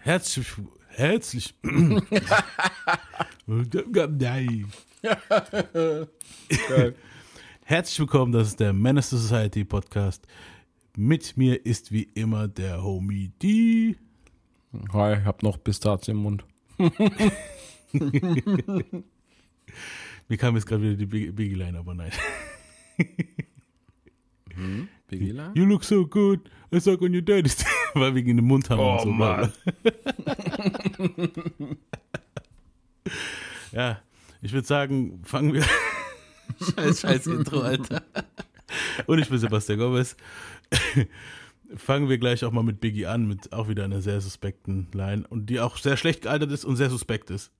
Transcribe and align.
Herzlich, 0.00 0.46
herzlich. 0.88 1.54
Herzlich 7.64 7.98
willkommen, 8.00 8.32
das 8.32 8.48
ist 8.48 8.60
der 8.60 8.72
Menace 8.72 9.10
Society 9.10 9.64
Podcast. 9.64 10.26
Mit 10.96 11.36
mir 11.36 11.64
ist 11.64 11.92
wie 11.92 12.04
immer 12.14 12.48
der 12.48 12.82
Homie 12.82 13.30
D. 13.42 13.96
Hi, 14.92 15.18
ich 15.18 15.24
hab 15.24 15.42
noch 15.42 15.62
Pistazien 15.62 16.16
im 16.16 16.22
Mund. 16.22 16.44
Mir 20.28 20.36
kam 20.36 20.54
jetzt 20.54 20.66
gerade 20.66 20.82
wieder 20.82 20.94
die 20.94 21.06
Big- 21.06 21.34
Biggie 21.34 21.54
Line, 21.56 21.76
aber 21.78 21.94
nein. 21.94 22.12
Begila? 25.08 25.52
You 25.54 25.64
look 25.66 25.82
so 25.84 26.06
good. 26.06 26.40
I 26.72 26.78
suck 26.80 27.02
on 27.02 27.12
your 27.14 27.22
daddy's. 27.22 27.64
Weil 27.94 28.14
wir 28.14 28.24
ihn 28.24 28.38
im 28.38 28.44
Mund 28.46 28.70
haben 28.70 28.80
Oh, 28.80 28.94
und 28.94 29.00
so. 29.02 29.08
Mann. 29.08 29.52
ja, 33.72 34.00
ich 34.42 34.52
würde 34.52 34.66
sagen, 34.66 35.20
fangen 35.24 35.52
wir. 35.52 35.64
scheiß, 36.76 37.00
scheiß 37.00 37.26
Intro, 37.28 37.60
Alter. 37.60 38.02
Und 39.06 39.18
ich 39.18 39.28
bin 39.28 39.38
Sebastian 39.38 39.78
Gomez. 39.78 40.16
fangen 41.76 42.08
wir 42.08 42.18
gleich 42.18 42.44
auch 42.44 42.52
mal 42.52 42.62
mit 42.62 42.80
Biggie 42.80 43.06
an, 43.06 43.26
mit 43.26 43.52
auch 43.52 43.68
wieder 43.68 43.84
einer 43.84 44.02
sehr 44.02 44.20
suspekten 44.20 44.88
Line 44.92 45.24
und 45.28 45.46
die 45.46 45.60
auch 45.60 45.76
sehr 45.76 45.96
schlecht 45.96 46.22
gealtert 46.22 46.50
ist 46.52 46.64
und 46.64 46.76
sehr 46.76 46.90
suspekt 46.90 47.30
ist. 47.30 47.50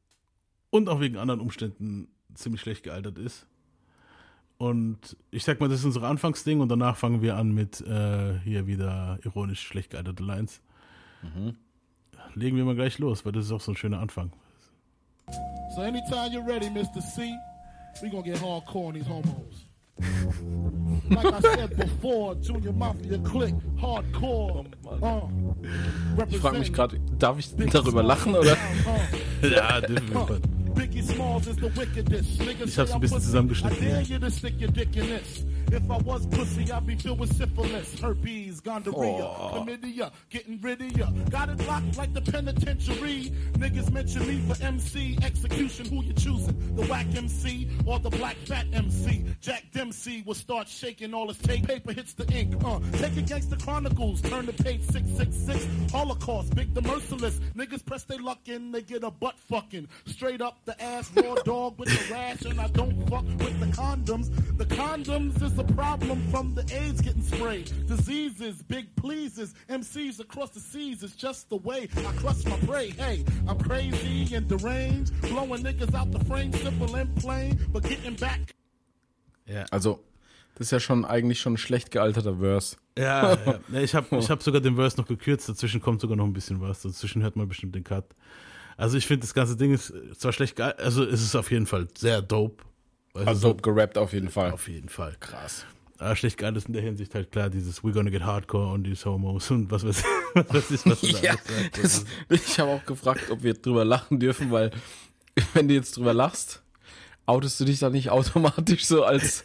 Und 0.71 0.89
auch 0.89 1.01
wegen 1.01 1.17
anderen 1.17 1.41
Umständen 1.41 2.09
ziemlich 2.35 2.61
schlecht 2.61 2.85
gealtert 2.85 3.19
ist. 3.19 3.47
Und 4.61 5.17
ich 5.31 5.43
sag 5.45 5.59
mal, 5.59 5.71
das 5.71 5.79
ist 5.79 5.87
unser 5.87 6.03
Anfangsding 6.03 6.61
und 6.61 6.69
danach 6.69 6.95
fangen 6.95 7.23
wir 7.23 7.37
an 7.37 7.51
mit 7.53 7.81
äh, 7.81 8.39
hier 8.45 8.67
wieder 8.67 9.19
ironisch 9.25 9.63
schlecht 9.63 9.89
gealterte 9.93 10.23
Lines. 10.23 10.61
Legen 12.35 12.59
wir 12.59 12.67
mal 12.67 12.75
gleich 12.75 12.99
los, 12.99 13.25
weil 13.25 13.33
das 13.33 13.47
ist 13.47 13.53
auch 13.53 13.63
so 13.63 13.73
ein 13.73 13.77
schöner 13.77 14.01
Anfang. 14.01 14.33
So 15.75 15.81
anytime 15.81 16.29
you're 16.31 16.47
ready, 16.47 16.69
Mr. 16.69 17.01
C, 17.01 17.33
we 18.03 18.11
gonna 18.11 18.23
get 18.23 18.39
hardcore 18.43 18.89
on 18.89 18.95
these 18.95 19.09
homos. 19.09 19.67
like 21.09 21.25
I 21.25 21.41
said 21.41 21.77
before, 21.79 22.35
Junior 22.43 22.75
Mafia 22.75 23.17
Click, 23.19 23.55
hardcore. 23.81 24.67
Uh, 24.85 25.23
Ich 26.29 26.37
frage 26.37 26.59
mich 26.59 26.71
gerade, 26.71 27.01
darf 27.19 27.39
ich 27.39 27.55
darüber 27.57 28.03
lachen 28.03 28.35
oder? 28.35 28.59
Ja, 29.43 29.81
definitiv. 29.81 30.41
Ich 32.65 32.79
hab's 32.79 32.93
ein 32.93 33.01
bisschen 33.01 33.21
zusammengeschnitten, 33.21 33.87
I 35.61 35.73
dare 35.73 35.81
ja. 35.81 35.91
you 35.91 35.91
to 35.91 35.91
stick 35.91 35.91
your 35.91 35.91
dick 35.91 35.91
in 35.91 35.91
this. 35.91 35.91
If 35.91 35.91
I 35.91 35.97
was 35.99 36.27
pussy, 36.27 36.73
I'd 36.73 36.87
be 36.87 36.97
filled 36.97 37.21
with 37.21 37.37
syphilis, 37.37 38.01
herpes, 38.01 38.61
gonorrhea, 38.61 39.23
chlamydia, 39.23 40.11
getting 40.31 40.61
rid 40.61 40.81
of 40.81 40.97
ya. 40.97 41.11
Got 41.31 41.49
it 41.51 41.67
locked 41.67 41.97
like 41.97 42.13
the 42.15 42.21
penitentiary. 42.21 43.33
Niggas 43.53 43.91
mention 43.93 44.27
me 44.27 44.41
for 44.49 44.63
MC 44.63 45.19
execution. 45.23 45.87
Who 45.87 46.03
you 46.03 46.13
choosing? 46.13 46.77
The 46.77 46.87
whack 46.87 47.07
MC 47.15 47.69
or 47.87 47.99
the 47.99 48.11
black 48.11 48.37
fat 48.47 48.67
MC? 48.73 49.25
Jack 49.41 49.65
Dempsey 49.73 50.23
will 50.27 50.35
start 50.35 50.69
shaking 50.69 51.15
all 51.15 51.29
his 51.29 51.39
tape. 51.39 51.67
Paper 51.67 51.93
hits 51.93 52.15
the 52.15 52.27
ink. 52.33 52.55
Uh, 52.65 52.81
take 52.93 53.17
it 53.17 53.27
gangsta 53.27 53.63
chronicles. 53.63 54.21
Turn 54.23 54.47
to 54.47 54.53
page 54.53 54.83
666. 54.83 55.93
Holocaust, 55.93 56.55
big 56.55 56.75
the 56.75 56.83
merciless. 56.83 57.39
Niggas 57.55 57.85
press 57.85 58.05
their 58.05 58.19
luck 58.19 58.41
in, 58.47 58.73
they 58.73 58.83
get 58.83 59.05
a 59.05 59.11
butt 59.11 59.39
fucking. 59.39 59.89
Straight 60.07 60.41
up 60.41 60.59
the 60.65 60.81
ass, 60.83 61.11
raw 61.17 61.35
dog 61.37 61.79
with 61.79 61.89
the 61.89 62.15
rash, 62.15 62.43
and 62.43 62.61
I 62.61 62.69
don't 62.69 63.09
fuck 63.09 63.25
with 63.25 63.61
the 63.61 63.67
condoms. 63.67 64.31
The 64.57 64.67
condoms 64.67 65.43
is 65.43 65.50
a 65.59 65.65
problem 65.75 66.21
from 66.31 66.55
the 66.55 66.63
AIDS 66.75 67.01
getting 67.01 67.23
sprayed. 67.23 67.71
Diseases, 67.87 68.63
big 68.63 68.95
pleases, 68.97 69.55
MCs 69.69 70.21
across 70.21 70.51
the 70.51 70.61
seas 70.61 71.03
is 71.03 71.15
just 71.17 71.49
the 71.51 71.57
way 71.57 71.89
I 71.97 72.13
crush 72.21 72.45
my 72.45 72.57
prey. 72.67 72.91
Hey, 72.97 73.25
I'm 73.49 73.59
crazy 73.59 74.35
and 74.35 74.49
deranged, 74.49 75.13
blowing 75.23 75.63
niggas 75.63 75.95
out 75.95 76.11
the 76.13 76.25
frame, 76.27 76.53
simple 76.53 76.95
and 76.97 77.15
plain, 77.17 77.59
but 77.73 77.83
getting 77.83 78.17
back. 78.17 78.55
Ja, 79.47 79.65
Also, 79.71 80.01
das 80.55 80.67
ist 80.69 80.71
ja 80.73 80.81
schon 80.81 81.05
eigentlich 81.05 81.41
schon 81.41 81.55
ein 81.55 81.59
schlecht 81.59 81.91
gealterter 81.91 82.37
Verse. 82.39 82.77
ja, 82.99 83.35
ja. 83.35 83.61
Ja, 83.73 83.81
ich 83.81 83.95
habe 83.95 84.17
ich 84.19 84.31
hab 84.31 84.43
sogar 84.43 84.61
den 84.61 84.77
Verse 84.77 84.97
noch 84.97 85.07
gekürzt, 85.07 85.49
dazwischen 85.49 85.81
kommt 85.81 86.01
sogar 86.01 86.17
noch 86.17 86.25
ein 86.27 86.33
bisschen 86.33 86.61
was, 86.61 86.83
dazwischen 86.83 87.23
hört 87.23 87.37
man 87.37 87.49
bestimmt 87.49 87.75
den 87.75 87.85
Cut. 87.85 88.05
Also 88.77 88.97
ich 88.97 89.07
finde, 89.07 89.23
das 89.23 89.35
ganze 89.35 89.57
Ding 89.57 89.73
ist 89.75 89.93
zwar 90.19 90.33
schlecht 90.33 90.57
gealtert, 90.57 90.81
also 90.85 91.05
es 91.05 91.23
ist 91.23 91.35
auf 91.35 91.51
jeden 91.51 91.67
Fall 91.67 91.89
sehr 91.97 92.23
dope. 92.23 92.65
Weißt 93.15 93.27
du, 93.27 93.29
Also 93.29 93.55
gerappt 93.55 93.99
auf 93.99 94.13
jeden 94.13 94.31
Fall. 94.31 94.53
auf 94.53 94.69
jeden 94.69 94.89
Fall. 94.89 95.17
Krass. 95.21 95.65
Aber 95.99 96.17
schlecht 96.17 96.39
gealtert 96.39 96.63
ist 96.63 96.69
in 96.69 96.73
der 96.73 96.83
Hinsicht 96.83 97.15
halt 97.15 97.31
klar, 97.31 97.51
dieses 97.51 97.83
We're 97.83 97.93
gonna 97.93 98.09
get 98.11 98.23
hardcore 98.25 98.73
und 98.73 98.85
these 98.85 99.05
Homos 99.05 99.51
und 99.51 99.71
was 99.71 99.85
weiß, 99.87 100.03
was 100.35 100.49
weiß 100.55 100.71
ich, 100.71 100.87
was 100.87 101.01
du 101.03 101.13
da 101.13 101.19
Ja. 101.21 101.35
Das 101.81 102.05
ich 102.31 102.59
habe 102.59 102.71
auch 102.71 102.85
gefragt, 102.87 103.31
ob 103.31 103.43
wir 103.43 103.53
drüber 103.55 103.85
lachen 103.85 104.19
dürfen, 104.19 104.51
weil 104.51 104.71
wenn 105.55 105.69
du 105.69 105.75
jetzt 105.75 105.97
drüber 105.97 106.15
lachst, 106.15 106.63
outest 107.27 107.61
du 107.61 107.65
dich 107.67 107.81
dann 107.81 107.93
nicht 107.93 108.11
automatisch 108.11 108.87
so 108.87 109.05
als 109.05 109.45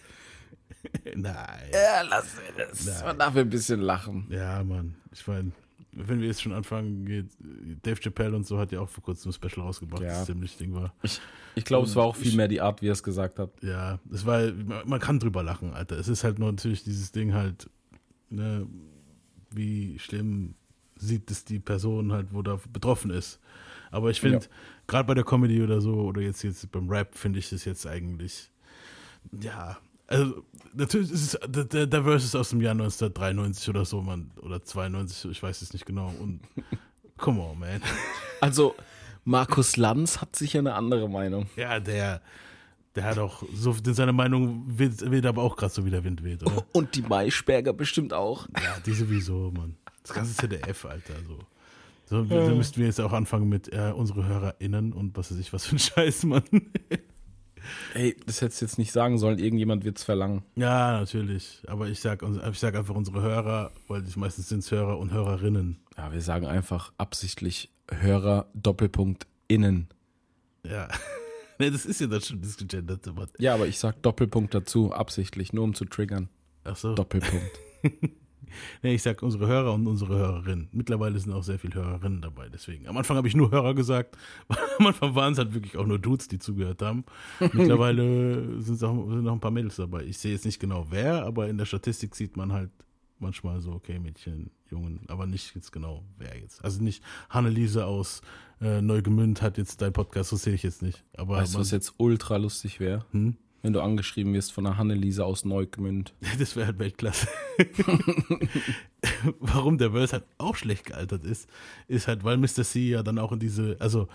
Nein. 1.16 1.70
Ja, 1.74 2.02
lass 2.04 2.36
mir 2.36 2.66
das. 2.66 3.04
Man 3.04 3.18
darf 3.20 3.36
ein 3.36 3.50
bisschen 3.50 3.82
lachen. 3.82 4.28
Ja, 4.30 4.64
Mann. 4.64 4.96
Ich 5.12 5.26
meine, 5.28 5.52
wenn 5.96 6.20
wir 6.20 6.28
jetzt 6.28 6.42
schon 6.42 6.52
anfangen, 6.54 7.06
geht, 7.06 7.28
Dave 7.84 8.00
Chappelle 8.02 8.36
und 8.36 8.46
so 8.46 8.58
hat 8.60 8.72
ja 8.72 8.82
auch 8.82 8.90
vor 8.90 9.04
kurzem 9.04 9.30
ein 9.30 9.34
Special 9.34 9.66
rausgebracht, 9.66 10.02
Ja. 10.04 10.10
das 10.10 10.26
ziemlich 10.26 10.58
Ding 10.58 10.74
war. 10.74 10.94
Ich, 11.04 11.20
ich 11.56 11.66
glaube, 11.66 11.88
es 11.88 11.96
war 11.96 12.04
auch 12.06 12.16
viel 12.16 12.36
mehr 12.36 12.48
die 12.48 12.62
Art, 12.62 12.82
wie 12.82 12.88
er 12.90 12.94
es 12.94 13.02
gesagt 13.04 13.40
hat. 13.40 13.52
Ja, 13.64 14.00
es 14.12 14.26
war, 14.26 14.52
man 14.52 14.88
man 14.88 15.00
kann 15.00 15.20
drüber 15.20 15.42
lachen, 15.42 15.74
Alter. 15.74 15.98
Es 15.98 16.08
ist 16.08 16.24
halt 16.24 16.38
nur 16.40 16.52
natürlich 16.52 16.84
dieses 16.84 17.12
Ding 17.12 17.34
halt, 17.34 17.70
ne, 18.30 18.68
wie 19.52 19.98
schlimm 20.00 20.56
sieht 20.98 21.30
es 21.32 21.46
die 21.46 21.60
Person 21.60 22.12
halt, 22.12 22.34
wo 22.34 22.42
da 22.42 22.60
betroffen 22.72 23.12
ist. 23.12 23.40
Aber 23.92 24.10
ich 24.10 24.20
finde, 24.20 24.40
Ja. 24.40 24.44
gerade 24.88 25.08
bei 25.08 25.14
der 25.14 25.24
Comedy 25.24 25.62
oder 25.64 25.80
so, 25.82 25.94
oder 25.96 26.22
jetzt, 26.22 26.44
jetzt 26.44 26.70
beim 26.72 26.90
Rap, 26.90 27.16
finde 27.18 27.40
ich 27.40 27.50
das 27.50 27.64
jetzt 27.66 27.86
eigentlich, 27.88 28.50
ja, 29.42 29.78
also 30.08 30.44
natürlich 30.74 31.12
ist 31.12 31.34
es, 31.34 31.50
der, 31.50 31.66
der 31.66 31.88
der 31.88 32.04
Verse 32.04 32.26
ist 32.26 32.36
aus 32.36 32.50
dem 32.50 32.62
Jahr 32.62 32.72
1993 32.72 33.70
oder 33.70 33.86
so, 33.86 34.02
man, 34.02 34.32
oder 34.42 34.64
92, 34.64 35.32
ich 35.32 35.42
weiß 35.42 35.62
es 35.62 35.74
nicht 35.74 35.86
genau. 35.86 36.14
Und 36.20 36.42
come 37.18 37.42
on, 37.42 37.60
man. 37.60 37.82
Also, 38.42 38.76
Markus 39.24 39.78
Lanz 39.78 40.22
hat 40.22 40.36
sicher 40.36 40.60
eine 40.60 40.76
andere 40.76 41.10
Meinung. 41.10 41.48
Ja, 41.56 41.80
der, 41.80 42.22
der 42.96 43.04
hat 43.04 43.18
auch 43.18 43.44
so, 43.54 43.76
seine 43.84 44.14
Meinung 44.14 44.64
weht, 44.68 45.10
weht 45.10 45.26
aber 45.26 45.42
auch 45.42 45.56
gerade 45.56 45.74
so 45.74 45.86
wie 45.86 45.90
der 45.90 46.04
Wind 46.04 46.24
weht, 46.24 46.44
oder? 46.44 46.66
Und 46.74 46.96
die 46.96 47.02
Maischberger 47.02 47.74
bestimmt 47.74 48.14
auch. 48.14 48.48
Ja, 48.62 48.78
die 48.86 48.94
sowieso, 48.94 49.52
Mann. 49.52 49.76
Das 50.04 50.14
ganze 50.14 50.36
ZDF, 50.36 50.86
Alter, 50.86 51.14
so. 51.28 51.40
So, 52.08 52.24
da 52.24 52.54
müssten 52.54 52.78
wir 52.78 52.86
jetzt 52.86 53.02
auch 53.02 53.14
anfangen 53.14 53.50
mit 53.50 53.74
äh, 53.74 53.92
unsere 53.96 54.28
HörerInnen 54.28 54.94
und 54.94 55.18
was 55.18 55.32
weiß 55.32 55.40
ich, 55.40 55.52
was 55.52 55.66
für 55.66 55.76
ein 55.76 55.80
Scheiß, 55.80 56.26
Mann. 56.26 56.44
Ey, 57.94 58.16
das 58.26 58.42
hättest 58.42 58.62
du 58.62 58.66
jetzt 58.66 58.78
nicht 58.78 58.92
sagen 58.92 59.18
sollen. 59.18 59.40
Irgendjemand 59.40 59.84
wird's 59.84 60.04
verlangen. 60.04 60.44
ja, 60.56 61.00
natürlich. 61.00 61.62
Aber 61.68 61.88
ich 61.88 62.00
sag, 62.00 62.24
ich 62.24 62.60
sag 62.60 62.76
einfach 62.76 62.96
unsere 62.96 63.22
Hörer, 63.22 63.72
weil 63.88 64.02
die 64.02 64.20
meistens 64.20 64.50
sind 64.50 64.70
Hörer 64.70 64.98
und 64.98 65.12
Hörerinnen. 65.12 65.78
Ja, 65.98 66.12
wir 66.12 66.22
sagen 66.22 66.46
einfach 66.46 66.92
absichtlich 66.98 67.72
Hörer 67.90 68.48
Doppelpunkt 68.54 69.28
innen. 69.48 69.88
Ja. 70.64 70.88
nee, 71.60 71.70
das 71.70 71.86
ist 71.86 72.02
ja 72.02 72.08
dann 72.08 72.22
schon 72.22 72.42
das 72.42 72.58
gegenderte, 72.58 73.14
Mann. 73.14 73.30
Ja, 73.40 73.54
aber 73.54 73.68
ich 73.68 73.80
sag 73.80 74.02
Doppelpunkt 74.02 74.54
dazu, 74.54 74.92
absichtlich, 74.92 75.54
nur 75.54 75.64
um 75.64 75.74
zu 75.74 75.86
triggern. 75.86 76.30
Ach 76.64 76.76
so. 76.76 76.96
Doppelpunkt. 76.96 77.60
Nee, 78.84 78.96
ich 78.96 79.02
sag 79.04 79.22
unsere 79.22 79.48
Hörer 79.48 79.74
und 79.74 79.88
unsere 79.88 80.16
Hörerinnen. 80.16 80.70
Mittlerweile 80.72 81.20
sind 81.20 81.34
auch 81.34 81.44
sehr 81.44 81.60
viele 81.60 81.76
Hörerinnen 81.76 82.22
dabei, 82.22 82.50
deswegen. 82.50 82.88
Am 82.88 82.98
Anfang 82.98 83.18
habe 83.18 83.28
ich 83.28 83.36
nur 83.36 83.52
Hörer 83.52 83.74
gesagt. 83.74 84.18
Am 84.80 84.88
Anfang 84.88 85.16
waren 85.16 85.34
es 85.34 85.40
halt 85.40 85.54
wirklich 85.54 85.78
auch 85.78 85.86
nur 85.86 86.00
Dudes, 86.00 86.28
die 86.28 86.40
zugehört 86.40 86.82
haben. 86.82 87.06
Mittlerweile 87.40 88.62
sind 88.62 88.84
auch, 88.84 89.10
sind 89.10 89.24
noch 89.24 89.34
ein 89.34 89.40
paar 89.40 89.52
Mädels 89.52 89.76
dabei. 89.78 90.04
Ich 90.04 90.18
sehe 90.18 90.34
jetzt 90.34 90.46
nicht 90.46 90.60
genau 90.60 90.88
wer, 90.90 91.26
aber 91.26 91.48
in 91.48 91.58
der 91.58 91.66
Statistik 91.66 92.16
sieht 92.16 92.38
man 92.38 92.52
halt 92.52 92.72
manchmal 93.20 93.62
so, 93.62 93.72
okay, 93.72 94.00
Mädchen, 94.00 94.52
Jungen, 94.70 95.02
aber 95.08 95.26
nicht 95.26 95.56
jetzt 95.56 95.72
genau 95.72 96.04
wer 96.18 96.38
jetzt. 96.38 96.64
Also 96.64 96.84
nicht 96.84 97.04
Hanneliese 97.30 97.86
aus 97.86 98.22
äh, 98.62 98.82
Neugemünd 98.82 99.42
hat 99.42 99.58
jetzt 99.58 99.82
dein 99.82 99.94
Podcast, 99.94 100.30
so 100.30 100.36
sehe 100.36 100.54
ich 100.54 100.64
jetzt 100.64 100.82
nicht. 100.82 101.04
Aber 101.18 101.38
Weißt 101.38 101.56
du, 101.56 101.60
was 101.60 101.72
jetzt 101.72 101.94
ultra 101.98 102.38
lustig 102.38 102.80
wäre? 102.80 103.06
Hm? 103.12 103.38
Wenn 103.66 103.74
du 103.74 103.82
angeschrieben 103.82 104.32
wirst 104.36 104.54
von 104.54 104.68
einer 104.68 104.78
Hanneliese 104.78 105.26
aus 105.26 105.44
Neugmünd. 105.44 106.14
Das 106.38 106.56
wäre 106.56 106.68
halt 106.68 106.78
Weltklasse. 106.78 107.28
Warum 109.40 109.80
der 109.80 109.90
Verse 109.90 110.14
halt 110.14 110.26
auch 110.38 110.56
schlecht 110.56 110.86
gealtert 110.86 111.24
ist, 111.24 111.50
ist 111.88 112.08
halt, 112.08 112.24
weil 112.24 112.38
Mr. 112.38 112.64
C 112.64 112.90
ja 112.90 113.02
dann 113.02 113.18
auch 113.18 113.32
in 113.32 113.40
diese, 113.40 113.76
also 113.80 114.08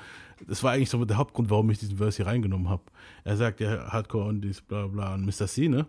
das 0.47 0.63
war 0.63 0.71
eigentlich 0.71 0.89
so 0.89 1.05
der 1.05 1.17
Hauptgrund, 1.17 1.51
warum 1.51 1.69
ich 1.71 1.81
diesen 1.81 1.97
Verse 1.97 2.17
hier 2.17 2.27
reingenommen 2.27 2.69
habe. 2.69 2.85
Er 3.25 3.37
sagt 3.37 3.59
ja 3.59 3.91
Hardcore 3.91 4.29
und 4.29 4.41
dies 4.43 4.61
bla 4.61 4.87
bla 4.87 5.15
und 5.15 5.27
Mr. 5.27 5.49
C, 5.49 5.69
ne? 5.69 5.87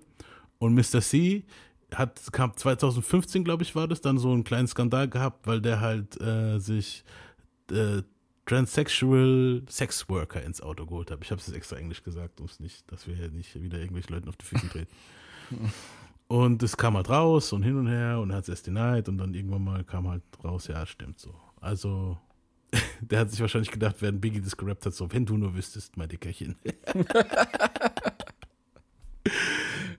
Und 0.57 0.73
Mr. 0.73 0.99
C 0.99 1.43
hat, 1.93 2.19
kam 2.31 2.57
2015, 2.57 3.43
glaube 3.43 3.61
ich, 3.61 3.75
war 3.75 3.87
das, 3.87 4.01
dann 4.01 4.17
so 4.17 4.31
einen 4.31 4.43
kleinen 4.43 4.69
Skandal 4.69 5.07
gehabt, 5.07 5.45
weil 5.45 5.61
der 5.61 5.81
halt 5.81 6.19
äh, 6.19 6.57
sich 6.57 7.03
äh, 7.69 8.01
Transsexual 8.45 9.63
Sex 9.67 10.09
Worker 10.09 10.43
ins 10.43 10.61
Auto 10.61 10.85
geholt 10.85 11.11
hat. 11.11 11.19
Ich 11.21 11.31
habe 11.31 11.39
es 11.39 11.47
jetzt 11.47 11.55
extra 11.55 11.77
Englisch 11.77 12.03
gesagt, 12.03 12.39
um 12.39 12.47
es 12.47 12.59
nicht, 12.59 12.91
dass 12.91 13.07
wir 13.07 13.15
hier 13.15 13.29
nicht 13.29 13.61
wieder 13.61 13.77
irgendwelchen 13.77 14.13
Leuten 14.13 14.29
auf 14.29 14.37
die 14.37 14.45
Füße 14.45 14.69
treten. 14.69 14.91
Und 16.27 16.63
es 16.63 16.77
kam 16.77 16.95
halt 16.95 17.09
raus 17.09 17.51
und 17.51 17.61
hin 17.61 17.75
und 17.75 17.87
her 17.87 18.21
und 18.21 18.29
er 18.29 18.37
hat 18.37 18.43
es 18.43 18.49
erst 18.49 18.65
denied 18.65 19.09
und 19.09 19.17
dann 19.17 19.33
irgendwann 19.33 19.65
mal 19.65 19.83
kam 19.83 20.07
halt 20.07 20.23
raus, 20.41 20.67
ja, 20.67 20.85
stimmt 20.85 21.19
so. 21.19 21.35
Also 21.59 22.17
der 23.01 23.19
hat 23.19 23.31
sich 23.31 23.41
wahrscheinlich 23.41 23.71
gedacht, 23.71 23.97
während 23.99 24.21
Biggie 24.21 24.39
das 24.39 24.55
gerappt 24.55 24.85
hat, 24.85 24.93
so, 24.93 25.11
wenn 25.11 25.25
du 25.25 25.37
nur 25.37 25.55
wüsstest, 25.55 25.97
mein 25.97 26.07
Dickerchen. 26.07 26.55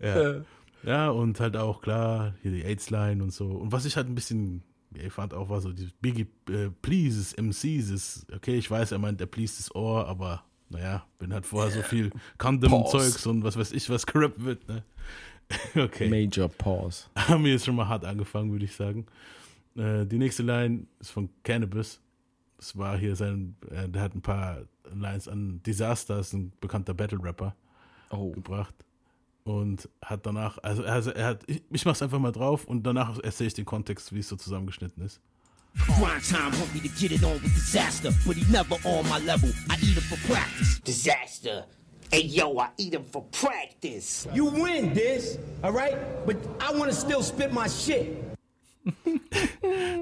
ja. 0.01 0.41
ja, 0.83 1.11
und 1.11 1.39
halt 1.39 1.59
auch, 1.59 1.83
klar, 1.83 2.33
hier 2.41 2.53
die 2.53 2.65
AIDS-Line 2.65 3.23
und 3.23 3.33
so. 3.33 3.49
Und 3.49 3.73
was 3.73 3.85
ich 3.85 3.97
halt 3.97 4.09
ein 4.09 4.15
bisschen, 4.15 4.63
ich 4.95 5.13
fand 5.13 5.35
auch, 5.35 5.49
war 5.49 5.61
so, 5.61 5.73
die 5.73 5.89
Biggie 6.01 6.27
äh, 6.49 6.71
Pleases, 6.83 7.35
MCs 7.37 7.91
ist, 7.91 8.27
okay, 8.35 8.57
ich 8.57 8.71
weiß, 8.71 8.93
er 8.93 8.99
meint, 8.99 9.21
der 9.21 9.27
please 9.27 9.57
das 9.59 9.75
Ohr, 9.75 10.07
aber 10.07 10.45
naja, 10.69 11.05
bin 11.19 11.33
halt 11.33 11.45
vorher 11.47 11.71
so 11.71 11.83
viel 11.83 12.11
Condom-Zeugs 12.39 13.27
und 13.27 13.45
was 13.45 13.57
weiß 13.57 13.73
ich, 13.73 13.89
was 13.91 14.07
gerappt 14.07 14.43
wird, 14.45 14.67
ne? 14.69 14.83
Okay. 15.77 16.09
Major 16.09 16.49
Pause. 16.49 17.05
Haben 17.15 17.45
wir 17.45 17.53
jetzt 17.53 17.67
schon 17.67 17.77
mal 17.77 17.87
hart 17.87 18.05
angefangen, 18.07 18.51
würde 18.53 18.65
ich 18.65 18.75
sagen. 18.75 19.07
Äh, 19.77 20.07
die 20.07 20.17
nächste 20.19 20.43
Line 20.43 20.87
ist 20.99 21.11
von 21.11 21.29
Cannabis. 21.43 22.01
Das 22.57 22.77
war 22.79 22.97
hier 22.97 23.17
sein, 23.17 23.57
äh, 23.71 23.87
der 23.89 24.01
hat 24.03 24.15
ein 24.15 24.23
paar 24.23 24.63
Lines 24.95 25.29
an 25.29 25.63
Disaster, 25.65 26.21
ist 26.21 26.33
ein 26.33 26.53
bekannter 26.61 26.95
Battle-Rapper, 26.95 27.55
Oh. 28.11 28.31
gebracht. 28.31 28.75
Und 29.45 29.89
hat 30.01 30.25
danach, 30.25 30.59
also 30.63 30.83
er, 30.83 31.05
er 31.17 31.27
hat, 31.27 31.43
ich, 31.49 31.63
ich 31.71 31.85
mach's 31.85 32.01
einfach 32.01 32.21
mal 32.21 32.31
drauf 32.31 32.65
und 32.65 32.85
danach 32.85 33.19
erzähle 33.19 33.49
ich 33.49 33.55
den 33.55 33.65
Kontext, 33.65 34.13
wie 34.13 34.21
es 34.21 34.29
so 34.29 34.37
zusammengeschnitten 34.37 35.03
ist. 35.05 35.21
Grind 35.75 36.23
time 36.29 36.51
me 36.75 36.81
to 36.83 36.89
get 37.01 37.13
it 37.13 37.25
on 37.25 37.43
with 37.43 37.55
disaster, 37.55 38.13
but 38.27 38.37
he 38.37 38.45
never 38.53 38.77
on 38.85 39.09
my 39.09 39.19
level. 39.25 39.49
I 39.71 39.77
eat 39.83 39.97
him 39.97 40.03
for 40.03 40.19
practice. 40.31 40.81
Disaster. 40.85 41.67
Hey 42.11 42.27
yo, 42.27 42.59
I 42.59 42.69
eat 42.77 42.93
him 42.93 43.05
for 43.05 43.25
practice. 43.33 44.29
You 44.35 44.45
win 44.51 44.93
this, 44.93 45.39
alright? 45.65 45.97
But 46.27 46.37
I 46.61 46.77
wanna 46.77 46.93
still 46.93 47.23
spit 47.23 47.53
my 47.53 47.69
shit. 47.69 48.19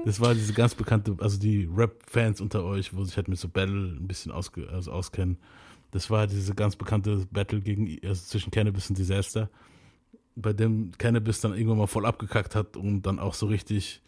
Das 0.05 0.19
war 0.19 0.33
diese 0.33 0.53
ganz 0.53 0.75
bekannte, 0.75 1.15
also 1.19 1.37
die 1.37 1.69
Rap-Fans 1.71 2.41
unter 2.41 2.63
euch, 2.63 2.93
wo 2.93 3.03
sich 3.03 3.15
halt 3.15 3.27
mit 3.27 3.39
so 3.39 3.47
Battle 3.47 3.95
ein 3.95 4.07
bisschen 4.07 4.31
ausge, 4.31 4.67
also 4.69 4.91
auskennen. 4.91 5.37
Das 5.91 6.09
war 6.09 6.27
diese 6.27 6.55
ganz 6.55 6.75
bekannte 6.75 7.27
Battle 7.31 7.61
gegen, 7.61 7.97
also 8.03 8.23
zwischen 8.23 8.51
Cannabis 8.51 8.89
und 8.89 8.97
Disaster, 8.97 9.49
bei 10.35 10.53
dem 10.53 10.91
Cannabis 10.97 11.41
dann 11.41 11.53
irgendwann 11.53 11.77
mal 11.77 11.87
voll 11.87 12.05
abgekackt 12.05 12.55
hat 12.55 12.77
und 12.77 13.03
dann 13.03 13.19
auch 13.19 13.33
so 13.33 13.45
richtig 13.47 14.01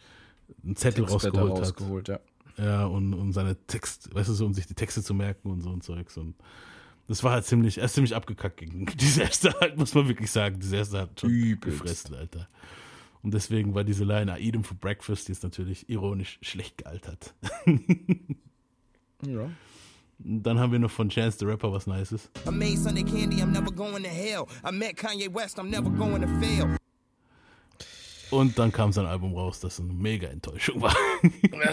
einen 0.62 0.76
Zettel 0.76 1.04
Textblätter 1.04 1.38
rausgeholt 1.38 1.52
hat. 1.52 1.60
rausgeholt, 1.60 2.08
ja. 2.08 2.20
Ja, 2.56 2.86
und, 2.86 3.14
und 3.14 3.32
seine 3.32 3.56
Text, 3.66 4.14
weißt 4.14 4.28
du, 4.28 4.32
so, 4.32 4.46
um 4.46 4.54
sich 4.54 4.66
die 4.66 4.74
Texte 4.74 5.02
zu 5.02 5.12
merken 5.12 5.50
und 5.50 5.60
so 5.60 5.70
und 5.70 5.82
Zeugs. 5.82 6.16
Und 6.16 6.36
das 7.08 7.22
war 7.24 7.32
halt 7.32 7.44
ziemlich, 7.44 7.78
er 7.78 7.86
ist 7.86 7.94
ziemlich 7.94 8.14
abgekackt 8.14 8.58
gegen 8.58 8.86
Disaster, 8.96 9.54
halt, 9.60 9.76
muss 9.76 9.94
man 9.94 10.08
wirklich 10.08 10.30
sagen. 10.30 10.60
Disaster 10.60 11.00
hat 11.02 11.20
schon 11.20 11.30
Übelst. 11.30 11.80
gefressen, 11.80 12.14
Alter. 12.14 12.48
Und 13.22 13.34
deswegen 13.34 13.74
war 13.74 13.84
diese 13.84 14.04
Line, 14.04 14.38
I 14.38 14.46
eat 14.46 14.54
him 14.54 14.64
for 14.64 14.76
breakfast, 14.76 15.28
die 15.28 15.32
ist 15.32 15.42
natürlich 15.42 15.88
ironisch 15.88 16.38
schlecht 16.42 16.78
gealtert. 16.78 17.34
ja. 19.26 19.50
Und 20.22 20.42
Dann 20.42 20.58
haben 20.58 20.72
wir 20.72 20.78
noch 20.78 20.90
von 20.90 21.08
Chance 21.08 21.38
the 21.40 21.44
Rapper 21.46 21.72
was 21.72 21.86
Nices. 21.86 22.30
I 22.46 22.50
made 22.50 22.76
Sunday 22.78 23.02
candy, 23.02 23.42
I'm 23.42 23.52
never 23.52 23.70
going 23.72 24.02
to 24.02 24.08
hell. 24.08 24.46
I 24.64 24.70
met 24.72 24.96
Kanye 24.96 25.32
West, 25.32 25.58
I'm 25.58 25.68
never 25.70 25.90
going 25.90 26.20
to 26.22 26.28
fail. 26.40 26.76
Und 28.30 28.58
dann 28.58 28.72
kam 28.72 28.92
sein 28.92 29.06
Album 29.06 29.34
raus, 29.34 29.60
das 29.60 29.78
eine 29.80 29.92
mega 29.92 30.26
Enttäuschung 30.28 30.80
war. 30.82 30.94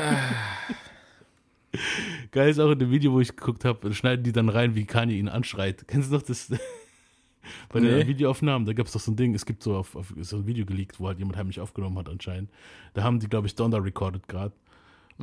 Geil 2.32 2.50
ist 2.50 2.60
auch 2.60 2.72
in 2.72 2.80
dem 2.80 2.92
Video, 2.92 3.14
wo 3.14 3.22
ich 3.22 3.36
geguckt 3.36 3.64
habe, 3.66 3.94
schneiden 3.94 4.24
die 4.24 4.32
dann 4.34 4.50
rein, 4.50 4.76
wie 4.76 4.86
Kanye 4.86 5.18
ihn 5.18 5.30
anschreit. 5.30 5.88
Kennst 5.88 6.12
du 6.12 6.16
noch 6.16 6.22
das? 6.22 6.50
Bei 7.70 7.80
den 7.80 7.98
Nee. 7.98 8.08
Videoaufnahmen, 8.08 8.66
da 8.68 8.74
gab 8.74 8.86
es 8.88 8.94
doch 8.94 9.00
so 9.00 9.12
ein 9.12 9.16
Ding, 9.16 9.34
es 9.34 9.46
gibt 9.46 9.64
so 9.64 9.76
auf, 9.76 9.96
auf 9.96 10.14
so 10.22 10.38
ein 10.38 10.46
Video 10.46 10.66
geleakt, 10.66 11.00
wo 11.00 11.08
halt 11.08 11.18
jemand 11.18 11.38
heimlich 11.38 11.60
aufgenommen 11.60 11.98
hat 11.98 12.10
anscheinend. 12.10 12.50
Da 12.94 13.04
haben 13.04 13.20
die, 13.20 13.28
glaube 13.28 13.48
ich, 13.48 13.56
Donda 13.56 13.78
recorded 13.80 14.28
gerade. 14.28 14.54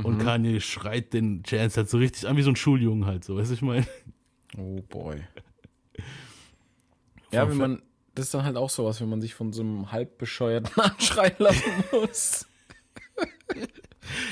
Und 0.02 0.18
Kanye 0.18 0.60
schreit 0.60 1.12
den 1.12 1.42
Chance 1.42 1.78
halt 1.78 1.90
so 1.90 1.98
richtig 1.98 2.28
an 2.28 2.36
wie 2.36 2.42
so 2.42 2.50
ein 2.50 2.56
Schuljungen 2.56 3.06
halt, 3.06 3.24
so, 3.24 3.36
weißt 3.36 3.50
du, 3.50 3.54
ich 3.54 3.62
meine? 3.62 3.86
Oh 4.56 4.80
boy. 4.88 5.22
ja, 7.32 7.48
wenn 7.48 7.56
man, 7.56 7.82
das 8.14 8.26
ist 8.26 8.34
dann 8.34 8.44
halt 8.44 8.56
auch 8.56 8.70
sowas, 8.70 9.00
wenn 9.00 9.08
man 9.08 9.20
sich 9.20 9.34
von 9.34 9.52
so 9.52 9.62
einem 9.62 9.92
halb 9.92 10.18
bescheuerten 10.18 10.80
anschreien 10.80 11.36
lassen 11.38 11.70
muss. 11.92 12.46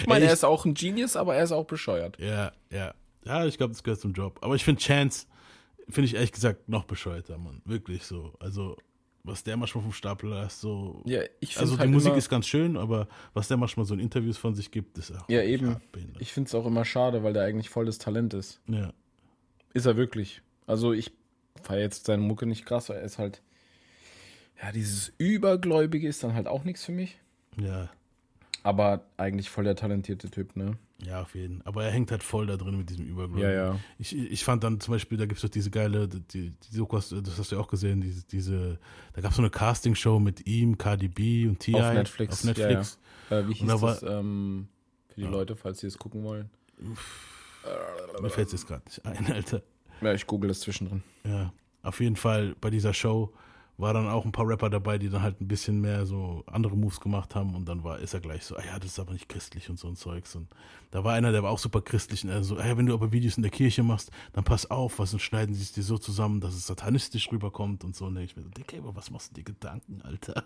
ich 0.01 0.07
meine, 0.07 0.25
er 0.25 0.33
ist 0.33 0.45
auch 0.45 0.65
ein 0.65 0.75
Genius, 0.75 1.17
aber 1.17 1.37
er 1.37 1.45
ist 1.45 1.53
auch 1.53 1.67
bescheuert. 1.67 2.19
Ja, 2.19 2.53
ja. 2.71 2.95
Ja, 3.25 3.45
ich 3.45 3.59
glaube, 3.59 3.73
das 3.73 3.83
gehört 3.83 4.01
zum 4.01 4.13
Job. 4.13 4.39
Aber 4.43 4.55
ich 4.55 4.65
finde 4.65 4.81
Chance, 4.81 5.27
finde 5.89 6.07
ich 6.07 6.15
ehrlich 6.15 6.33
gesagt 6.33 6.69
noch 6.69 6.85
bescheuerter, 6.85 7.39
Mann. 7.39 7.61
Wirklich 7.65 8.05
so. 8.05 8.35
Also, 8.39 8.77
was 9.27 9.43
der 9.45 9.57
manchmal 9.57 9.83
vom 9.83 9.93
Stapel 9.93 10.31
lässt, 10.31 10.61
so. 10.61 11.03
Ja, 11.05 11.23
ich 11.41 11.55
finde 11.55 11.61
also, 11.61 11.75
die 11.75 11.81
halt 11.81 11.91
Musik 11.91 12.17
ist 12.17 12.29
ganz 12.29 12.47
schön, 12.47 12.77
aber 12.77 13.09
was 13.35 13.49
der 13.49 13.57
manchmal 13.57 13.85
so 13.85 13.95
in 13.95 14.01
Interviews 14.01 14.39
von 14.39 14.55
sich 14.55 14.71
gibt, 14.71 14.97
ist 14.99 15.13
auch. 15.13 15.29
Ja, 15.29 15.43
eben. 15.43 15.77
Ich 16.19 16.33
finde 16.33 16.49
es 16.49 16.55
auch 16.55 16.67
immer 16.67 16.85
schade, 16.85 17.23
weil 17.23 17.33
der 17.33 17.43
eigentlich 17.43 17.69
voll 17.69 17.87
das 17.87 17.99
Talent 17.99 18.35
ist. 18.35 18.61
ja. 18.69 18.93
Ist 19.75 19.85
er 19.85 19.99
wirklich. 19.99 20.41
Also 20.67 20.95
ich 20.95 21.13
feiere 21.63 21.83
jetzt 21.83 22.07
seine 22.07 22.23
Mucke 22.23 22.47
nicht 22.47 22.65
krass, 22.65 22.89
weil 22.89 22.97
er 22.97 23.03
ist 23.03 23.19
halt. 23.19 23.43
Ja, 24.63 24.73
dieses 24.73 25.13
Übergläubige 25.19 26.09
ist 26.09 26.25
dann 26.25 26.33
halt 26.33 26.47
auch 26.47 26.65
nichts 26.65 26.83
für 26.83 26.93
mich. 26.93 27.19
Ja. 27.61 27.91
Aber 28.63 29.05
eigentlich 29.19 29.51
voll 29.51 29.65
der 29.65 29.77
talentierte 29.77 30.31
Typ, 30.31 30.57
ne? 30.57 30.79
Ja, 31.05 31.21
auf 31.23 31.35
jeden. 31.35 31.61
Aber 31.67 31.85
er 31.85 31.91
hängt 31.91 32.11
halt 32.11 32.23
voll 32.23 32.47
da 32.47 32.57
drin 32.57 32.79
mit 32.79 32.89
diesem 32.89 33.07
Überblick. 33.07 33.43
Ja, 33.45 33.51
ja. 33.51 33.79
Ich, 33.99 34.17
ich 34.17 34.43
fand 34.45 34.65
dann 34.65 34.81
zum 34.81 34.93
Beispiel, 34.95 35.19
da 35.19 35.27
gibt 35.27 35.37
es 35.39 35.43
doch 35.43 35.51
diese 35.51 35.71
geile, 35.71 36.09
die, 36.09 36.51
die 36.51 36.77
Doku 36.77 36.97
hast- 36.97 37.13
das 37.13 37.39
hast 37.39 37.53
du 37.53 37.57
ja 37.57 37.61
auch 37.63 37.69
gesehen, 37.69 38.01
diese, 38.01 38.25
diese 38.27 38.79
da 39.13 39.21
gab 39.21 39.31
es 39.33 39.37
so 39.37 39.43
eine 39.43 39.51
Castingshow 39.51 40.19
mit 40.19 40.47
ihm, 40.47 40.79
Cardi 40.79 41.09
B 41.09 41.47
und 41.47 41.61
T.I. 41.61 41.75
Auf 41.75 41.93
Netflix. 41.93 42.33
Auf 42.33 42.45
Netflix. 42.45 42.99
Ja, 43.31 43.37
ja. 43.41 43.43
Äh, 43.43 43.49
wie 43.49 43.55
hieß 43.55 43.69
da 43.69 43.81
war- 43.83 43.93
das 43.95 44.03
ähm, 44.05 44.69
für 45.09 45.21
die 45.21 45.27
Leute, 45.27 45.55
falls 45.55 45.81
sie 45.81 45.87
es 45.87 45.99
gucken 45.99 46.25
wollen? 46.25 46.49
Mir 48.23 48.31
fällt 48.31 48.47
es 48.49 48.53
jetzt 48.53 48.67
gerade 48.67 48.85
nicht 48.87 49.05
ein, 49.05 49.27
Alter. 49.33 49.63
Ja, 50.01 50.13
ich 50.15 50.27
google 50.27 50.49
das 50.49 50.61
zwischendrin. 50.61 51.03
Ja, 51.25 51.53
auf 51.83 52.01
jeden 52.01 52.17
Fall 52.17 52.55
bei 52.61 52.71
dieser 52.71 52.95
Show 52.95 53.33
war 53.79 53.93
dann 53.93 54.09
auch 54.09 54.25
ein 54.25 54.33
paar 54.33 54.47
Rapper 54.47 54.71
dabei, 54.71 54.99
die 54.99 55.09
dann 55.09 55.23
halt 55.23 55.41
ein 55.41 55.49
bisschen 55.49 55.81
mehr 55.81 56.07
so 56.07 56.45
andere 56.47 56.77
Moves 56.77 57.01
gemacht 57.01 57.35
haben 57.35 57.55
und 57.55 57.69
dann 57.69 57.85
war, 57.85 57.99
ist 57.99 58.15
er 58.15 58.21
gleich 58.21 58.45
so, 58.45 58.57
ah 58.57 58.63
ja, 58.65 58.79
das 58.79 58.93
ist 58.93 58.99
aber 58.99 59.13
nicht 59.13 59.29
christlich 59.29 59.69
und 59.69 59.79
so 59.79 59.89
ein 59.89 59.97
Zeugs 59.97 60.35
und 60.35 60.49
da 60.91 61.05
war 61.05 61.15
einer, 61.15 61.33
der 61.33 61.43
war 61.43 61.51
auch 61.51 61.59
super 61.59 61.83
christlich 61.83 62.25
und 62.25 62.31
er 62.31 62.43
so, 62.43 62.59
ja, 62.59 62.77
wenn 62.77 62.87
du 62.87 62.95
aber 62.95 63.13
Videos 63.13 63.37
in 63.37 63.43
der 63.43 63.53
Kirche 63.53 63.83
machst, 63.83 64.11
dann 64.33 64.45
pass 64.45 64.71
auf, 64.71 64.99
was 64.99 65.13
und 65.13 65.21
schneiden 65.21 65.55
sie 65.55 65.63
es 65.63 65.73
dir 65.73 65.83
so 65.83 65.99
zusammen, 65.99 66.41
dass 66.41 66.55
es 66.55 66.67
satanistisch 66.67 67.31
rüberkommt 67.31 67.85
und 67.85 67.95
so 67.95 68.07
und 68.07 68.17
ich 68.17 68.37
mir 68.37 68.43
so, 68.43 68.49
Dicker, 68.51 68.79
aber 68.79 68.97
was 68.97 69.11
machst 69.11 69.31
du 69.31 69.35
dir 69.35 69.45
Gedanken, 69.45 70.01
Alter? 70.03 70.45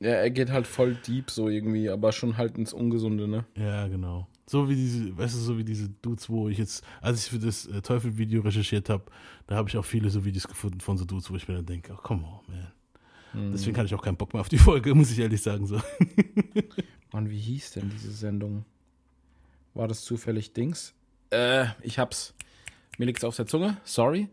Ja, 0.00 0.12
er 0.12 0.30
geht 0.30 0.50
halt 0.50 0.66
voll 0.66 0.94
deep 0.94 1.30
so 1.30 1.50
irgendwie, 1.50 1.90
aber 1.90 2.12
schon 2.12 2.38
halt 2.38 2.56
ins 2.56 2.72
Ungesunde, 2.72 3.28
ne? 3.28 3.44
Ja, 3.54 3.86
genau. 3.86 4.26
So 4.50 4.68
wie 4.68 4.74
diese, 4.74 5.16
weißt 5.16 5.36
du, 5.36 5.38
so 5.38 5.58
wie 5.58 5.62
diese 5.62 5.88
Dudes, 5.88 6.28
wo 6.28 6.48
ich 6.48 6.58
jetzt, 6.58 6.82
als 7.00 7.24
ich 7.24 7.30
für 7.30 7.38
das 7.38 7.66
äh, 7.66 7.82
Teufel-Video 7.82 8.42
recherchiert 8.42 8.88
habe, 8.88 9.04
da 9.46 9.54
habe 9.54 9.68
ich 9.68 9.76
auch 9.76 9.84
viele 9.84 10.10
so 10.10 10.24
Videos 10.24 10.48
gefunden 10.48 10.80
von 10.80 10.98
so 10.98 11.04
Dudes, 11.04 11.30
wo 11.30 11.36
ich 11.36 11.46
mir 11.46 11.54
dann 11.54 11.66
denke, 11.66 11.92
oh, 11.92 12.00
come 12.02 12.24
on, 12.24 12.40
man. 13.32 13.52
Deswegen 13.52 13.76
hatte 13.76 13.86
ich 13.86 13.94
auch 13.94 14.02
keinen 14.02 14.16
Bock 14.16 14.34
mehr 14.34 14.40
auf 14.40 14.48
die 14.48 14.58
Folge, 14.58 14.92
muss 14.96 15.12
ich 15.12 15.20
ehrlich 15.20 15.40
sagen. 15.40 15.66
So. 15.66 15.80
Mann, 17.12 17.30
wie 17.30 17.38
hieß 17.38 17.74
denn 17.74 17.90
diese 17.90 18.10
Sendung? 18.10 18.64
War 19.74 19.86
das 19.86 20.02
zufällig 20.02 20.52
Dings? 20.52 20.94
Äh, 21.30 21.66
ich 21.82 22.00
hab's. 22.00 22.34
Mir 22.98 23.04
liegt's 23.04 23.22
auf 23.22 23.36
der 23.36 23.46
Zunge, 23.46 23.76
sorry. 23.84 24.30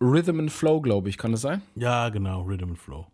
Rhythm 0.00 0.40
and 0.40 0.50
Flow, 0.50 0.80
glaube 0.80 1.10
ich, 1.10 1.18
kann 1.18 1.32
das 1.32 1.42
sein? 1.42 1.60
Ja, 1.74 2.08
genau, 2.08 2.40
Rhythm 2.40 2.70
and 2.70 2.78
Flow. 2.78 3.06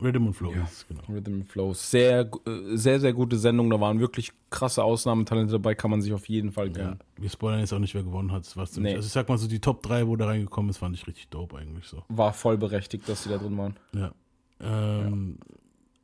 Rhythm 0.00 0.26
and 0.28 0.36
Flow 0.36 0.52
es, 0.64 0.86
genau. 0.86 1.00
Rhythm 1.08 1.34
and 1.34 1.48
Flow. 1.48 1.74
Sehr, 1.74 2.20
äh, 2.46 2.76
sehr, 2.76 3.00
sehr 3.00 3.12
gute 3.12 3.36
Sendung. 3.36 3.68
Da 3.70 3.80
waren 3.80 3.98
wirklich 3.98 4.30
krasse 4.50 4.84
Ausnahmetalente 4.84 5.52
dabei, 5.52 5.74
kann 5.74 5.90
man 5.90 6.00
sich 6.02 6.12
auf 6.12 6.28
jeden 6.28 6.52
Fall 6.52 6.66
Ja, 6.68 6.72
gönnen. 6.72 6.98
wir 7.16 7.28
spoilern 7.30 7.60
jetzt 7.60 7.72
auch 7.72 7.78
nicht, 7.80 7.94
wer 7.94 8.04
gewonnen 8.04 8.30
hat. 8.30 8.44
Ziemlich, 8.44 8.76
Nee. 8.78 8.94
Also 8.94 9.06
ich 9.06 9.12
sag 9.12 9.28
mal 9.28 9.38
so, 9.38 9.48
die 9.48 9.60
Top 9.60 9.82
3, 9.82 10.06
wo 10.06 10.14
da 10.16 10.26
reingekommen 10.26 10.70
ist, 10.70 10.78
fand 10.78 10.94
ich 10.94 11.06
richtig 11.06 11.28
dope 11.28 11.56
eigentlich 11.58 11.86
so. 11.86 12.02
War 12.08 12.32
voll 12.32 12.56
berechtigt, 12.58 13.08
dass 13.08 13.24
sie 13.24 13.28
da 13.30 13.38
drin 13.38 13.58
waren. 13.58 13.76
Ja. 13.92 14.12
Ähm, 14.60 15.38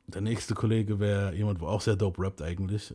Der 0.07 0.21
nächste 0.21 0.53
Kollege 0.53 0.99
wäre 0.99 1.33
jemand, 1.33 1.59
wo 1.61 1.67
auch 1.67 1.81
sehr 1.81 1.95
dope 1.95 2.21
rappt 2.21 2.41
eigentlich. 2.41 2.93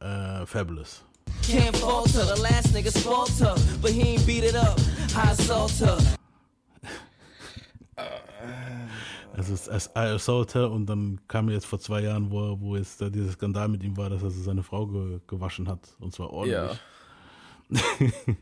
Äh, 0.00 0.46
Fabulous. 0.46 1.04
Can't 1.42 1.76
falter, 1.76 2.34
the 2.34 2.40
last 2.42 2.72
nigga 2.74 2.90
falter, 2.90 3.54
but 3.82 3.90
he 3.90 4.02
ain't 4.16 4.26
beat 4.26 4.44
it 4.44 4.54
up. 4.56 4.78
High 5.14 5.34
salter. 5.34 5.98
Also 9.34 9.54
es 9.54 9.68
ist 9.68 9.90
I 9.96 10.00
Assaulter 10.00 10.70
und 10.70 10.86
dann 10.86 11.20
kam 11.28 11.48
jetzt 11.50 11.66
vor 11.66 11.78
zwei 11.78 12.02
Jahren, 12.02 12.30
wo, 12.30 12.60
wo 12.60 12.76
jetzt 12.76 13.00
da 13.00 13.08
dieser 13.08 13.32
Skandal 13.32 13.68
mit 13.68 13.82
ihm 13.82 13.96
war, 13.96 14.10
dass 14.10 14.22
er 14.22 14.30
so 14.30 14.42
seine 14.42 14.62
Frau 14.62 14.86
ge 14.86 15.20
gewaschen 15.26 15.68
hat. 15.68 15.94
Und 15.98 16.12
zwar 16.12 16.30
ordentlich. 16.30 16.78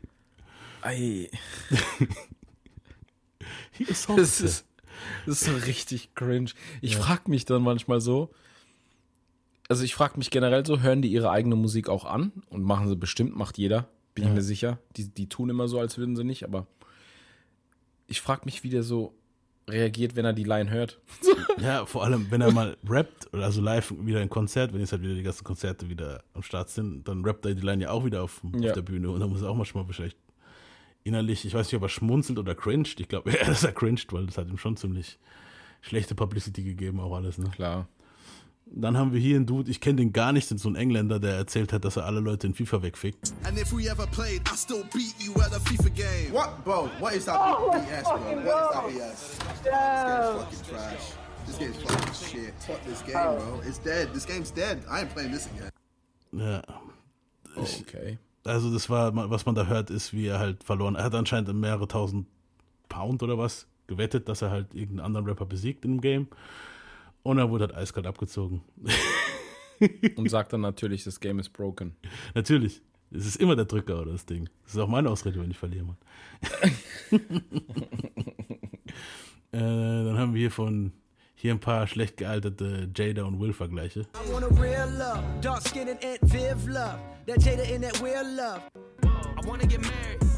Ei, 0.81 1.29
He 3.71 3.85
assaulted 3.89 4.23
das 4.23 4.41
ist, 4.41 4.65
das 5.25 5.41
ist 5.41 5.45
so 5.45 5.65
richtig 5.65 6.15
cringe. 6.15 6.51
Ich 6.81 6.95
frag 6.97 7.27
mich 7.27 7.45
dann 7.45 7.61
manchmal 7.61 8.01
so, 8.01 8.31
also 9.67 9.83
ich 9.83 9.93
frag 9.93 10.17
mich 10.17 10.31
generell 10.31 10.65
so, 10.65 10.79
hören 10.81 11.01
die 11.01 11.11
ihre 11.11 11.29
eigene 11.31 11.55
Musik 11.55 11.89
auch 11.89 12.05
an? 12.05 12.31
Und 12.49 12.63
machen 12.63 12.87
sie 12.87 12.95
bestimmt, 12.95 13.35
macht 13.35 13.57
jeder, 13.57 13.87
bin 14.15 14.23
ich 14.23 14.29
Ja. 14.29 14.35
mir 14.35 14.41
sicher. 14.41 14.79
Die, 14.95 15.09
die 15.09 15.29
tun 15.29 15.49
immer 15.49 15.67
so, 15.67 15.79
als 15.79 15.97
würden 15.97 16.15
sie 16.15 16.23
nicht, 16.23 16.43
aber 16.43 16.65
ich 18.07 18.21
frag 18.21 18.45
mich 18.45 18.63
wieder 18.63 18.81
so, 18.81 19.13
reagiert, 19.69 20.15
wenn 20.15 20.25
er 20.25 20.33
die 20.33 20.43
Line 20.43 20.69
hört. 20.69 20.99
Ja, 21.61 21.85
vor 21.85 22.05
allem, 22.05 22.27
wenn 22.29 22.39
er 22.39 22.53
mal 22.53 22.77
rappt, 22.87 23.33
oder 23.33 23.43
also 23.43 23.59
live 23.61 23.93
wieder 23.99 24.21
ein 24.21 24.29
Konzert, 24.29 24.71
wenn 24.71 24.79
jetzt 24.79 24.93
halt 24.93 25.01
wieder 25.01 25.13
die 25.15 25.23
ganzen 25.23 25.43
Konzerte 25.43 25.89
wieder 25.89 26.23
am 26.33 26.41
Start 26.41 26.69
sind, 26.69 27.05
dann 27.05 27.25
rappt 27.25 27.45
er 27.45 27.53
die 27.53 27.61
Line 27.65 27.83
ja 27.83 27.91
auch 27.91 28.05
wieder 28.05 28.23
auf, 28.23 28.41
Ja. 28.57 28.69
auf 28.69 28.75
der 28.75 28.81
Bühne 28.81 29.09
und 29.09 29.19
dann 29.19 29.29
muss 29.29 29.41
er 29.41 29.49
auch 29.49 29.55
manchmal 29.55 29.83
vielleicht 29.85 30.15
innerlich, 31.03 31.43
ich 31.43 31.53
weiß 31.53 31.67
nicht, 31.67 31.75
ob 31.75 31.81
er 31.83 31.89
schmunzelt 31.89 32.39
oder 32.39 32.55
cringed. 32.55 32.99
Ich 33.01 33.09
glaube 33.09 33.31
eher, 33.31 33.45
dass 33.45 33.63
er 33.65 33.73
cringed, 33.73 34.13
weil 34.13 34.25
das 34.25 34.37
hat 34.37 34.47
ihm 34.47 34.57
schon 34.57 34.77
ziemlich 34.77 35.19
schlechte 35.81 36.15
Publicity 36.15 36.63
gegeben, 36.63 37.01
auch 37.01 37.13
alles. 37.13 37.37
Ne? 37.37 37.49
Klar. 37.49 37.89
Dann 38.71 38.97
haben 38.97 39.13
wir 39.13 39.19
hier 39.19 39.35
einen 39.35 39.45
Dude, 39.47 39.69
ich 39.71 39.81
kenne 39.81 39.95
den 39.97 40.13
gar 40.13 40.31
nicht, 40.31 40.47
so 40.47 40.69
ein 40.69 40.75
Engländer, 40.75 41.19
der 41.19 41.35
erzählt 41.35 41.73
hat, 41.73 41.85
dass 41.85 41.97
er 41.97 42.05
alle 42.05 42.19
Leute 42.19 42.47
in 42.47 42.53
FIFA 42.53 42.83
wegfickt. 42.83 43.33
And 43.43 43.57
if 43.57 43.73
we 43.73 43.89
ever 43.89 44.05
played, 44.07 44.41
I 44.51 44.55
still 44.55 44.83
beat 44.93 45.15
you 45.19 45.33
at 45.41 45.53
a 45.53 45.59
FIFA 45.59 45.89
game. 45.95 46.31
What, 46.33 46.63
bro? 46.63 46.87
What 46.99 47.13
is 47.15 47.25
that 47.25 47.35
BS, 47.39 48.03
bro? 48.03 48.19
What 48.21 48.91
is 48.91 49.37
that 49.41 49.63
BS? 49.63 49.63
This 49.63 49.67
game's 49.97 50.37
fucking 50.37 50.63
trash. 50.69 51.13
This 51.47 51.57
game's 51.57 51.77
fucking 51.77 52.13
shit. 52.13 52.53
Fuck 52.67 52.83
this 52.85 53.01
game, 53.01 53.13
bro. 53.13 53.61
It's 53.67 53.79
dead. 53.79 54.13
This 54.13 54.25
game's 54.25 54.51
dead. 54.51 54.83
I 54.89 55.01
ain't 55.01 55.13
playing 55.13 55.31
this 55.31 55.47
again. 55.47 55.69
Ja, 56.31 56.61
Okay. 57.57 58.19
also 58.45 58.71
das 58.71 58.87
war, 58.89 59.13
was 59.29 59.45
man 59.45 59.55
da 59.55 59.65
hört, 59.65 59.89
ist, 59.89 60.13
wie 60.13 60.27
er 60.27 60.37
halt 60.39 60.63
verloren. 60.63 60.95
Er 60.95 61.03
hat 61.05 61.15
anscheinend 61.15 61.53
mehrere 61.59 61.87
tausend 61.87 62.27
Pound 62.87 63.23
oder 63.23 63.37
was 63.37 63.65
gewettet, 63.87 64.29
dass 64.29 64.41
er 64.43 64.51
halt 64.51 64.73
irgendeinen 64.75 65.05
anderen 65.07 65.25
Rapper 65.25 65.45
besiegt 65.45 65.83
im 65.85 65.99
Game. 66.01 66.27
Und 67.23 67.37
er 67.37 67.49
wurde 67.49 67.65
halt 67.65 67.75
eiskalt 67.75 68.07
abgezogen. 68.07 68.61
Und 70.15 70.29
sagt 70.29 70.53
dann 70.53 70.61
natürlich, 70.61 71.03
das 71.03 71.19
Game 71.19 71.39
is 71.39 71.49
broken. 71.49 71.95
Natürlich. 72.33 72.81
Es 73.11 73.25
ist 73.25 73.37
immer 73.37 73.55
der 73.55 73.65
Drücker 73.65 74.01
oder 74.01 74.11
das 74.11 74.25
Ding. 74.25 74.49
Das 74.63 74.75
ist 74.75 74.79
auch 74.79 74.87
meine 74.87 75.09
Ausrede, 75.09 75.41
wenn 75.41 75.49
ich 75.49 75.57
verliere, 75.57 75.85
Mann. 75.85 75.97
äh, 79.51 79.57
dann 79.57 80.17
haben 80.17 80.33
wir 80.33 80.41
hier 80.41 80.51
von 80.51 80.93
hier 81.33 81.53
ein 81.53 81.59
paar 81.59 81.87
schlecht 81.87 82.17
gealterte 82.17 82.89
Jada 82.95 83.23
und 83.23 83.39
Will 83.39 83.53
Vergleiche. 83.53 84.01
I 90.21 90.28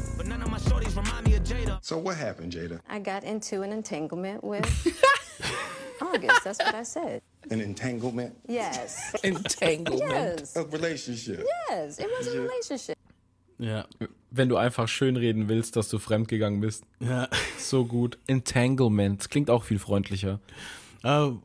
shorties 0.68 0.96
remind 0.96 1.26
me 1.26 1.34
of 1.36 1.42
Jada. 1.44 1.78
So 1.82 1.98
what 1.98 2.16
happened, 2.16 2.52
Jada? 2.52 2.80
I 2.88 2.98
got 2.98 3.24
into 3.24 3.62
an 3.62 3.72
entanglement 3.72 4.42
with 4.44 4.64
August. 6.00 6.44
That's 6.44 6.58
what 6.58 6.74
I 6.74 6.82
said. 6.84 7.22
An 7.50 7.60
entanglement? 7.60 8.34
Yes. 8.48 9.14
Entanglement. 9.24 10.40
Yes. 10.40 10.56
A 10.56 10.62
relationship? 10.64 11.44
Yes. 11.70 11.98
It 11.98 12.06
was 12.18 12.26
a 12.28 12.40
relationship. 12.40 12.96
Ja, 13.58 13.84
Wenn 14.30 14.48
du 14.48 14.56
einfach 14.56 14.88
schönreden 14.88 15.48
willst, 15.48 15.76
dass 15.76 15.88
du 15.88 15.98
fremdgegangen 15.98 16.60
bist. 16.60 16.84
ja. 17.00 17.28
So 17.58 17.84
gut. 17.84 18.18
Entanglement. 18.26 19.30
Klingt 19.30 19.50
auch 19.50 19.62
viel 19.64 19.78
freundlicher. 19.78 20.40
Aber 21.02 21.40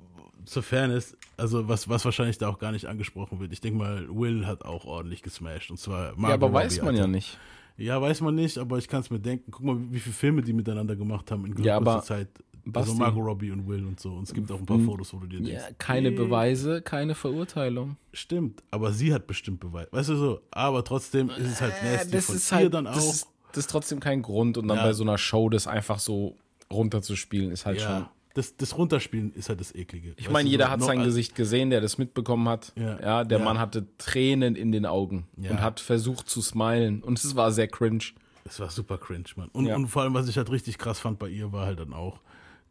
zur 0.46 0.64
Fairness, 0.64 1.16
also 1.36 1.68
was, 1.68 1.90
was 1.90 2.06
wahrscheinlich 2.06 2.38
da 2.38 2.48
auch 2.48 2.58
gar 2.60 2.72
nicht 2.72 2.86
angesprochen 2.86 3.40
wird. 3.40 3.52
Ich 3.54 3.62
denke 3.62 3.78
mal, 3.80 4.08
Will 4.10 4.48
hat 4.48 4.66
auch 4.66 4.86
ordentlich 4.86 5.22
gesmashed. 5.22 5.70
Und 5.70 5.78
zwar 5.80 6.14
Margot 6.16 6.30
ja, 6.30 6.34
aber 6.36 6.48
Robbie, 6.48 6.56
weiß 6.58 6.82
man 6.82 6.96
ja 6.96 7.06
nicht. 7.08 7.38
Ja, 7.78 8.02
weiß 8.02 8.22
man 8.22 8.36
nicht, 8.36 8.58
aber 8.58 8.78
ich 8.80 8.88
kann 8.88 9.02
es 9.02 9.10
mir 9.10 9.20
denken. 9.20 9.52
Guck 9.52 9.64
mal, 9.64 9.78
wie 9.92 10.00
viele 10.00 10.16
Filme 10.16 10.42
die 10.42 10.54
miteinander 10.54 10.96
gemacht 10.96 11.30
haben 11.32 11.46
in 11.46 11.54
kurzer 11.54 11.68
Ja, 11.68 11.78
aber, 11.78 12.02
Zeit. 12.02 12.28
Basti- 12.66 12.78
also 12.80 12.94
Margot 12.96 13.24
Robbie 13.24 13.52
und 13.52 13.66
Will 13.68 13.86
und 13.86 14.00
so. 14.00 14.12
Und 14.14 14.24
es 14.24 14.34
gibt 14.34 14.52
auch 14.52 14.60
ein 14.60 14.66
paar 14.66 14.80
Fotos, 14.80 15.14
wo 15.14 15.20
du 15.20 15.28
dir 15.28 15.38
denkst, 15.40 15.52
Ja, 15.54 15.74
keine 15.78 16.10
nee, 16.12 16.18
Beweise, 16.18 16.82
keine 16.82 17.16
Verurteilung. 17.16 17.96
Stimmt, 18.12 18.62
aber 18.72 18.92
sie 18.92 19.14
hat 19.14 19.26
bestimmt 19.28 19.60
Beweise. 19.62 19.88
Weißt 19.92 20.10
du 20.10 20.16
so, 20.18 20.42
aber 20.52 20.84
trotzdem 20.84 21.30
ist 21.30 21.48
es 21.48 21.62
halt 21.62 21.74
nasty 21.84 22.12
das 22.12 22.26
von 22.26 22.36
ist 22.36 22.52
ihr 22.52 22.56
halt, 22.58 22.74
dann 22.74 22.88
auch. 22.88 22.96
Das 22.96 23.06
ist, 23.06 23.28
das 23.54 23.58
ist 23.60 23.70
trotzdem 23.72 24.00
kein 24.02 24.22
Grund. 24.22 24.58
Und 24.58 24.68
dann 24.68 24.78
Ja. 24.78 24.84
bei 24.84 24.94
so 24.94 25.04
einer 25.04 25.18
Show 25.18 25.48
das 25.50 25.66
einfach 25.68 26.00
so 26.00 26.36
runterzuspielen, 26.72 27.52
ist 27.52 27.66
halt 27.66 27.80
schon. 27.82 28.06
Das, 28.38 28.56
das 28.56 28.78
Runterspielen 28.78 29.34
ist 29.34 29.50
halt 29.50 29.60
das 29.60 29.74
Eklige. 29.74 30.14
Ich 30.18 30.30
meine, 30.30 30.48
jeder 30.48 30.66
so, 30.66 30.72
hat 30.72 30.82
sein 30.84 31.04
Gesicht 31.04 31.34
gesehen, 31.36 31.72
der 31.72 31.82
das 31.82 31.98
mitbekommen 31.98 32.48
hat. 32.48 32.72
Ja. 32.76 33.00
Ja, 33.00 33.24
der 33.24 33.40
Ja. 33.40 33.44
Mann 33.44 33.58
hatte 33.60 33.88
Tränen 33.98 34.56
in 34.56 34.72
den 34.72 34.86
Augen 34.86 35.28
Ja. 35.38 35.52
und 35.52 35.62
hat 35.62 35.80
versucht 35.80 36.30
zu 36.30 36.42
smilen. 36.42 37.02
Und 37.02 37.18
es 37.18 37.36
war 37.36 37.52
sehr 37.52 37.68
cringe. 37.68 38.04
Es 38.46 38.60
war 38.60 38.70
super 38.70 38.98
cringe, 38.98 39.26
Mann. 39.36 39.50
Und, 39.50 39.68
und 39.68 39.88
vor 39.88 40.04
allem, 40.04 40.14
was 40.14 40.30
ich 40.30 40.38
halt 40.38 40.52
richtig 40.52 40.78
krass 40.78 41.00
fand 41.00 41.18
bei 41.20 41.28
ihr, 41.30 41.52
war 41.52 41.66
halt 41.66 41.80
dann 41.80 41.94
auch 41.94 42.20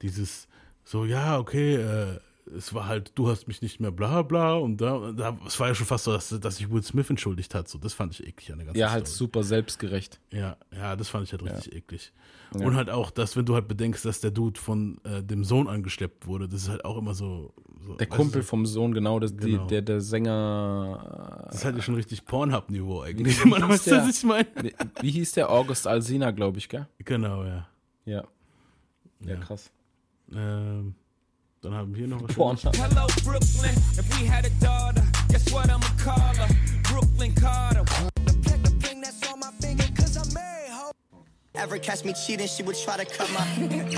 dieses 0.02 0.46
so, 0.85 1.04
ja, 1.04 1.38
okay, 1.38 1.75
äh, 1.75 2.18
es 2.57 2.73
war 2.75 2.87
halt, 2.87 3.12
du 3.17 3.29
hast 3.29 3.49
mich 3.49 3.62
nicht 3.62 3.81
mehr 3.81 3.91
bla 3.91 4.23
bla 4.23 4.55
und 4.55 4.81
da, 4.81 5.12
da 5.12 5.37
es 5.47 5.59
war 5.59 5.69
ja 5.69 5.75
schon 5.75 5.87
fast 5.87 6.05
so, 6.05 6.12
dass, 6.12 6.29
dass 6.41 6.57
sich 6.57 6.71
Will 6.71 6.83
Smith 6.83 7.11
entschuldigt 7.11 7.55
hat. 7.55 7.69
So, 7.69 7.79
das 7.79 7.93
fand 7.93 8.12
ich 8.15 8.26
eklig 8.26 8.53
an 8.53 8.59
der 8.59 8.67
ganzen 8.67 8.79
Ja, 8.79 8.91
halt 8.91 9.07
Story. 9.09 9.19
super 9.19 9.43
selbstgerecht. 9.43 10.21
Ja, 10.31 10.57
ja, 10.75 10.95
das 10.97 11.09
fand 11.09 11.25
ich 11.25 11.33
halt 11.33 11.43
richtig 11.43 11.75
eklig. 11.75 12.12
Und 12.53 12.76
halt 12.76 12.91
auch, 12.91 13.11
dass, 13.11 13.37
wenn 13.37 13.45
du 13.45 13.55
halt 13.55 13.67
bedenkst, 13.69 14.05
dass 14.05 14.21
der 14.21 14.31
Dude 14.31 14.59
von 14.59 14.99
äh, 15.05 15.23
dem 15.23 15.43
Sohn 15.45 15.67
angeschleppt 15.67 16.26
wurde, 16.26 16.49
das 16.49 16.62
ist 16.62 16.69
halt 16.69 16.85
auch 16.85 16.97
immer 16.97 17.12
so. 17.12 17.53
so 17.81 17.95
Der 17.97 18.07
weißt 18.07 18.12
du, 18.12 18.17
Kumpel 18.17 18.43
so, 18.43 18.49
vom 18.49 18.65
Sohn, 18.67 18.95
genau, 18.95 19.19
das, 19.19 19.37
Genau. 19.37 19.65
Die, 19.65 19.69
der, 19.69 19.83
der 19.83 20.00
Sänger. 20.00 21.45
Das 21.47 21.57
ist 21.57 21.65
halt 21.65 21.83
schon 21.83 21.97
richtig 21.97 22.25
Pornhub-Niveau 22.25 23.03
eigentlich. 23.03 23.45
Man 23.45 23.61
hieß 23.62 23.69
weiß, 23.71 23.85
der? 23.85 23.99
was 24.07 24.17
ich 24.19 24.25
meine. 24.25 24.47
Wie, 24.62 24.73
wie 25.00 25.11
hieß 25.11 25.33
der? 25.33 25.50
August 25.50 25.87
Alsina, 25.87 26.31
glaube 26.31 26.59
ich, 26.59 26.69
gell? 26.69 26.87
Genau, 26.99 27.45
ja. 27.45 27.67
Ja. 28.05 28.25
Ja, 29.21 29.37
krass. 29.37 29.71
Ähm, 30.33 30.95
dann 31.63 31.75
haben 31.75 31.95
wir 31.95 32.07
noch 32.07 32.23
was. 32.23 32.35
Pornhub. 32.35 32.77
Hello, 32.77 33.07
Brooklyn. 33.25 33.75
If 33.99 34.21
we 34.21 34.27
had 34.27 34.47
a 34.47 34.51
daughter, 34.61 35.03
guess 35.29 35.51
what 35.53 35.69
I'ma 35.69 35.87
call 36.03 36.35
her? 36.37 36.49
Brooklyn 36.83 37.35
Carter. 37.35 37.85
The 38.25 38.71
thing 38.81 39.01
that's 39.01 39.31
on 39.31 39.41
my 39.41 39.51
finger, 39.61 39.85
cause 39.97 40.17
I'm 40.17 40.33
married, 40.33 40.71
ho. 40.71 40.93
Ever 41.55 41.79
catch 41.79 42.05
me 42.05 42.13
cheating, 42.13 42.47
she 42.47 42.63
would 42.63 42.77
try 42.77 42.97
to 42.97 43.05
cut 43.05 43.31
my. 43.33 43.45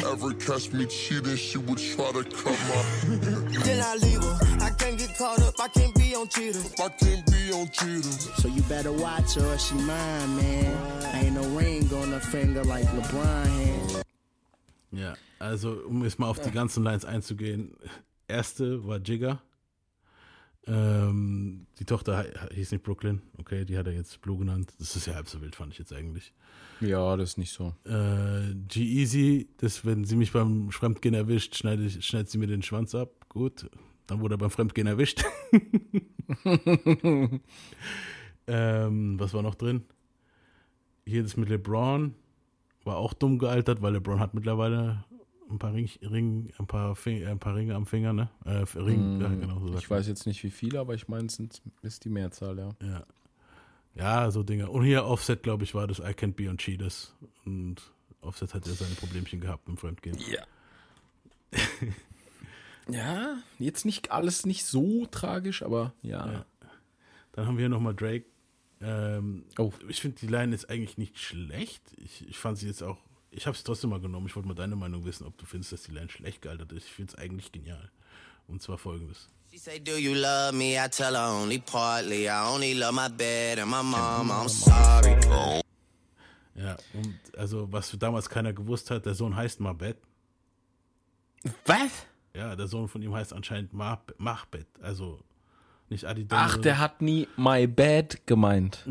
Ever 0.12 0.32
catch 0.34 0.72
me 0.72 0.86
cheating, 0.86 1.36
she 1.36 1.58
would 1.58 1.78
try 1.78 2.12
to 2.12 2.24
cut 2.24 2.58
my. 2.68 2.82
then 3.64 3.82
I 3.84 3.96
leave 3.96 4.22
her. 4.22 4.38
I 4.60 4.70
can't 4.70 4.98
get 4.98 5.16
caught 5.16 5.42
up, 5.42 5.54
I 5.60 5.68
can't 5.68 5.94
be 5.94 6.14
on 6.14 6.28
cheaters. 6.28 6.72
I 6.80 6.88
can't 6.88 7.26
be 7.26 7.52
on 7.52 7.68
cheaters. 7.70 8.30
So 8.36 8.48
you 8.48 8.62
better 8.62 8.92
watch 8.92 9.34
her 9.34 9.54
or 9.54 9.58
she 9.58 9.74
mine, 9.74 10.36
man. 10.36 11.14
Ain't 11.14 11.34
no 11.34 11.42
ring 11.50 11.92
on 11.92 12.12
her 12.12 12.20
finger 12.20 12.64
like 12.64 12.86
LeBron 12.86 13.46
had. 13.46 14.07
Ja, 14.90 15.16
also 15.38 15.72
um 15.86 16.04
jetzt 16.04 16.18
mal 16.18 16.28
auf 16.28 16.40
die 16.40 16.50
ganzen 16.50 16.82
Lines 16.82 17.04
einzugehen. 17.04 17.76
Erste 18.26 18.86
war 18.86 18.98
Jigger. 18.98 19.42
Ähm, 20.66 21.66
die 21.78 21.86
Tochter 21.86 22.26
hieß 22.52 22.72
nicht 22.72 22.84
Brooklyn, 22.84 23.22
okay, 23.38 23.64
die 23.64 23.78
hat 23.78 23.86
er 23.86 23.94
jetzt 23.94 24.20
Blue 24.20 24.36
genannt. 24.38 24.74
Das 24.78 24.96
ist 24.96 25.06
ja 25.06 25.14
halb 25.14 25.26
so 25.26 25.40
wild, 25.40 25.56
fand 25.56 25.72
ich 25.72 25.78
jetzt 25.78 25.94
eigentlich. 25.94 26.34
Ja, 26.80 27.16
das 27.16 27.30
ist 27.30 27.38
nicht 27.38 27.52
so. 27.52 27.74
Äh, 27.86 28.54
G-Easy, 28.68 29.48
das, 29.56 29.86
wenn 29.86 30.04
sie 30.04 30.16
mich 30.16 30.32
beim 30.32 30.70
Fremdgehen 30.70 31.14
erwischt, 31.14 31.56
schneidet, 31.56 32.04
schneidet 32.04 32.28
sie 32.28 32.36
mir 32.36 32.48
den 32.48 32.62
Schwanz 32.62 32.94
ab. 32.94 33.28
Gut, 33.30 33.70
dann 34.06 34.20
wurde 34.20 34.34
er 34.34 34.38
beim 34.38 34.50
Fremdgehen 34.50 34.86
erwischt. 34.86 35.24
ähm, 38.46 39.18
was 39.18 39.32
war 39.32 39.42
noch 39.42 39.54
drin? 39.54 39.84
Hier 41.06 41.22
das 41.22 41.38
mit 41.38 41.48
LeBron 41.48 42.14
war 42.88 42.96
auch 42.96 43.12
dumm 43.12 43.38
gealtert, 43.38 43.82
weil 43.82 43.92
LeBron 43.92 44.18
hat 44.18 44.34
mittlerweile 44.34 45.04
ein 45.50 45.58
paar, 45.58 45.74
Ring, 45.74 45.88
Ring, 46.02 46.52
ein 46.58 46.66
paar, 46.66 46.96
Fing, 46.96 47.24
ein 47.26 47.38
paar 47.38 47.54
Ringe 47.54 47.74
am 47.74 47.86
Finger, 47.86 48.12
ne? 48.12 48.30
Äh, 48.44 48.64
Ring, 48.78 49.20
ja, 49.20 49.28
genau 49.28 49.60
so 49.60 49.76
Ich 49.76 49.90
weiß 49.90 50.08
jetzt 50.08 50.26
nicht 50.26 50.42
wie 50.42 50.50
viele, 50.50 50.80
aber 50.80 50.94
ich 50.94 51.06
meine, 51.06 51.26
es 51.26 51.38
ist 51.82 52.04
die 52.04 52.08
Mehrzahl, 52.08 52.58
ja. 52.58 52.70
Ja. 52.80 53.04
Ja, 53.94 54.30
so 54.30 54.42
Dinge. 54.42 54.70
Und 54.70 54.84
hier 54.84 55.04
Offset, 55.04 55.42
glaube 55.42 55.64
ich, 55.64 55.74
war 55.74 55.86
das 55.86 55.98
I 55.98 56.12
Can't 56.12 56.34
Be 56.34 56.48
on 56.48 56.56
Cheaters. 56.56 57.14
Und 57.44 57.76
Offset 58.20 58.54
hat 58.54 58.66
ja 58.66 58.72
seine 58.72 58.94
Problemchen 58.94 59.40
gehabt 59.40 59.68
im 59.68 59.76
Fremdgehen. 59.76 60.16
Ja. 60.30 60.42
ja, 62.88 63.38
jetzt 63.58 63.84
nicht 63.84 64.12
alles 64.12 64.46
nicht 64.46 64.64
so 64.64 65.06
tragisch, 65.06 65.62
aber 65.62 65.92
ja. 66.02 66.32
Ja. 66.32 66.44
Dann 67.32 67.46
haben 67.46 67.56
wir 67.56 67.62
hier 67.62 67.68
nochmal 67.68 67.94
Drake. 67.94 68.24
Ähm, 68.80 69.44
Oh. 69.58 69.72
Ich 69.88 70.00
finde, 70.00 70.18
die 70.20 70.26
Line 70.28 70.54
ist 70.54 70.70
eigentlich 70.70 70.98
nicht 70.98 71.18
schlecht. 71.18 71.82
Ich, 71.96 72.28
ich 72.28 72.38
fand 72.38 72.58
sie 72.58 72.66
jetzt 72.68 72.82
auch, 72.82 72.98
ich 73.30 73.46
habe 73.46 73.56
sie 73.56 73.64
trotzdem 73.64 73.90
mal 73.90 74.00
genommen. 74.00 74.26
Ich 74.26 74.36
wollte 74.36 74.48
mal 74.48 74.54
deine 74.54 74.76
Meinung 74.76 75.04
wissen, 75.04 75.26
ob 75.26 75.36
du 75.38 75.46
findest, 75.46 75.72
dass 75.72 75.82
die 75.82 75.92
Line 75.92 76.08
schlecht 76.10 76.42
gealtert 76.42 76.72
ist. 76.72 76.86
Ich 76.86 76.92
finde 76.92 77.12
es 77.12 77.18
eigentlich 77.18 77.50
genial. 77.52 77.90
Und 78.46 78.62
zwar 78.62 78.78
folgendes. 78.78 79.28
She 79.50 79.58
say, 79.58 79.78
Do 79.80 79.96
you 79.96 80.14
love 80.14 80.52
me? 80.54 80.74
I 80.76 80.88
tell 80.88 81.14
her 81.14 81.30
only 81.32 81.58
partly. 81.58 82.26
I 82.28 82.46
only 82.52 82.74
love 82.74 82.92
my 82.94 83.08
bed 83.08 83.58
and 83.58 83.70
my 83.70 83.82
mom. 83.82 84.30
I'm 84.30 84.48
sorry. 84.48 85.16
Ja, 86.54 86.76
und 86.92 87.14
also, 87.36 87.70
was 87.70 87.94
damals 87.98 88.28
keiner 88.28 88.52
gewusst 88.52 88.90
hat, 88.90 89.06
der 89.06 89.14
Sohn 89.14 89.34
heißt 89.34 89.60
Mabet. 89.60 89.96
Was? 91.66 92.06
Ja, 92.34 92.56
der 92.56 92.66
Sohn 92.66 92.88
von 92.88 93.00
ihm 93.00 93.14
heißt 93.14 93.32
anscheinend 93.32 93.72
Mahbet. 93.72 94.66
Also 94.82 95.20
nicht 95.90 96.04
Adi 96.04 96.26
Ach, 96.30 96.56
der 96.58 96.78
hat 96.78 97.02
nie 97.02 97.26
My 97.36 97.66
Bad 97.66 98.26
gemeint. 98.26 98.84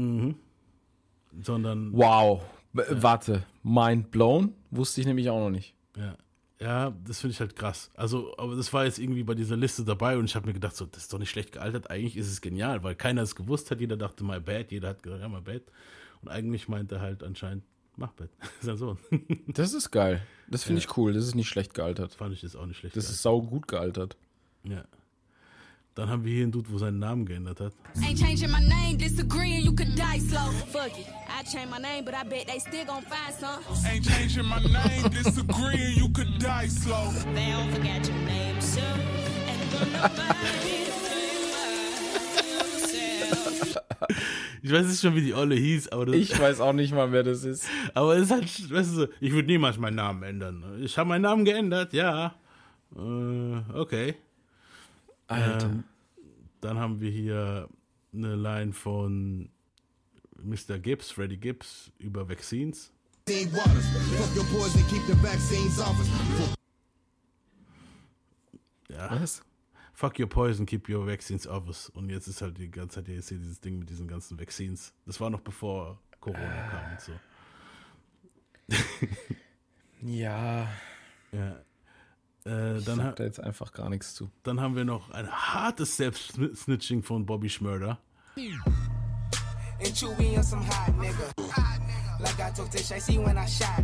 sondern 1.41 1.93
Wow. 1.93 2.43
W- 2.73 2.83
Warte, 2.89 3.43
Mind 3.63 4.11
blown? 4.11 4.53
Wusste 4.71 5.01
ich 5.01 5.07
nämlich 5.07 5.29
auch 5.29 5.39
noch 5.39 5.49
nicht. 5.49 5.73
Ja, 5.95 6.15
ja 6.59 6.93
das 7.05 7.21
finde 7.21 7.33
ich 7.33 7.39
halt 7.39 7.55
krass. 7.55 7.91
Also, 7.95 8.35
aber 8.37 8.55
das 8.55 8.71
war 8.73 8.85
jetzt 8.85 8.99
irgendwie 8.99 9.23
bei 9.23 9.33
dieser 9.35 9.57
Liste 9.57 9.83
dabei 9.83 10.17
und 10.17 10.25
ich 10.25 10.35
habe 10.35 10.47
mir 10.47 10.53
gedacht, 10.53 10.75
so, 10.75 10.85
das 10.85 11.03
ist 11.03 11.13
doch 11.13 11.19
nicht 11.19 11.29
schlecht 11.29 11.51
gealtert. 11.53 11.89
Eigentlich 11.89 12.17
ist 12.17 12.27
es 12.31 12.41
genial, 12.41 12.83
weil 12.83 12.95
keiner 12.95 13.21
es 13.21 13.35
gewusst 13.35 13.71
hat. 13.71 13.79
Jeder 13.79 13.97
dachte, 13.97 14.23
my 14.23 14.39
bad. 14.39 14.71
Jeder 14.71 14.89
hat 14.89 15.03
gesagt, 15.03 15.21
ja, 15.21 15.29
my 15.29 15.41
bad. 15.41 15.63
Und 16.21 16.29
eigentlich 16.29 16.67
meint 16.67 16.91
er 16.91 17.01
halt 17.01 17.23
anscheinend 17.23 17.63
Macbeth. 17.95 18.29
Sein 18.61 18.77
Sohn. 18.77 18.97
Das 19.47 19.73
ist 19.73 19.91
geil. 19.91 20.21
Das 20.49 20.63
finde 20.63 20.79
ich 20.79 20.97
cool. 20.97 21.13
Das 21.13 21.23
ist 21.25 21.35
nicht 21.35 21.49
schlecht 21.49 21.73
gealtert. 21.73 22.13
Fand 22.13 22.33
ich 22.33 22.41
das 22.41 22.55
auch 22.55 22.65
nicht 22.65 22.77
schlecht. 22.77 22.95
Das 22.95 23.09
ist 23.09 23.21
sau 23.21 23.41
gut 23.41 23.67
gealtert. 23.67 24.17
ja. 24.63 24.83
Dann 25.97 26.09
haben 26.09 26.23
wir 26.23 26.31
hier 26.31 26.43
einen 26.43 26.51
Dude, 26.51 26.69
wo 26.71 26.77
seinen 26.77 26.99
Namen 26.99 27.25
geändert 27.25 27.59
hat. 27.59 27.73
Ain't 28.03 28.19
changing 28.19 28.51
my 28.51 28.59
name, 28.59 28.99
disagreeing, 28.99 29.65
you 29.65 29.73
could 29.73 29.97
die 29.97 30.19
slow. 30.19 30.51
Fuck 30.71 30.95
it, 30.99 31.07
I 31.27 31.43
change 31.43 31.71
my 31.71 31.79
name, 31.79 32.05
but 32.05 32.13
I 32.13 32.23
bet 32.23 32.45
they 32.45 32.59
still 32.59 32.85
gon' 32.85 33.01
find 33.01 33.33
some. 33.33 33.63
Ain't 33.91 34.05
changing 34.05 34.45
my 34.45 34.59
name, 34.61 35.09
disagreeing, 35.09 35.97
you 35.97 36.09
could 36.09 36.37
die 36.37 36.67
slow. 36.67 37.11
They 37.33 37.51
don't 37.51 37.73
forget 37.73 38.07
your 38.07 38.15
name, 38.27 38.61
so. 38.61 38.81
And 38.81 39.71
don't 39.71 39.91
nobody 39.91 40.77
Ich 44.61 44.71
weiß 44.71 44.85
nicht 44.85 45.01
schon, 45.01 45.15
wie 45.15 45.21
die 45.21 45.33
Olle 45.33 45.55
hieß, 45.55 45.87
aber 45.89 46.05
das, 46.05 46.15
Ich 46.15 46.39
weiß 46.39 46.59
auch 46.61 46.73
nicht 46.73 46.93
mal, 46.93 47.11
wer 47.11 47.23
das 47.23 47.43
ist. 47.43 47.65
aber 47.95 48.15
es 48.17 48.23
ist 48.23 48.31
halt, 48.31 48.71
weißt 48.71 48.91
du, 48.91 48.95
so, 48.95 49.07
ich 49.19 49.31
würde 49.31 49.47
niemals 49.47 49.77
meinen 49.79 49.95
Namen 49.95 50.21
ändern. 50.21 50.63
Ich 50.79 50.95
habe 50.97 51.09
meinen 51.09 51.23
Namen 51.23 51.43
geändert, 51.43 51.93
ja. 51.93 52.35
Äh, 52.95 53.73
okay. 53.73 54.15
Alter. 55.27 55.67
Ähm, 55.67 55.83
dann 56.61 56.77
haben 56.77 56.99
wir 56.99 57.11
hier 57.11 57.69
eine 58.13 58.35
Line 58.35 58.73
von 58.73 59.49
Mr. 60.41 60.79
Gibbs, 60.79 61.11
Freddie 61.11 61.37
Gibbs, 61.37 61.91
über 61.99 62.27
Vaccines. 62.27 62.91
Ja. 68.89 69.11
Was? 69.21 69.43
Fuck 69.93 70.19
your 70.19 70.29
poison, 70.29 70.65
keep 70.65 70.87
your 70.89 71.05
vaccines 71.05 71.47
off 71.47 71.67
us. 71.67 71.89
Und 71.89 72.09
jetzt 72.09 72.27
ist 72.27 72.41
halt 72.41 72.57
die 72.57 72.69
ganze 72.69 72.95
Zeit 72.95 73.07
jetzt 73.09 73.29
hier 73.29 73.39
dieses 73.39 73.59
Ding 73.59 73.79
mit 73.79 73.89
diesen 73.89 74.07
ganzen 74.07 74.39
Vaccines. 74.39 74.93
Das 75.05 75.19
war 75.19 75.29
noch 75.29 75.41
bevor 75.41 75.99
Corona 76.19 76.69
kam 76.69 76.91
und 76.91 77.01
so. 77.01 77.11
Ja. 80.01 80.69
Ja. 81.31 81.63
Äh, 82.47 82.77
Ich 82.77 82.85
dann, 82.85 82.97
sag 82.97 83.15
da 83.17 83.23
jetzt 83.23 83.39
einfach 83.39 83.71
gar 83.73 83.89
nichts 83.89 84.15
zu. 84.15 84.29
dann 84.43 84.61
haben 84.61 84.75
wir 84.75 84.85
noch 84.85 85.11
ein 85.11 85.29
hartes 85.29 85.97
Selbstsnitching 85.97 87.03
von 87.03 87.25
Bobby 87.25 87.49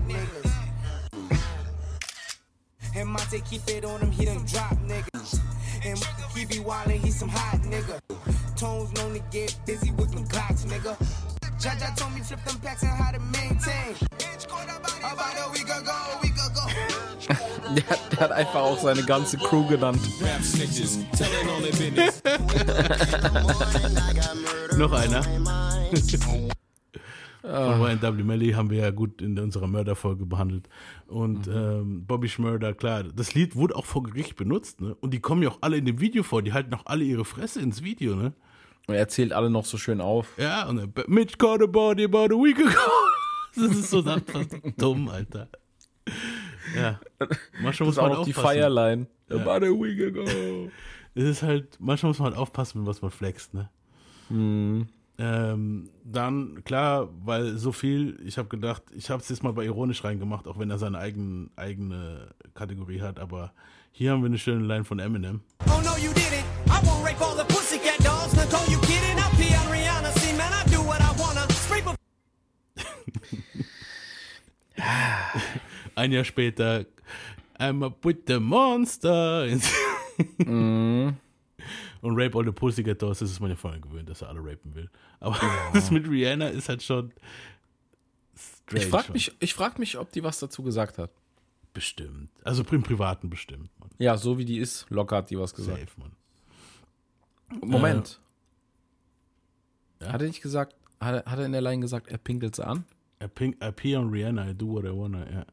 niggas. 0.07 0.51
And 2.95 3.07
Monte 3.09 3.39
keep 3.41 3.67
it 3.69 3.85
on 3.85 3.99
him, 3.99 4.11
he 4.11 4.25
done 4.25 4.45
drop 4.45 4.77
niggas. 4.87 5.39
And 5.85 5.99
he 6.35 6.45
be 6.45 6.59
wildin', 6.63 6.99
he 7.03 7.11
some 7.11 7.29
hot 7.29 7.61
nigga. 7.63 7.99
Tones 8.55 8.91
known 8.93 9.13
to 9.15 9.19
get 9.31 9.55
busy 9.65 9.91
with 9.91 10.11
them 10.11 10.25
clocks, 10.27 10.63
nigga. 10.65 10.95
Jaja 11.63 11.91
told 11.95 12.13
me 12.13 12.21
flip 12.21 12.43
them 12.45 12.59
packs 12.59 12.83
and 12.83 12.91
how 12.91 13.11
to 13.11 13.19
maintain. 13.19 13.95
About 15.03 15.37
a 15.37 15.49
week 15.53 15.69
ago, 15.69 15.91
a 15.91 16.19
week 16.21 16.37
ago. 16.37 16.67
Der, 17.75 17.83
hat- 17.89 18.11
der 18.11 18.19
hat 18.19 18.31
einfach 18.33 18.59
auch 18.61 18.77
seine 18.79 19.03
ganze 19.03 19.37
Crew 19.37 19.65
genannt. 19.67 19.97
Noch 24.77 24.91
einer. 24.91 25.23
Von 27.41 27.81
YNW 27.81 28.23
Melly 28.23 28.51
haben 28.51 28.69
wir 28.69 28.79
ja 28.79 28.91
gut 28.91 29.21
in 29.21 29.37
unserer 29.39 29.67
Mörderfolge 29.67 30.25
behandelt. 30.25 30.67
Und 31.07 31.47
ähm, 31.47 32.05
Bobby 32.05 32.27
Schmörder, 32.29 32.73
klar, 32.73 33.03
das 33.03 33.33
Lied 33.33 33.55
wurde 33.55 33.75
auch 33.75 33.85
vor 33.85 34.03
Gericht 34.03 34.35
benutzt, 34.35 34.81
ne? 34.81 34.95
Und 34.95 35.13
die 35.13 35.19
kommen 35.19 35.43
ja 35.43 35.49
auch 35.49 35.57
alle 35.61 35.77
in 35.77 35.85
dem 35.85 35.99
Video 35.99 36.23
vor, 36.23 36.41
die 36.41 36.53
halten 36.53 36.73
auch 36.73 36.85
alle 36.85 37.03
ihre 37.05 37.25
Fresse 37.25 37.61
ins 37.61 37.83
Video, 37.83 38.15
ne? 38.15 38.33
Und 38.87 38.95
er 38.95 39.07
zählt 39.07 39.31
alle 39.31 39.49
noch 39.49 39.65
so 39.65 39.77
schön 39.77 40.01
auf. 40.01 40.27
Ja, 40.37 40.67
und 40.67 40.77
dann, 40.77 40.93
Mitch 41.07 41.37
caught 41.37 41.61
a 41.61 41.65
body 41.65 42.03
about 42.03 42.25
a 42.25 42.37
week 42.37 42.59
ago. 42.59 42.69
Das 43.55 43.65
ist 43.65 43.91
so 43.91 44.01
dumm, 44.77 45.09
Alter. 45.09 45.47
Ja. 46.75 46.99
Manchmal 47.61 47.85
muss 47.85 47.95
ist 47.95 47.99
auch 47.99 48.09
man 48.09 48.11
noch 48.13 48.25
die 48.25 48.31
aufpassen. 48.35 48.57
Fireline. 48.57 49.07
Ja. 49.29 49.35
About 49.35 49.65
a 49.65 49.69
week 49.69 50.01
ago. 50.01 50.71
Es 51.15 51.23
ist 51.25 51.43
halt, 51.43 51.77
manchmal 51.79 52.09
muss 52.09 52.17
man 52.17 52.29
halt 52.31 52.37
aufpassen, 52.39 52.87
was 52.87 53.03
man 53.03 53.11
flext, 53.11 53.53
ne? 53.53 53.69
Mhm. 54.29 54.87
Ähm, 55.19 55.89
dann, 56.03 56.63
klar, 56.63 57.09
weil 57.23 57.57
so 57.57 57.71
viel, 57.71 58.19
ich 58.25 58.37
habe 58.37 58.49
gedacht, 58.49 58.81
ich 58.95 59.09
habe 59.11 59.21
es 59.21 59.29
jetzt 59.29 59.43
mal 59.43 59.53
bei 59.53 59.63
ironisch 59.63 60.03
reingemacht, 60.03 60.47
auch 60.47 60.57
wenn 60.57 60.71
er 60.71 60.79
seine 60.79 60.97
eigen, 60.97 61.51
eigene 61.55 62.33
Kategorie 62.55 63.01
hat, 63.01 63.19
aber 63.19 63.53
hier 63.91 64.11
haben 64.11 64.21
wir 64.21 64.27
eine 64.27 64.39
schöne 64.39 64.65
Line 64.65 64.83
von 64.83 64.97
Eminem. 64.97 65.41
Oh 65.67 65.81
no, 65.83 65.95
you 65.97 66.11
didn't. 66.13 66.43
I 66.67 66.81
won't 66.83 67.05
rape 67.05 67.21
all 67.21 67.35
the 67.37 67.45
pussycat 67.45 67.99
dogs. 67.99 68.33
Nicole, 68.33 68.67
you 68.71 68.79
kidding? 68.81 69.17
I'll 69.19 69.29
pee 69.37 69.53
on 69.55 69.67
Rihanna. 69.71 70.11
See, 70.19 70.35
man, 70.35 70.51
I 70.51 70.63
do 70.71 70.81
what 70.81 70.99
I 70.99 71.11
wanna. 71.21 71.47
Spray 71.51 71.83
Ein 75.95 76.11
Jahr 76.11 76.23
später, 76.23 76.87
I'm 77.59 77.83
up 77.83 78.03
with 78.03 78.25
the 78.25 78.39
monster. 78.39 79.47
Mhm. 80.39 81.17
Und 82.03 82.19
Rape 82.19 82.37
All 82.37 82.43
the 82.43 82.51
Pussycat 82.51 83.01
Dolls, 83.01 83.19
das 83.19 83.31
ist 83.31 83.39
man 83.39 83.49
ja 83.49 83.55
vorhin 83.55 83.81
gewöhnt, 83.81 84.09
dass 84.09 84.21
er 84.21 84.27
alle 84.27 84.41
rapen 84.41 84.75
will. 84.75 84.89
Aber 85.21 85.39
das 85.73 85.89
mit 85.89 86.05
Rihanna 86.05 86.49
ist 86.49 86.67
halt 86.67 86.83
schon 86.83 87.13
strange. 88.35 88.83
Ich 88.83 88.89
frage 88.89 89.13
mich, 89.13 89.31
ich 89.39 89.53
frag 89.53 89.79
mich, 89.79 89.97
ob 89.97 90.11
die 90.11 90.21
was 90.21 90.37
dazu 90.37 90.63
gesagt 90.63 90.97
hat. 90.97 91.11
Bestimmt. 91.73 92.29
Also 92.43 92.63
im 92.69 92.83
Privaten 92.83 93.29
bestimmt. 93.29 93.69
Man. 93.79 93.89
Ja, 93.99 94.17
so 94.17 94.37
wie 94.37 94.43
die 94.43 94.57
ist, 94.57 94.85
locker 94.89 95.15
hat 95.15 95.29
die 95.29 95.39
was 95.39 95.55
gesagt. 95.55 95.79
Safe, 95.79 95.91
man. 95.97 96.11
Moment. 97.61 98.19
Äh, 99.99 100.05
ja? 100.05 100.11
Hat 100.11 100.21
er 100.21 100.27
nicht 100.27 100.41
gesagt, 100.41 100.75
hat 100.99 101.23
er, 101.25 101.31
hat 101.31 101.39
er 101.39 101.45
in 101.45 101.53
der 101.53 101.61
Line 101.61 101.79
gesagt, 101.79 102.09
er 102.09 102.17
pinkelt 102.17 102.57
sie 102.57 102.67
an? 102.67 102.83
I, 103.23 103.29
pink, 103.29 103.63
I 103.63 103.71
pee 103.71 103.95
on 103.95 104.09
Rihanna, 104.09 104.49
I 104.49 104.53
do 104.53 104.67
what 104.67 104.83
I 104.83 104.89
wanna, 104.89 105.25
ja. 105.31 105.45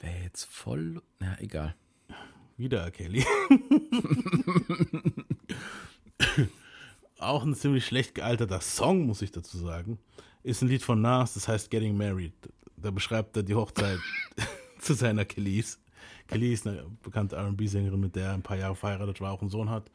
Wäre 0.00 0.22
jetzt 0.24 0.44
voll. 0.44 1.00
Na, 1.18 1.40
egal. 1.40 1.74
Wieder. 2.58 2.90
Kelly. 2.90 3.24
Auch 7.18 7.44
ein 7.44 7.54
ziemlich 7.54 7.86
schlecht 7.86 8.14
gealterter 8.14 8.60
Song, 8.60 9.06
muss 9.06 9.22
ich 9.22 9.30
dazu 9.30 9.58
sagen. 9.58 9.98
Ist 10.42 10.62
ein 10.62 10.68
Lied 10.68 10.82
von 10.82 11.00
Nas, 11.00 11.34
das 11.34 11.46
heißt 11.46 11.70
Getting 11.70 11.96
Married. 11.96 12.34
Da 12.76 12.90
beschreibt 12.90 13.36
er 13.36 13.44
die 13.44 13.54
Hochzeit 13.54 14.00
zu 14.80 14.94
seiner 14.94 15.24
Kelly's. 15.24 15.78
Kelly 16.26 16.52
ist 16.52 16.66
eine 16.66 16.86
bekannte 17.02 17.36
R&B-Sängerin, 17.36 18.00
mit 18.00 18.16
der 18.16 18.28
er 18.28 18.34
ein 18.34 18.42
paar 18.42 18.56
Jahre 18.56 18.74
verheiratet 18.74 19.20
war, 19.20 19.32
auch 19.32 19.40
einen 19.40 19.50
Sohn 19.50 19.70
hat. 19.70 19.90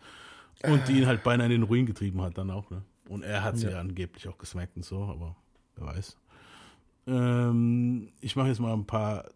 Und 0.63 0.87
die 0.87 0.99
ihn 0.99 1.05
halt 1.05 1.23
beinahe 1.23 1.47
in 1.47 1.51
den 1.51 1.63
Ruin 1.63 1.85
getrieben 1.85 2.21
hat 2.21 2.37
dann 2.37 2.49
auch, 2.49 2.69
ne? 2.69 2.83
Und 3.09 3.23
er 3.23 3.43
hat 3.43 3.57
sie 3.57 3.67
ja. 3.67 3.79
Angeblich 3.79 4.27
auch 4.27 4.37
gesmackt 4.37 4.75
und 4.75 4.83
so, 4.83 5.03
aber 5.03 5.35
wer 5.75 5.87
weiß. 5.87 6.17
Ähm, 7.07 8.11
ich 8.21 8.35
mache 8.35 8.49
jetzt 8.49 8.59
mal 8.59 8.73
ein 8.73 8.85
paar 8.85 9.29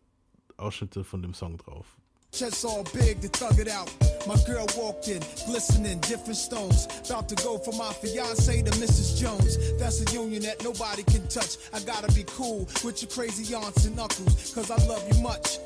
Ausschnitte 0.57 1.03
von 1.03 1.21
dem 1.21 1.33
Song 1.33 1.57
drauf. 1.57 1.97
Chest 2.31 2.63
all 2.63 2.83
big 2.93 3.19
to 3.21 3.27
thug 3.27 3.59
it 3.59 3.67
out. 3.67 3.91
My 4.25 4.37
girl 4.47 4.65
walked 4.77 5.09
in, 5.09 5.21
glistening, 5.45 5.99
different 5.99 6.37
stones. 6.37 6.87
About 7.05 7.27
to 7.27 7.35
go 7.35 7.57
from 7.57 7.77
my 7.77 7.91
fiance 7.91 8.61
to 8.61 8.71
Mrs. 8.71 9.19
Jones. 9.19 9.57
That's 9.77 10.01
a 10.01 10.13
union 10.13 10.43
that 10.43 10.63
nobody 10.63 11.03
can 11.03 11.27
touch. 11.27 11.57
I 11.73 11.81
gotta 11.81 12.11
be 12.13 12.23
cool 12.27 12.69
with 12.85 13.01
your 13.01 13.11
crazy 13.11 13.53
aunts 13.53 13.85
and 13.85 13.99
uncles, 13.99 14.53
cause 14.55 14.71
I 14.71 14.77
love 14.87 15.05
you 15.13 15.21
much. 15.21 15.57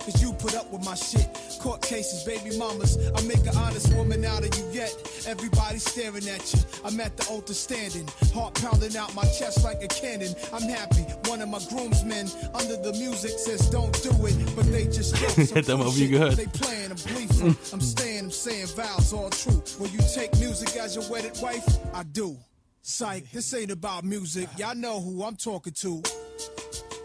Cause 0.00 0.22
you 0.22 0.32
put 0.32 0.54
up 0.56 0.72
with 0.72 0.82
my 0.84 0.94
shit. 0.94 1.28
Court 1.60 1.82
cases, 1.82 2.24
baby 2.24 2.56
mamas. 2.56 2.96
I 3.14 3.20
make 3.26 3.46
an 3.46 3.54
honest 3.56 3.92
woman 3.94 4.24
out 4.24 4.46
of 4.46 4.58
you 4.58 4.64
yet. 4.72 4.94
Everybody 5.26 5.78
staring 5.78 6.26
at 6.26 6.54
you. 6.54 6.60
I'm 6.84 6.98
at 7.00 7.14
the 7.18 7.28
altar 7.28 7.52
standing. 7.52 8.08
Heart 8.32 8.54
pounding 8.54 8.96
out 8.96 9.14
my 9.14 9.24
chest 9.24 9.62
like 9.62 9.82
a 9.82 9.88
cannon. 9.88 10.34
I'm 10.54 10.62
happy. 10.62 11.02
One 11.28 11.42
of 11.42 11.50
my 11.50 11.60
groomsmen 11.68 12.28
under 12.54 12.76
the 12.76 12.94
music 12.98 13.32
says 13.32 13.68
don't 13.68 13.92
do 14.02 14.10
it. 14.24 14.56
But 14.56 14.72
they 14.72 14.84
just 14.86 15.14
joke. 15.90 15.96
some 15.96 15.96
Hätte 15.96 15.96
mal 15.96 15.96
wie 15.96 15.98
shit. 15.98 16.10
gehört. 16.10 16.36
They 16.36 16.46
playing, 16.46 16.90
I'm 16.90 16.96
gleeful. 16.96 17.54
I'm 17.72 17.80
staying, 17.80 18.24
I'm 18.24 18.30
saying 18.30 18.66
vows 18.76 19.12
all 19.12 19.30
true. 19.30 19.62
Will 19.78 19.88
you 19.90 20.00
take 20.14 20.36
music 20.38 20.76
as 20.76 20.94
your 20.94 21.04
wedded 21.10 21.38
wife? 21.42 21.66
I 21.94 22.02
do. 22.04 22.36
Psych, 22.82 23.30
this 23.32 23.52
ain't 23.54 23.70
about 23.70 24.04
music. 24.04 24.48
Y'all 24.56 24.74
know 24.74 25.00
who 25.00 25.22
I'm 25.24 25.36
talking 25.36 25.72
to. 25.82 26.02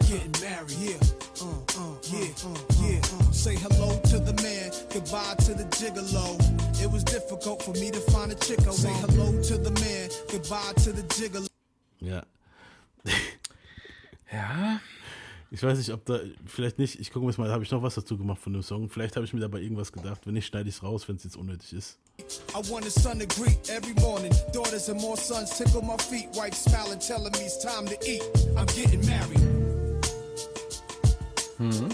Getting 0.08 0.32
married, 0.42 0.72
yeah. 0.80 0.98
Uh, 1.42 1.48
uh, 1.78 1.96
yeah, 2.04 2.28
uh, 2.46 2.58
yeah. 2.82 3.00
Uh. 3.20 3.32
Say 3.32 3.56
hello 3.56 4.00
to 4.04 4.20
the 4.20 4.34
man, 4.42 4.72
goodbye 4.94 5.36
to 5.46 5.54
the 5.54 5.66
gigolo. 5.76 6.38
It 6.82 6.90
was 6.92 7.04
difficult 7.04 7.62
for 7.64 7.72
me 7.74 7.92
to 7.92 8.00
find 8.12 8.32
a 8.32 8.36
chick. 8.36 8.60
Say 8.72 8.90
hello 8.94 9.42
to 9.44 9.58
the 9.58 9.72
man, 9.82 10.10
goodbye 10.32 10.74
to 10.84 10.92
the 10.94 11.04
gigolo. 11.04 11.48
Yeah. 12.00 12.22
Ja. 14.32 14.80
Ich 15.56 15.64
weiß 15.64 15.78
nicht, 15.78 15.92
ob 15.92 16.04
da, 16.04 16.20
vielleicht 16.46 16.80
nicht, 16.80 17.00
ich 17.00 17.14
gucke 17.14 17.26
mal, 17.40 17.50
habe 17.50 17.64
ich 17.64 17.72
noch 17.72 17.82
was 17.82 17.96
dazu 17.96 18.18
gemacht 18.18 18.42
von 18.42 18.52
dem 18.52 18.62
Song? 18.62 18.90
Vielleicht 18.90 19.16
habe 19.16 19.26
ich 19.26 19.32
mir 19.32 19.40
dabei 19.40 19.62
irgendwas 19.62 19.90
gedacht. 19.90 20.20
Wenn 20.26 20.34
nicht, 20.34 20.48
schneide 20.48 20.68
ich 20.68 20.76
es 20.76 20.84
raus, 20.84 21.08
wenn 21.08 21.16
es 21.16 21.24
jetzt 21.24 21.38
unnötig 21.38 21.72
ist. 21.72 21.98
I 22.20 22.70
want 22.70 22.86
a 22.86 22.90
son 22.90 23.20
to 23.20 23.26
greet 23.26 23.70
every 23.70 23.94
morning. 24.02 24.34
Daughters 24.52 24.90
and 24.90 25.00
more 25.00 25.16
sons 25.16 25.58
tickle 25.58 25.82
my 25.82 25.96
feet. 25.98 26.28
Wife 26.36 26.54
smiling, 26.54 27.00
telling 27.00 27.32
me 27.40 27.46
it's 27.46 27.58
time 27.64 27.86
to 27.88 27.96
eat. 28.06 28.22
I'm 28.58 28.66
getting 28.76 29.00
married. 29.06 29.40
Mhm. 31.58 31.90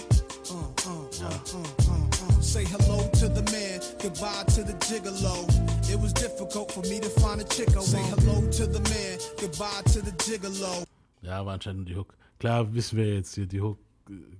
Uh, 0.49 0.55
uh, 0.57 1.05
uh, 1.21 1.29
uh, 1.53 1.61
uh, 1.87 2.37
uh. 2.37 2.41
Say 2.41 2.65
hello 2.65 3.07
to 3.19 3.29
the 3.29 3.43
man, 3.51 3.79
goodbye 4.01 4.43
to 4.55 4.63
the 4.63 4.73
gigolo. 4.89 5.45
It 5.87 5.99
was 6.01 6.13
difficult 6.13 6.71
for 6.71 6.81
me 6.89 6.99
to 6.99 7.09
find 7.21 7.39
a 7.39 7.43
chick. 7.43 7.69
I 7.77 7.81
Say 7.81 8.01
hello 8.01 8.41
to 8.41 8.65
the 8.65 8.81
man, 8.89 9.19
goodbye 9.39 9.83
to 9.93 10.01
the 10.01 10.13
gigolo. 10.17 10.83
Ja, 11.21 11.45
war 11.45 11.53
anscheinend 11.53 11.87
die 11.87 11.93
Hook. 11.93 12.15
Klar 12.41 12.73
wissen 12.73 12.97
wir 12.97 13.13
jetzt 13.13 13.35
hier 13.35 13.45
die 13.45 13.61
Hook, 13.61 13.77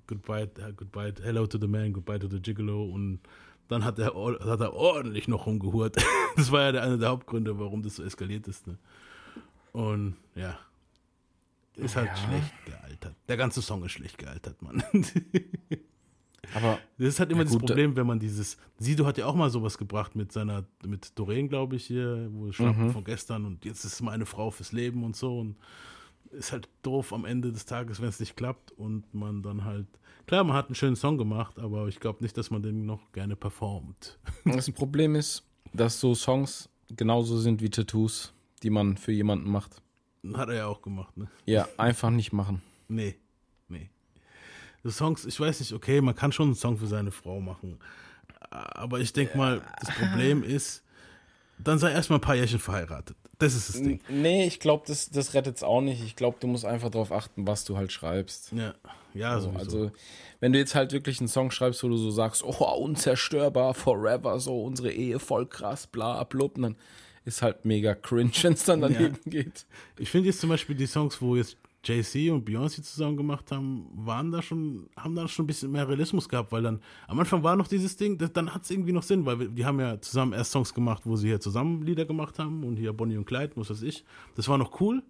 Goodbye, 0.08 0.50
Goodbye, 0.76 1.14
Hello 1.22 1.46
to 1.46 1.60
the 1.60 1.68
Man, 1.68 1.94
Goodbye 1.94 2.18
to 2.18 2.28
the 2.28 2.40
Gigolo 2.42 2.84
und 2.86 3.20
dann 3.68 3.86
hat 3.86 4.00
er, 4.00 4.08
hat 4.16 4.60
er 4.60 4.74
ordentlich 4.74 5.28
noch 5.28 5.46
rumgehurt. 5.46 5.96
Das 6.36 6.50
war 6.52 6.62
ja 6.64 6.72
der, 6.72 6.84
einer 6.84 6.98
der 6.98 7.10
Hauptgründe, 7.10 7.60
warum 7.60 7.84
das 7.84 7.98
so 7.98 8.04
eskaliert 8.04 8.48
ist. 8.48 8.66
Ne? 8.66 8.78
Und 9.74 10.16
ja, 10.34 10.58
ist 11.76 11.96
halt 11.98 12.08
Ja. 12.08 12.16
schlecht 12.16 12.54
gealtert. 12.66 13.16
Der 13.28 13.36
ganze 13.38 13.62
Song 13.62 13.84
ist 13.84 13.92
schlecht 13.92 14.18
gealtert, 14.18 14.62
Mann. 14.62 14.82
Aber 16.56 16.80
Das 16.98 17.08
ist 17.10 17.20
halt 17.20 17.30
immer 17.32 17.42
Ja, 17.42 17.44
das 17.46 17.54
gut, 17.54 17.66
Problem, 17.68 17.96
wenn 17.98 18.08
man 18.08 18.20
dieses. 18.20 18.58
Sido 18.80 19.06
hat 19.06 19.18
ja 19.18 19.26
auch 19.26 19.36
mal 19.36 19.50
sowas 19.50 19.78
gebracht 19.78 20.16
mit 20.16 20.32
seiner, 20.32 20.64
mit 20.86 21.18
Doreen, 21.20 21.48
glaube 21.50 21.76
ich, 21.76 21.86
hier, 21.86 22.30
wo 22.32 22.52
Schnappen 22.52 22.88
Mhm. 22.88 22.92
von 22.92 23.04
gestern 23.04 23.46
und 23.46 23.64
jetzt 23.66 23.84
ist 23.86 23.94
es 23.94 24.02
meine 24.02 24.26
Frau 24.26 24.52
fürs 24.52 24.72
Leben 24.72 25.04
und 25.04 25.16
so. 25.16 25.38
Und 25.40 25.56
ist 26.34 26.52
halt 26.52 26.70
doof 26.82 27.13
am 27.13 27.26
Ende 27.26 27.52
des 27.52 27.65
Tages, 27.65 28.02
wenn 28.02 28.10
es 28.10 28.20
nicht 28.20 28.36
klappt 28.36 28.72
und 28.72 29.13
man 29.13 29.44
dann 29.44 29.65
halt. 29.65 29.88
Klar, 30.28 30.44
man 30.44 30.56
hat 30.56 30.67
einen 30.67 30.76
schönen 30.76 30.96
Song 30.96 31.17
gemacht, 31.17 31.60
aber 31.60 31.88
ich 31.88 32.00
glaube 32.00 32.24
nicht, 32.24 32.38
dass 32.38 32.52
man 32.52 32.62
den 32.62 32.86
noch 32.86 33.12
gerne 33.12 33.36
performt. 33.36 34.20
das 34.46 34.70
Problem 34.72 35.15
ist, 35.15 35.44
dass 35.74 36.00
so 36.00 36.15
Songs 36.15 36.70
genauso 36.89 37.38
sind 37.38 37.62
wie 37.62 37.70
Tattoos, 37.70 38.34
die 38.63 38.70
man 38.70 38.98
für 38.98 39.12
jemanden 39.12 39.50
macht. 39.50 39.82
Hat 40.34 40.50
er 40.50 40.56
ja 40.56 40.67
auch 40.67 40.82
gemacht, 40.82 41.17
ne? 41.17 41.30
Ja, 41.46 41.67
einfach 41.78 42.12
nicht 42.12 42.32
machen. 42.32 42.62
Nee, 42.88 43.15
nee. 43.67 43.89
So 44.84 44.91
Songs, 44.91 45.26
ich 45.26 45.39
weiß 45.39 45.60
nicht, 45.60 45.74
okay, 45.74 46.02
man 46.02 46.15
kann 46.15 46.32
schon 46.32 46.48
einen 46.48 46.56
Song 46.56 46.78
für 46.78 46.88
seine 46.88 47.12
Frau 47.12 47.39
machen. 47.41 47.80
Aber 48.50 49.00
ich 49.00 49.13
denke 49.13 49.38
mal, 49.38 49.62
das 49.80 49.96
Problem 49.96 50.44
ist, 50.44 50.84
dann 51.58 51.80
sei 51.80 51.91
erstmal 51.91 52.20
ein 52.20 52.22
paar 52.22 52.36
Jährchen 52.36 52.60
verheiratet. 52.60 53.15
Das 53.42 53.56
ist 53.56 53.70
das 53.70 53.82
Ding. 53.82 54.00
Nee, 54.08 54.46
ich 54.46 54.60
glaube, 54.60 54.84
das, 54.86 55.10
das 55.10 55.34
rettet 55.34 55.58
es 55.58 55.64
auch 55.64 55.82
nicht. 55.82 56.04
Ich 56.04 56.16
glaube, 56.16 56.38
du 56.40 56.48
musst 56.48 56.64
einfach 56.64 56.90
darauf 56.90 57.12
achten, 57.12 57.48
was 57.48 57.66
du 57.66 57.76
halt 57.76 57.92
schreibst. 57.92 58.52
Ja, 58.52 58.76
ja, 59.14 59.32
also, 59.32 59.48
sowieso. 59.48 59.60
also, 59.60 59.92
wenn 60.40 60.54
du 60.54 60.60
jetzt 60.60 60.76
halt 60.76 60.92
wirklich 60.92 61.20
einen 61.20 61.28
Song 61.28 61.50
schreibst, 61.50 61.84
wo 61.84 61.90
du 61.90 61.98
so 61.98 62.12
sagst, 62.12 62.44
oh, 62.44 62.64
unzerstörbar, 62.76 63.74
forever, 63.74 64.40
so 64.40 64.64
unsere 64.64 64.92
Ehe 64.92 65.20
voll 65.20 65.48
krass, 65.48 65.88
bla, 65.88 66.24
blub, 66.24 66.56
dann 66.62 66.76
ist 67.26 67.42
halt 67.42 67.66
mega 67.66 67.96
cringe, 67.96 68.32
wenn 68.44 68.54
es 68.54 68.64
dann 68.64 68.82
daneben 68.82 69.18
geht. 69.26 69.66
Ich 69.98 70.10
finde 70.10 70.28
jetzt 70.28 70.40
zum 70.40 70.50
Beispiel 70.50 70.76
die 70.76 70.88
Songs, 70.88 71.22
wo 71.22 71.36
jetzt 71.36 71.58
Jay-Z 71.84 72.30
und 72.32 72.48
Beyoncé 72.48 72.84
zusammen 72.84 73.17
gemacht 73.17 73.52
haben, 73.52 73.88
waren 73.96 74.32
da 74.32 74.41
schon, 74.41 74.88
haben 74.96 75.15
da 75.15 75.28
schon 75.28 75.46
ein 75.46 75.48
bisschen 75.48 75.72
mehr 75.72 75.88
Realismus 75.88 76.30
gehabt, 76.30 76.52
weil 76.52 76.62
dann 76.62 76.80
am 77.08 77.20
Anfang 77.20 77.41
war 77.44 77.56
noch 77.56 77.67
dieses 77.67 77.98
Ding, 77.98 78.17
das, 78.20 78.32
dann 78.34 78.54
hat 78.54 78.63
es 78.63 78.70
irgendwie 78.72 78.91
noch 78.91 79.04
Sinn, 79.04 79.26
weil 79.26 79.39
wir, 79.39 79.48
die 79.48 79.65
haben 79.65 79.80
ja 79.80 80.00
zusammen 80.00 80.34
erst 80.34 80.52
Songs 80.52 80.74
gemacht, 80.74 81.02
wo 81.06 81.15
sie 81.15 81.28
hier 81.28 81.39
zusammen 81.39 81.82
Lieder 81.82 82.06
gemacht 82.06 82.38
haben 82.38 82.63
und 82.63 82.78
hier 82.78 82.94
Bonnie 82.94 83.17
und 83.17 83.26
Clyde, 83.26 83.54
was 83.56 83.70
weiß 83.72 83.82
ich. 83.82 84.06
Das 84.36 84.48
war 84.48 84.58
noch 84.60 84.80
cool. 84.80 85.02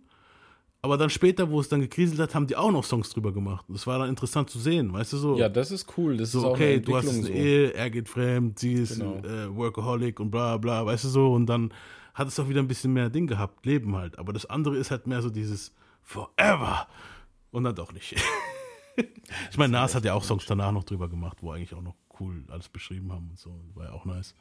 Aber 0.83 0.97
dann 0.97 1.11
später, 1.11 1.51
wo 1.51 1.59
es 1.59 1.69
dann 1.69 1.79
gekriselt 1.81 2.19
hat, 2.19 2.33
haben 2.33 2.47
die 2.47 2.55
auch 2.55 2.71
noch 2.71 2.83
Songs 2.83 3.11
drüber 3.11 3.31
gemacht. 3.31 3.65
Das 3.69 3.85
war 3.85 3.99
dann 3.99 4.09
interessant 4.09 4.49
zu 4.49 4.57
sehen, 4.57 4.91
weißt 4.91 5.13
du 5.13 5.17
so. 5.17 5.37
Ja, 5.37 5.47
das 5.47 5.69
ist 5.69 5.85
cool. 5.97 6.17
Das 6.17 6.31
so, 6.31 6.39
ist 6.39 6.45
auch 6.45 6.51
okay, 6.53 6.79
du 6.79 6.95
hast 6.95 7.07
eine 7.07 7.21
so. 7.21 7.27
Ehe, 7.29 7.73
er 7.73 7.89
geht 7.91 8.09
fremd, 8.09 8.57
sie 8.57 8.73
ist 8.73 8.97
Genau. 8.97 9.17
äh, 9.17 9.55
Workaholic 9.55 10.19
und 10.19 10.31
bla 10.31 10.57
bla, 10.57 10.83
weißt 10.85 11.03
du 11.03 11.09
so. 11.09 11.33
Und 11.33 11.45
dann 11.45 11.71
hat 12.15 12.29
es 12.29 12.39
auch 12.39 12.49
wieder 12.49 12.61
ein 12.61 12.67
bisschen 12.67 12.93
mehr 12.93 13.09
Ding 13.11 13.27
gehabt, 13.27 13.63
Leben 13.65 13.95
halt. 13.95 14.17
Aber 14.17 14.33
das 14.33 14.47
andere 14.47 14.77
ist 14.77 14.89
halt 14.89 15.05
mehr 15.05 15.21
so 15.21 15.29
dieses 15.29 15.71
Forever. 16.11 16.87
Und 17.51 17.63
dann 17.63 17.75
doch 17.75 17.93
nicht. 17.93 18.15
ich 19.49 19.57
meine, 19.57 19.73
Nas 19.73 19.95
hat 19.95 20.03
ja 20.03 20.13
auch 20.13 20.23
Songs 20.23 20.45
danach 20.45 20.71
noch 20.71 20.83
drüber 20.83 21.09
gemacht, 21.09 21.37
wo 21.41 21.51
eigentlich 21.51 21.73
auch 21.73 21.81
noch 21.81 21.95
cool 22.19 22.43
alles 22.49 22.67
beschrieben 22.67 23.11
haben 23.11 23.29
und 23.29 23.39
so. 23.39 23.57
War 23.75 23.85
ja 23.85 23.91
auch 23.93 24.05
nice. 24.05 24.35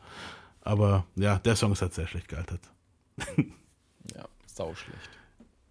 Aber 0.63 1.07
ja, 1.15 1.39
der 1.39 1.57
Song 1.57 1.73
ist 1.73 1.83
halt 1.83 1.95
sehr 1.95 2.07
schlecht 2.07 2.29
gealtert. 2.29 2.71
Ja, 4.17 4.27
sau 4.47 4.75
schlecht. 4.75 5.11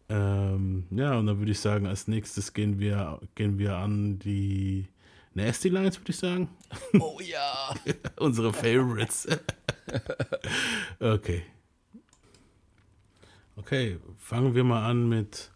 Ähm, 0.08 0.86
ja, 0.92 1.18
und 1.18 1.26
dann 1.26 1.40
würde 1.40 1.52
ich 1.52 1.60
sagen, 1.60 1.88
als 1.88 2.08
nächstes 2.08 2.54
gehen 2.54 2.80
wir, 2.80 3.20
gehen 3.34 3.58
wir 3.58 3.76
an 3.76 4.20
die 4.20 4.88
Nasty 5.34 5.70
Lines, 5.70 6.00
würde 6.00 6.12
ich 6.12 6.18
sagen. 6.18 6.48
Oh 7.00 7.20
ja. 7.20 7.74
Unsere 8.18 8.54
Favorites. 8.54 9.28
okay. 11.00 11.44
Okay, 13.56 14.00
fangen 14.20 14.54
wir 14.54 14.64
mal 14.64 14.88
an 14.88 15.10
mit 15.10 15.52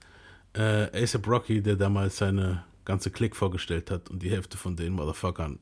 äh, 0.53 1.03
ASAP 1.03 1.27
Rocky, 1.27 1.61
der 1.61 1.75
damals 1.75 2.17
seine 2.17 2.63
ganze 2.85 3.11
Clique 3.11 3.35
vorgestellt 3.35 3.91
hat 3.91 4.09
und 4.09 4.21
die 4.21 4.29
Hälfte 4.29 4.57
von 4.57 4.75
den 4.75 4.93
Motherfuckern 4.93 5.59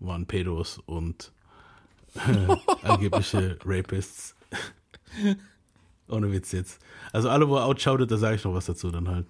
waren 0.00 0.26
Pedos 0.26 0.78
und 0.86 1.32
äh, 2.14 2.56
angebliche 2.86 3.58
Rapists. 3.64 4.34
Ohne 6.08 6.30
Witz 6.32 6.52
jetzt. 6.52 6.80
Also 7.12 7.30
alle, 7.30 7.48
wo 7.48 7.56
er 7.56 7.64
outshoutet, 7.64 8.10
da 8.10 8.16
sage 8.16 8.36
ich 8.36 8.44
noch 8.44 8.54
was 8.54 8.66
dazu 8.66 8.90
dann 8.90 9.08
halt. 9.08 9.26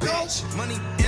Go 0.00 1.07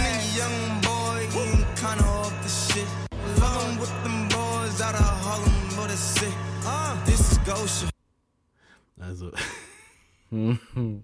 Also, 9.01 9.33
den 10.31 11.03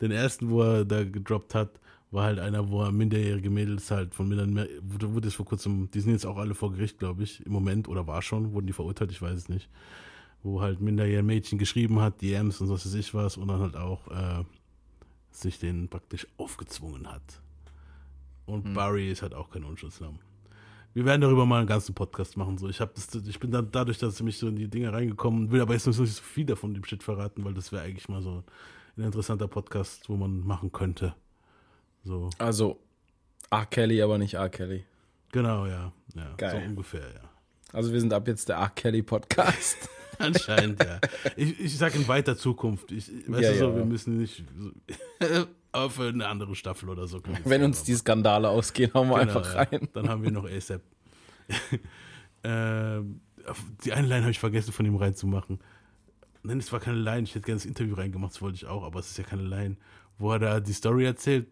ersten, 0.00 0.50
wo 0.50 0.62
er 0.62 0.84
da 0.84 1.04
gedroppt 1.04 1.54
hat, 1.54 1.80
war 2.10 2.24
halt 2.24 2.38
einer, 2.38 2.70
wo 2.70 2.82
er 2.82 2.92
minderjährige 2.92 3.50
Mädels 3.50 3.90
halt 3.90 4.14
von 4.14 4.28
Mindern, 4.28 4.66
wurde, 4.82 5.14
wurde 5.14 5.28
es 5.28 5.34
vor 5.34 5.46
kurzem, 5.46 5.90
die 5.90 6.00
sind 6.00 6.12
jetzt 6.12 6.26
auch 6.26 6.38
alle 6.38 6.54
vor 6.54 6.72
Gericht, 6.72 6.98
glaube 6.98 7.22
ich, 7.22 7.44
im 7.46 7.52
Moment, 7.52 7.88
oder 7.88 8.06
war 8.06 8.22
schon, 8.22 8.52
wurden 8.52 8.66
die 8.66 8.72
verurteilt, 8.72 9.12
ich 9.12 9.22
weiß 9.22 9.36
es 9.36 9.48
nicht, 9.48 9.68
wo 10.42 10.60
halt 10.60 10.80
minderjährige 10.80 11.26
Mädchen 11.26 11.58
geschrieben 11.58 12.00
hat, 12.00 12.20
DMs 12.22 12.60
und 12.60 12.68
was 12.68 12.86
weiß 12.86 12.94
ich 12.94 13.14
was, 13.14 13.36
und 13.36 13.48
dann 13.48 13.60
halt 13.60 13.76
auch 13.76 14.08
äh, 14.08 14.44
sich 15.30 15.58
den 15.58 15.88
praktisch 15.88 16.26
aufgezwungen 16.36 17.10
hat. 17.10 17.40
Und 18.46 18.74
Barry 18.74 19.10
ist 19.10 19.22
halt 19.22 19.34
auch 19.34 19.50
kein 19.50 19.62
Unschuldsname. 19.62 20.18
Wir 20.92 21.04
werden 21.04 21.20
darüber 21.20 21.46
mal 21.46 21.58
einen 21.58 21.68
ganzen 21.68 21.94
Podcast 21.94 22.36
machen. 22.36 22.58
So, 22.58 22.68
ich 22.68 22.80
habe 22.80 22.92
das, 22.94 23.14
ich 23.14 23.38
bin 23.38 23.50
dann 23.52 23.70
dadurch, 23.70 23.98
dass 23.98 24.16
ich 24.16 24.22
mich 24.22 24.38
so 24.38 24.48
in 24.48 24.56
die 24.56 24.68
Dinge 24.68 24.92
reingekommen 24.92 25.50
will, 25.50 25.60
aber 25.60 25.74
jetzt 25.74 25.86
nicht 25.86 25.96
so 25.96 26.04
viel 26.04 26.46
davon 26.46 26.74
dem 26.74 26.84
Shit 26.84 27.02
verraten, 27.02 27.44
weil 27.44 27.54
das 27.54 27.70
wäre 27.70 27.82
eigentlich 27.84 28.08
mal 28.08 28.22
so 28.22 28.42
ein 28.96 29.04
interessanter 29.04 29.46
Podcast, 29.46 30.08
wo 30.08 30.16
man 30.16 30.44
machen 30.44 30.72
könnte. 30.72 31.14
So. 32.04 32.30
Also 32.38 32.80
R. 33.50 33.66
Kelly, 33.66 34.02
aber 34.02 34.18
nicht 34.18 34.34
R. 34.34 34.48
Kelly. 34.48 34.84
Genau, 35.32 35.66
ja. 35.66 35.92
ja 36.14 36.34
Geil. 36.36 36.62
So 36.62 36.68
ungefähr, 36.68 37.00
ja. 37.14 37.30
Also 37.72 37.92
wir 37.92 38.00
sind 38.00 38.12
ab 38.12 38.26
jetzt 38.26 38.48
der 38.48 38.56
R. 38.56 38.70
Kelly 38.70 39.02
Podcast. 39.02 39.88
Anscheinend, 40.18 40.82
ja. 40.82 41.00
Ich, 41.36 41.58
ich 41.60 41.78
sage 41.78 41.96
in 41.96 42.08
weiter 42.08 42.36
Zukunft. 42.36 42.90
Ich, 42.92 43.08
weißt 43.28 43.42
Ja, 43.42 43.52
du 43.52 43.58
so, 43.58 43.68
ja. 43.70 43.76
wir 43.76 43.84
müssen 43.84 44.18
nicht. 44.18 44.44
So, 44.58 44.70
für 45.88 46.08
eine 46.08 46.26
andere 46.28 46.54
Staffel 46.54 46.88
oder 46.88 47.06
so. 47.06 47.20
Wenn 47.44 47.62
uns 47.62 47.82
die 47.84 47.94
Skandale 47.94 48.48
ausgehen, 48.48 48.92
hauen 48.94 49.08
wir 49.08 49.18
Genau, 49.18 49.38
einfach 49.38 49.54
rein. 49.54 49.88
Dann 49.92 50.08
haben 50.08 50.22
wir 50.22 50.30
noch 50.30 50.44
ASAP. 50.44 50.82
ähm, 52.44 53.20
die 53.84 53.92
eine 53.92 54.06
Line 54.06 54.22
habe 54.22 54.30
ich 54.30 54.38
vergessen 54.38 54.72
von 54.72 54.86
ihm 54.86 54.96
reinzumachen. 54.96 55.60
Nein, 56.42 56.58
es 56.58 56.72
war 56.72 56.80
keine 56.80 56.98
Line. 56.98 57.22
Ich 57.22 57.34
hätte 57.34 57.46
gerne 57.46 57.58
das 57.58 57.66
Interview 57.66 57.94
reingemacht, 57.94 58.32
das 58.32 58.42
wollte 58.42 58.56
ich 58.56 58.66
auch, 58.66 58.84
aber 58.84 59.00
es 59.00 59.10
ist 59.10 59.18
ja 59.18 59.24
keine 59.24 59.42
Line. 59.42 59.76
Wo 60.18 60.32
er 60.32 60.38
da 60.38 60.60
die 60.60 60.72
Story 60.72 61.04
erzählt, 61.04 61.46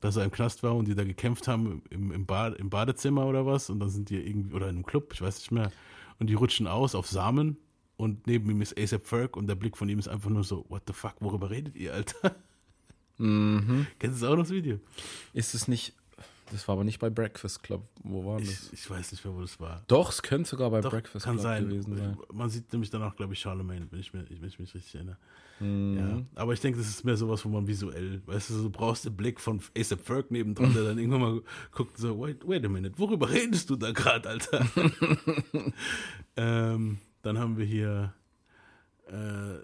dass 0.00 0.16
er 0.16 0.24
im 0.24 0.30
Knast 0.30 0.62
war 0.62 0.74
und 0.74 0.86
die 0.86 0.94
da 0.94 1.04
gekämpft 1.04 1.48
haben 1.48 1.82
im, 1.90 2.12
im, 2.12 2.26
Bad, 2.26 2.56
im 2.58 2.70
Badezimmer 2.70 3.26
oder 3.26 3.46
was. 3.46 3.70
Und 3.70 3.80
dann 3.80 3.88
sind 3.88 4.10
die 4.10 4.16
irgendwie, 4.16 4.54
oder 4.54 4.68
in 4.68 4.76
einem 4.76 4.86
Club, 4.86 5.12
ich 5.12 5.22
weiß 5.22 5.38
nicht 5.38 5.50
mehr. 5.50 5.70
Und 6.18 6.28
die 6.28 6.34
rutschen 6.34 6.66
aus 6.66 6.94
auf 6.94 7.06
Samen 7.06 7.56
und 7.96 8.26
neben 8.26 8.50
ihm 8.50 8.60
ist 8.60 8.78
ASAP 8.78 9.06
Ferg 9.06 9.36
und 9.36 9.46
der 9.46 9.54
Blick 9.54 9.76
von 9.76 9.88
ihm 9.88 9.98
ist 9.98 10.08
einfach 10.08 10.30
nur 10.30 10.44
so, 10.44 10.64
what 10.68 10.82
the 10.86 10.92
fuck, 10.92 11.14
worüber 11.20 11.50
redet 11.50 11.76
ihr, 11.76 11.94
Alter? 11.94 12.36
Mhm. 13.18 13.86
Kennst 13.98 14.22
du 14.22 14.26
auch 14.26 14.36
noch 14.36 14.42
das 14.42 14.50
Video? 14.50 14.78
Ist 15.32 15.54
es 15.54 15.68
nicht. 15.68 15.94
Das 16.50 16.68
war 16.68 16.74
aber 16.74 16.84
nicht 16.84 16.98
bei 16.98 17.10
Breakfast 17.10 17.62
Club. 17.62 17.88
Wo 18.02 18.24
war 18.24 18.38
das? 18.38 18.70
Ich, 18.72 18.88
weiß 18.88 19.12
nicht 19.12 19.24
mehr, 19.24 19.34
wo 19.34 19.40
das 19.40 19.58
war. 19.58 19.82
Doch, 19.88 20.10
es 20.10 20.22
könnte 20.22 20.48
sogar 20.48 20.70
bei 20.70 20.82
Doch, 20.82 20.90
Breakfast 20.90 21.24
Club 21.24 21.40
sein. 21.40 21.68
gewesen 21.68 21.96
sein. 21.96 22.16
Man 22.32 22.50
sieht 22.50 22.70
nämlich 22.72 22.90
danach, 22.90 23.16
glaube 23.16 23.32
ich, 23.32 23.40
Charlemagne, 23.40 23.86
wenn 23.90 23.98
ich, 23.98 24.12
mir, 24.12 24.26
wenn 24.28 24.48
ich 24.48 24.58
mich 24.58 24.74
richtig 24.74 24.94
erinnere. 24.94 25.16
Mhm. 25.60 25.96
Ja, 25.96 26.42
aber 26.42 26.52
ich 26.52 26.60
denke, 26.60 26.78
das 26.78 26.88
ist 26.88 27.04
mehr 27.04 27.16
sowas, 27.16 27.44
wo 27.44 27.48
man 27.48 27.66
visuell, 27.66 28.20
weißt 28.26 28.50
du, 28.50 28.62
du 28.62 28.70
brauchst 28.70 29.04
den 29.04 29.16
Blick 29.16 29.40
von 29.40 29.60
ASAP 29.76 30.00
Ferg 30.00 30.30
nebendran, 30.30 30.74
der 30.74 30.84
dann 30.84 30.98
irgendwann 30.98 31.20
mal 31.20 31.42
guckt, 31.70 31.96
so, 31.96 32.20
wait, 32.20 32.46
wait 32.46 32.64
a 32.64 32.68
minute, 32.68 32.98
worüber 32.98 33.30
redest 33.30 33.70
du 33.70 33.76
da 33.76 33.92
gerade, 33.92 34.28
Alter? 34.28 34.66
ähm, 36.36 36.98
dann 37.22 37.38
haben 37.38 37.56
wir 37.56 37.64
hier 37.64 38.14
äh, 39.06 39.54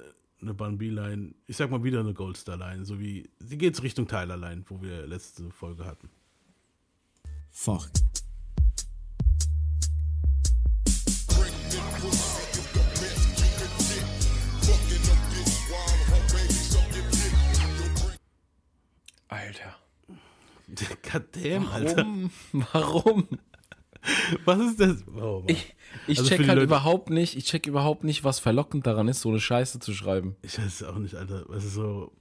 eine 0.43 0.55
Bambi-Line, 0.55 1.35
ich 1.47 1.57
sag 1.57 1.71
mal 1.71 1.85
wieder 1.85 2.01
eine 2.01 2.15
Goldstar-Line, 2.15 2.85
so 2.85 2.99
wie, 2.99 3.29
sie 3.39 3.59
geht 3.59 3.83
Richtung 3.83 4.07
Tyler-Line, 4.07 4.65
wo 4.67 4.81
wir 4.81 5.07
letzte 5.07 5.51
Folge 5.51 5.85
hatten. 5.85 6.11
Fuck. 7.51 7.91
Alter. 19.29 19.77
Goddamn, 21.13 21.69
Alter. 21.69 21.97
Warum? 21.97 22.31
Warum? 22.53 23.29
Was 24.45 24.59
ist 24.61 24.81
das? 24.81 25.05
Oh. 25.09 25.45
Ich, 25.47 25.75
ich 26.07 26.19
Also 26.19 26.31
check 26.31 26.39
halt 26.41 26.49
Leute- 26.49 26.63
überhaupt 26.63 27.11
nicht, 27.11 27.37
ich 27.37 27.45
check 27.45 27.67
überhaupt 27.67 28.05
nicht, 28.05 28.25
was 28.25 28.39
verlockend 28.39 28.87
daran 28.87 29.09
ist, 29.09 29.21
so 29.21 29.29
eine 29.29 29.41
Scheiße 29.41 29.79
zu 29.79 29.93
schreiben. 29.93 30.37
Ich 30.43 30.59
weiß 30.59 30.67
es 30.67 30.83
auch 30.83 30.97
nicht, 30.97 31.15
Alter. 31.15 31.49
Es 31.51 31.65
ist 31.65 31.75
so. 31.75 32.13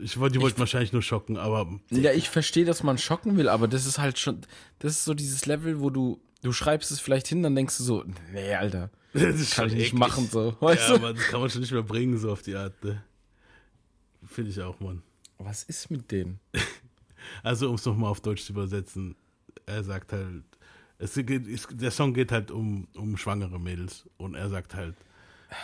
Ich 0.00 0.18
wollte, 0.18 0.34
die 0.38 0.40
wollten 0.42 0.58
wahrscheinlich 0.60 0.92
nur 0.92 1.02
schocken, 1.02 1.36
aber. 1.36 1.68
Ja, 1.90 2.12
ich 2.12 2.28
verstehe, 2.28 2.64
dass 2.64 2.82
man 2.82 2.98
schocken 2.98 3.36
will, 3.36 3.48
aber 3.48 3.66
das 3.68 3.86
ist 3.86 3.98
halt 3.98 4.18
schon, 4.18 4.40
das 4.78 4.92
ist 4.92 5.04
so 5.04 5.14
dieses 5.14 5.46
Level, 5.46 5.80
wo 5.80 5.90
du, 5.90 6.20
du 6.42 6.52
schreibst 6.52 6.90
es 6.92 7.00
vielleicht 7.00 7.26
hin, 7.28 7.42
dann 7.42 7.54
denkst 7.56 7.76
du 7.78 7.82
so, 7.84 8.04
nee, 8.32 8.54
Alter, 8.54 8.90
Das 9.12 9.22
das 9.36 9.50
kann 9.52 9.66
ich 9.68 9.74
nicht 9.74 9.86
eklig. 9.88 9.98
machen, 10.00 10.28
so. 10.30 10.56
Weißt 10.60 10.82
ja, 10.82 10.88
du? 10.90 10.94
aber 10.96 11.14
das 11.14 11.24
kann 11.24 11.40
man 11.40 11.50
schon 11.50 11.60
nicht 11.62 11.72
mehr 11.72 11.82
bringen, 11.82 12.16
so 12.18 12.30
auf 12.32 12.42
die 12.42 12.54
Art. 12.54 12.82
Ne? 12.84 13.02
Finde 14.26 14.50
ich 14.50 14.60
auch, 14.60 14.78
Mann. 14.80 15.02
Was 15.38 15.62
ist 15.64 15.90
mit 15.90 16.10
denen? 16.10 16.40
Also, 17.42 17.68
um 17.68 17.74
es 17.74 17.84
nochmal 17.84 18.10
auf 18.10 18.20
Deutsch 18.22 18.44
zu 18.44 18.52
übersetzen, 18.52 19.14
er 19.66 19.84
sagt 19.84 20.12
halt, 20.12 20.44
es 20.98 21.14
geht, 21.14 21.46
es, 21.46 21.66
der 21.70 21.90
Song 21.90 22.12
geht 22.14 22.32
halt 22.32 22.50
um, 22.50 22.88
um 22.94 23.16
schwangere 23.16 23.58
Mädels 23.60 24.08
und 24.16 24.34
er 24.34 24.48
sagt 24.48 24.74
halt, 24.74 24.94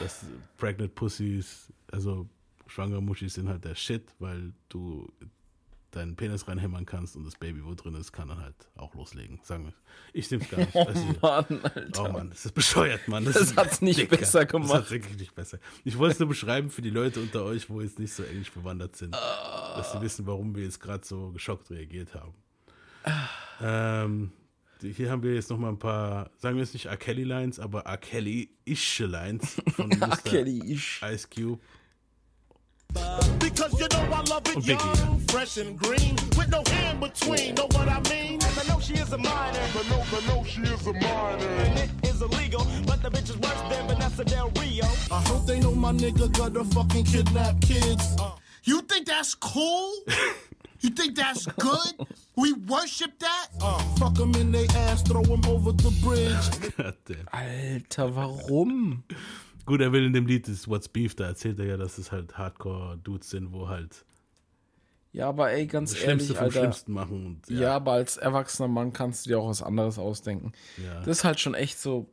dass 0.01 0.25
Pregnant 0.57 0.94
Pussies, 0.94 1.73
also 1.92 2.29
schwangere 2.66 3.03
Muschis 3.03 3.35
sind 3.35 3.49
halt 3.49 3.64
der 3.64 3.75
Shit, 3.75 4.14
weil 4.18 4.53
du 4.68 5.12
deinen 5.90 6.16
Penis 6.16 6.49
reinhämmern 6.49 6.87
kannst 6.87 7.14
und 7.14 7.25
das 7.25 7.37
Baby, 7.37 7.64
wo 7.64 7.75
drin 7.75 7.94
ist, 7.94 8.11
kann 8.12 8.27
dann 8.29 8.40
halt 8.40 8.57
auch 8.75 8.94
loslegen, 8.97 9.38
sagen 9.44 9.66
wir. 9.66 9.73
Ich 10.12 10.29
nehm's 10.31 10.49
gar 10.49 10.59
nicht. 10.59 10.75
Oh 10.75 10.83
Also, 10.85 11.05
Mann, 11.23 11.61
Alter. 11.62 12.03
Oh 12.05 12.12
Mann, 12.12 12.31
das 12.31 12.47
ist 12.47 12.53
bescheuert, 12.53 13.07
Mann. 13.07 13.25
Das 13.25 13.37
ist 13.37 13.57
hat's 13.57 13.81
nicht 13.81 13.99
Dicker. 14.01 14.16
besser 14.16 14.40
Das 14.44 14.51
gemacht. 14.51 14.73
hat's 14.73 14.90
wirklich 14.90 15.16
nicht 15.18 15.35
besser. 15.37 15.59
Ich 15.85 15.97
wollte 15.97 16.14
es 16.14 16.18
nur 16.18 16.29
beschreiben 16.29 16.70
für 16.70 16.83
die 16.83 16.90
Leute 16.90 17.20
unter 17.20 17.44
euch, 17.44 17.70
wo 17.70 17.81
jetzt 17.81 18.01
nicht 18.01 18.12
so 18.12 18.25
englisch 18.25 18.51
bewandert 18.51 18.97
sind, 18.97 19.14
dass 19.14 19.92
sie 19.92 20.01
wissen, 20.01 20.27
warum 20.27 20.57
wir 20.57 20.64
jetzt 20.64 20.81
gerade 20.81 21.05
so 21.07 21.31
geschockt 21.31 21.70
reagiert 21.70 22.12
haben. 22.14 22.35
Ähm, 23.61 24.33
hier 24.92 25.11
haben 25.11 25.23
wir 25.23 25.35
jetzt 25.35 25.51
noch 25.51 25.59
mal 25.59 25.68
ein 25.68 25.79
paar, 25.79 26.31
sagen 26.38 26.57
wir 26.57 26.62
jetzt 26.62 26.75
nicht 26.75 26.87
R. 26.87 26.97
Kelly 26.97 27.25
Lines, 27.25 27.59
aber 27.59 27.81
R. 27.87 27.97
Kelly-ische 27.97 29.07
Lines 29.07 29.57
von. 29.75 29.88
Mr. 29.99 30.16
Kelly-ish. 30.25 31.03
Ice 31.03 31.29
Cube. 31.29 31.61
Because 33.38 33.73
you 33.81 33.88
know 33.88 34.05
I 34.12 34.23
love 34.29 34.47
it 34.47 34.64
young, 34.64 35.18
fresh 35.29 35.57
and 35.57 35.77
green, 35.77 36.14
with 36.37 36.49
no 36.49 36.62
in 36.88 37.01
between. 37.01 37.55
Know 37.57 37.66
what 37.73 37.88
I 37.88 38.01
mean? 38.09 38.38
I 38.42 38.68
know 38.68 38.79
she 38.79 38.94
is 38.94 39.12
a 39.12 39.18
minor. 39.18 39.66
But 39.73 39.88
no, 39.88 40.05
but 40.12 40.25
no, 40.29 40.44
she 40.44 40.61
is 40.62 40.87
a 40.87 40.92
minor. 40.92 41.47
And 41.47 41.79
it 41.79 41.90
is 42.09 42.23
illegal, 42.23 42.64
but 42.87 43.03
the 43.03 43.11
bitch 43.11 43.31
is 43.31 43.38
worse 43.38 43.61
than 43.68 43.88
Vanessa 43.88 44.25
Del 44.25 44.51
Rio. 44.61 44.85
I 45.11 45.20
hope 45.27 45.47
they 45.47 45.59
know 45.59 45.75
my 45.75 45.92
nigga 45.92 46.31
got 46.38 46.55
to 46.55 46.64
fucking 46.64 47.05
kidnap 47.05 47.61
kids. 47.61 48.16
You 48.62 48.81
think 48.83 49.07
that's 49.07 49.35
cool? 49.35 49.92
You 50.85 50.90
think 50.90 51.16
that's 51.16 51.47
good? 51.57 52.07
We 52.37 52.53
worship 52.68 53.18
that? 53.20 53.49
Uh, 53.59 53.79
fuck 53.99 54.14
them 54.16 54.35
in 54.35 54.53
they 54.53 54.66
ass, 54.77 55.03
throw 55.03 55.23
them 55.23 55.40
over 55.49 55.73
the 55.73 55.90
bridge. 56.05 57.25
Alter, 57.33 58.14
warum? 58.14 59.03
Gut, 59.64 59.81
er 59.81 59.92
will 59.92 60.05
in 60.05 60.12
dem 60.12 60.27
Lied, 60.27 60.47
das 60.47 60.55
ist 60.57 60.68
What's 60.68 60.88
Beef, 60.88 61.14
da 61.16 61.25
erzählt 61.25 61.59
er 61.59 61.64
ja, 61.64 61.77
dass 61.79 61.97
es 61.97 62.12
halt 62.12 62.37
Hardcore-Dudes 62.37 63.31
sind, 63.31 63.53
wo 63.55 63.68
halt 63.70 64.05
Ja, 65.12 65.31
aber 65.31 65.53
ey, 65.53 65.66
ganz 65.66 65.92
das 65.92 66.01
Schlimmste 66.01 66.35
ehrlich, 66.35 66.37
vom 66.37 66.44
Alter. 66.44 66.59
Schlimmsten 66.61 66.92
machen. 66.92 67.27
Und, 67.27 67.49
Ja. 67.49 67.77
aber 67.77 67.92
als 67.92 68.18
erwachsener 68.18 68.68
Mann 68.68 68.92
kannst 68.92 69.25
du 69.25 69.31
dir 69.31 69.38
auch 69.38 69.49
was 69.49 69.62
anderes 69.62 69.99
ausdenken. 69.99 70.53
Ja. 70.77 70.99
Das 71.01 71.18
ist 71.18 71.25
halt 71.25 71.40
schon 71.40 71.55
echt 71.55 71.79
so, 71.79 72.11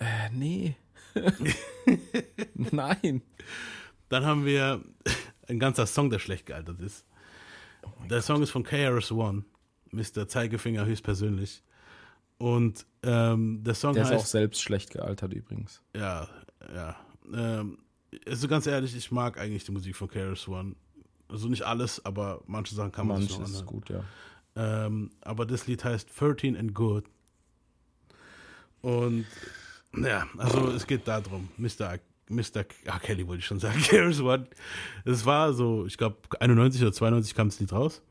äh, 0.00 0.28
nee. 0.32 0.74
Nein. 2.54 3.22
Dann 4.08 4.24
haben 4.24 4.44
wir 4.44 4.82
ein 5.46 5.60
ganzer 5.60 5.86
Song, 5.86 6.10
der 6.10 6.18
schlecht 6.18 6.46
gealtert 6.46 6.80
ist. 6.80 7.04
Der 8.08 8.22
Song 8.22 8.42
ist 8.42 8.50
von 8.50 8.62
KRS-One, 8.62 9.44
Mr. 9.90 10.28
Zeigefinger 10.28 10.84
höchstpersönlich. 10.84 11.62
Und 12.38 12.86
ähm, 13.02 13.62
der 13.62 13.74
Song 13.74 13.94
Der 13.94 14.04
ist 14.04 14.10
auch 14.10 14.14
heißt... 14.14 14.30
selbst 14.30 14.62
schlecht 14.62 14.90
gealtert 14.90 15.32
übrigens. 15.32 15.82
Ja, 15.94 16.28
ja. 16.74 16.96
Ähm, 17.32 17.78
also 18.26 18.48
ganz 18.48 18.66
ehrlich, 18.66 18.96
ich 18.96 19.10
mag 19.10 19.38
eigentlich 19.38 19.64
die 19.64 19.72
Musik 19.72 19.96
von 19.96 20.08
KRS-One. 20.08 20.74
Also 21.28 21.48
nicht 21.48 21.62
alles, 21.62 22.04
aber 22.04 22.42
manche 22.46 22.74
Sachen 22.74 22.92
kann 22.92 23.06
man 23.06 23.22
sich 23.22 23.30
noch 23.30 23.38
Manches 23.40 23.60
ist 23.60 23.66
gut, 23.66 23.88
ja. 23.88 24.04
Ähm, 24.54 25.10
aber 25.22 25.46
das 25.46 25.66
Lied 25.66 25.82
heißt 25.82 26.08
13 26.18 26.56
and 26.56 26.74
Good. 26.74 27.04
Und 28.82 29.26
ja, 29.96 30.26
also 30.36 30.68
es 30.72 30.86
geht 30.86 31.06
darum, 31.08 31.48
Mr. 31.56 31.98
Mr. 32.34 32.64
R. 32.84 32.98
Kelly 33.00 33.26
wollte 33.26 33.40
ich 33.40 33.46
schon 33.46 33.60
sagen, 33.60 33.80
Keras 33.82 34.20
One. 34.20 34.46
Es 35.04 35.24
war 35.26 35.52
so, 35.52 35.86
ich 35.86 35.96
glaube 35.98 36.16
91 36.40 36.82
oder 36.82 36.92
92 36.92 37.34
kam 37.34 37.48
das 37.48 37.60
Lied 37.60 37.72
raus. 37.72 38.02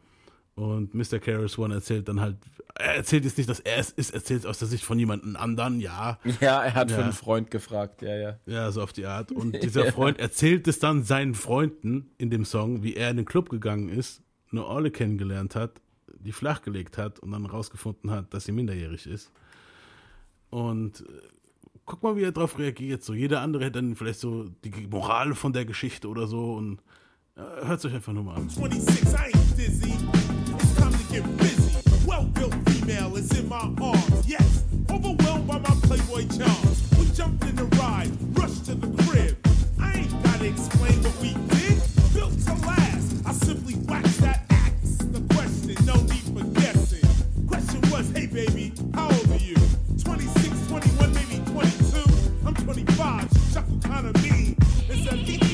Und 0.55 0.93
Mr. 0.93 1.19
Keras 1.19 1.57
One 1.57 1.73
erzählt 1.73 2.07
dann 2.07 2.19
halt, 2.19 2.37
er 2.75 2.95
erzählt 2.95 3.23
jetzt 3.25 3.37
nicht, 3.37 3.49
dass 3.49 3.59
er 3.61 3.77
es 3.77 3.89
ist, 3.91 4.11
erzählt 4.13 4.45
aus 4.45 4.59
der 4.59 4.67
Sicht 4.67 4.83
von 4.83 4.99
jemandem 4.99 5.35
anderen, 5.35 5.79
ja. 5.79 6.19
Ja, 6.41 6.61
er 6.63 6.73
hat 6.75 6.91
für 6.91 6.97
Ja. 6.99 7.03
einen 7.05 7.13
Freund 7.13 7.49
gefragt, 7.51 8.01
ja, 8.01 8.15
ja. 8.15 8.39
Ja, 8.45 8.71
so 8.71 8.81
auf 8.81 8.93
die 8.93 9.05
Art. 9.05 9.31
Und 9.31 9.53
dieser 9.63 9.91
Freund 9.91 10.19
erzählt 10.19 10.67
es 10.67 10.79
dann 10.79 11.03
seinen 11.03 11.35
Freunden 11.35 12.11
in 12.17 12.29
dem 12.29 12.45
Song, 12.45 12.83
wie 12.83 12.95
er 12.95 13.09
in 13.09 13.17
den 13.17 13.25
Club 13.25 13.49
gegangen 13.49 13.89
ist, 13.89 14.21
eine 14.51 14.67
Olle 14.67 14.91
kennengelernt 14.91 15.55
hat, 15.55 15.81
die 16.19 16.33
flachgelegt 16.33 16.97
hat 16.97 17.19
und 17.19 17.31
dann 17.31 17.45
rausgefunden 17.45 18.11
hat, 18.11 18.33
dass 18.33 18.43
sie 18.45 18.51
minderjährig 18.51 19.07
ist. 19.07 19.31
Und 20.49 21.01
äh, 21.01 21.03
guck 21.91 22.03
mal, 22.03 22.15
wie 22.15 22.23
er 22.23 22.31
darauf 22.31 22.57
reagiert. 22.57 23.03
So, 23.03 23.13
jeder 23.13 23.41
andere 23.41 23.65
hätte 23.65 23.81
dann 23.81 23.95
vielleicht 23.95 24.21
so 24.21 24.45
die 24.63 24.87
Moral 24.89 25.35
von 25.35 25.51
der 25.51 25.65
Geschichte 25.65 26.07
oder 26.07 26.25
so 26.25 26.53
und 26.53 26.79
äh, 27.35 27.65
hört 27.65 27.83
euch 27.83 27.93
einfach 27.93 28.13
nur 28.13 28.23
mal 28.23 28.35
an. 28.35 28.49
26, 28.49 29.13
I 29.13 29.17
ain't 29.25 29.57
dizzy. 29.57 29.93
It's 30.57 30.75
time 30.75 30.91
to 30.93 31.13
get 31.13 31.23
busy. 31.37 31.75
Well-built 32.07 32.55
female 32.69 33.17
is 33.17 33.29
in 33.37 33.49
my 33.49 33.67
arms. 33.81 34.25
Yes, 34.25 34.63
overwhelmed 34.89 35.45
by 35.47 35.59
my 35.59 35.75
Playboy 35.83 36.27
charms. 36.29 36.81
We 36.97 37.05
jumped 37.13 37.43
in 37.43 37.55
the 37.57 37.65
ride, 37.75 38.11
rushed 38.39 38.65
to 38.67 38.75
the 38.75 38.87
crib. 39.03 39.35
I 39.77 39.99
ain't 39.99 40.23
gotta 40.23 40.47
explain 40.47 40.95
what 41.03 41.15
we 41.21 41.33
did. 41.57 41.81
Built 42.13 42.39
to 42.47 42.53
last. 42.65 43.11
I 43.25 43.33
simply 43.33 43.75
waxed 43.89 44.21
that 44.21 44.45
axe. 44.49 44.95
The 45.11 45.19
question, 45.35 45.75
no 45.85 45.95
need 46.07 46.23
for 46.31 46.45
guessing. 46.61 47.03
Question 47.47 47.81
was, 47.91 48.09
hey 48.11 48.27
baby, 48.27 48.71
how 48.93 49.09
old 49.09 49.29
are 49.29 49.43
you? 49.43 49.55
26, 50.03 50.67
21, 50.67 51.13
maybe 51.13 51.43
22. 51.51 51.80
I'm 52.61 52.65
25. 52.67 53.29
She 53.33 53.53
chuckled 53.53 53.83
kind 53.83 54.07
of 54.07 54.23
mean. 54.23 54.55
And 54.87 55.03
said, 55.03 55.25
Kiki, 55.25 55.50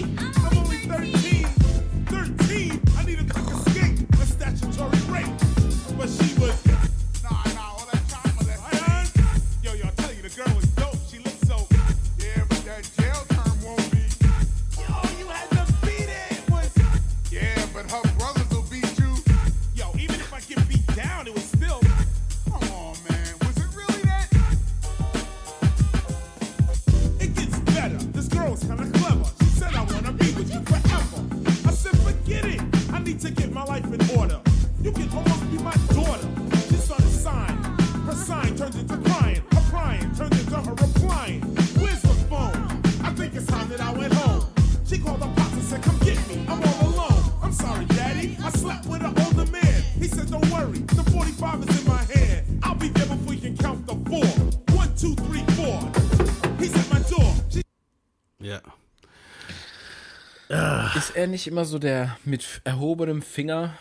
er 61.18 61.28
nicht 61.28 61.48
immer 61.48 61.66
so 61.66 61.80
der 61.80 62.18
mit 62.24 62.62
erhobenem 62.64 63.22
Finger 63.22 63.76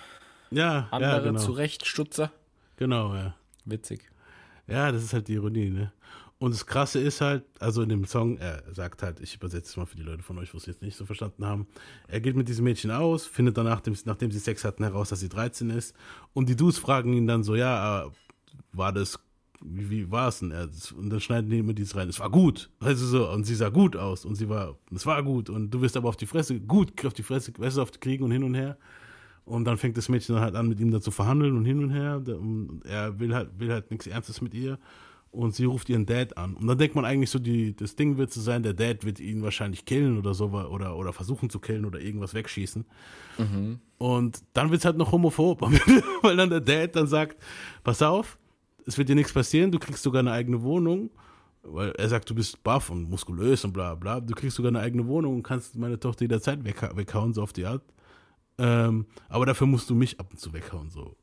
Ja, 0.51 0.89
andere 0.91 1.11
ja, 1.11 1.19
genau. 1.19 1.41
Zurechtstutzer? 1.41 2.33
Genau, 2.77 3.15
ja. 3.15 3.35
Witzig. 3.65 4.11
Ja, 4.67 4.91
das 4.91 5.05
ist 5.05 5.13
halt 5.13 5.29
die 5.29 5.35
Ironie, 5.35 5.71
ne? 5.71 5.93
Und 6.39 6.53
das 6.53 6.67
Krasse 6.67 6.99
ist 6.99 7.21
halt, 7.21 7.45
also 7.61 7.83
in 7.83 7.89
dem 7.89 8.05
Song, 8.05 8.37
er 8.37 8.63
sagt 8.75 9.03
halt, 9.03 9.21
ich 9.21 9.35
übersetze 9.35 9.71
es 9.71 9.77
mal 9.77 9.87
für 9.87 9.97
die 9.97 10.03
Leute 10.03 10.23
von 10.23 10.39
euch, 10.39 10.53
wo 10.53 10.59
es 10.59 10.67
jetzt 10.67 10.83
nicht 10.83 10.97
so 10.97 11.07
verstanden 11.07 11.47
haben. 11.47 11.67
Er 12.09 12.21
geht 12.21 12.37
mit 12.37 12.49
diesem 12.49 12.65
Mädchen 12.65 12.91
aus, 12.91 13.25
findet 13.25 13.57
danach, 13.57 13.81
dem, 13.81 13.97
nachdem 14.05 14.31
sie 14.31 14.39
Sex 14.39 14.63
hatten, 14.65 14.85
heraus, 14.85 15.09
dass 15.09 15.21
sie 15.21 15.31
13 15.31 15.71
ist. 15.71 15.95
Und 16.35 16.49
die 16.49 16.57
Dudes 16.57 16.79
fragen 16.79 17.15
ihn 17.15 17.27
dann 17.27 17.43
so, 17.43 17.55
ja, 17.55 18.05
äh, 18.05 18.11
war 18.73 18.93
das, 18.93 19.19
wie, 19.69 19.91
wie 19.91 20.11
war 20.11 20.29
es 20.29 20.39
denn? 20.41 20.51
Er- 20.53 20.69
Und 20.97 21.11
dann 21.11 21.21
schneiden 21.21 21.51
die 21.51 21.59
immer 21.59 21.73
dieses 21.75 21.97
rein, 21.97 22.09
es 22.09 22.21
war 22.21 22.31
gut. 22.31 22.71
Also 22.81 23.07
so, 23.07 23.31
und 23.31 23.45
sie 23.45 23.55
sah 23.55 23.69
gut 23.69 23.97
aus 23.97 24.25
und 24.25 24.35
sie 24.37 24.49
war, 24.49 24.77
es 24.95 25.05
war 25.07 25.23
gut. 25.23 25.51
Und 25.51 25.71
du 25.71 25.81
wirst 25.81 25.97
aber 25.97 26.09
auf 26.09 26.17
die 26.17 26.27
Fresse, 26.27 26.59
gut 26.61 27.05
auf 27.05 27.15
die 27.15 27.23
Fresse, 27.23 27.53
weißt 27.57 27.77
du, 27.77 27.83
auf 27.83 27.91
die 27.91 27.99
kriegen 28.01 28.25
und 28.25 28.31
hin 28.31 28.45
und 28.45 28.55
her. 28.55 28.77
Und 29.45 29.65
dann 29.65 29.77
fängt 29.79 29.97
das 29.97 30.09
Mädchen 30.09 30.35
dann 30.35 30.45
halt 30.45 30.57
an, 30.57 30.69
mit 30.69 30.81
ihm 30.81 30.91
da 30.91 31.01
zu 31.01 31.11
verhandeln 31.11 31.57
und 31.57 31.65
hin 31.65 31.83
und 31.83 31.91
her. 31.91 32.21
Und 32.27 32.81
er 32.85 33.19
will 33.21 33.35
halt, 33.35 33.51
will 33.59 33.73
halt 33.73 33.91
nichts 33.91 34.07
Ernstes 34.07 34.41
mit 34.41 34.55
ihr. 34.55 34.79
und 35.31 35.55
sie 35.55 35.65
ruft 35.67 35.89
ihren 35.91 36.07
Dad 36.07 36.37
an. 36.39 36.55
Und 36.55 36.67
dann 36.67 36.79
denkt 36.79 36.97
man 36.97 37.05
eigentlich 37.05 37.29
so, 37.31 37.39
die, 37.39 37.77
das 37.77 37.95
Ding 37.95 38.17
wird 38.17 38.33
so 38.33 38.41
sein, 38.41 38.63
der 38.63 38.73
Dad 38.73 39.05
wird 39.05 39.21
ihn 39.21 39.43
wahrscheinlich 39.43 39.85
killen 39.85 40.19
oder 40.19 40.33
so 40.33 40.47
oder, 40.47 40.97
oder 40.97 41.13
versuchen 41.13 41.51
zu 41.51 41.59
killen 41.61 41.85
oder 41.85 42.01
irgendwas 42.01 42.33
wegschießen. 42.35 42.85
Mhm. 43.39 43.79
Und 43.99 44.43
dann 44.55 44.71
wird 44.71 44.81
es 44.81 44.85
halt 44.87 44.97
noch 44.97 45.13
homophob, 45.13 45.61
weil 46.23 46.37
dann 46.37 46.49
der 46.51 46.61
Dad 46.61 46.97
dann 46.97 47.07
sagt, 47.07 47.37
pass 47.85 48.01
auf, 48.03 48.39
es 48.87 48.97
wird 48.97 49.09
dir 49.09 49.17
nichts 49.17 49.33
passieren, 49.33 49.73
du 49.73 49.79
kriegst 49.79 50.03
sogar 50.03 50.21
eine 50.21 50.33
eigene 50.33 50.63
Wohnung, 50.63 51.11
weil 51.63 51.91
er 51.91 52.09
sagt, 52.09 52.31
du 52.31 52.35
bist 52.35 52.63
buff 52.63 52.89
und 52.91 53.11
muskulös 53.11 53.65
und 53.65 53.73
bla 53.73 53.95
bla, 53.97 54.21
du 54.21 54.35
kriegst 54.35 54.57
sogar 54.57 54.71
eine 54.71 54.81
eigene 54.81 55.07
Wohnung 55.07 55.35
und 55.37 55.43
kannst 55.43 55.77
meine 55.77 55.99
Tochter 55.99 56.23
jederzeit 56.23 56.65
wegha 56.65 56.97
weghauen, 56.97 57.35
so 57.35 57.43
auf 57.43 57.53
die 57.53 57.67
Art. 57.67 57.83
Ähm, 58.59 59.07
aber 59.29 59.45
dafür 59.45 59.67
musst 59.67 59.91
du 59.91 59.95
mich 59.95 60.19
ab 60.19 60.29
und 60.31 60.39
zu 60.39 60.53
weghauen, 60.53 60.89
so. 60.91 61.17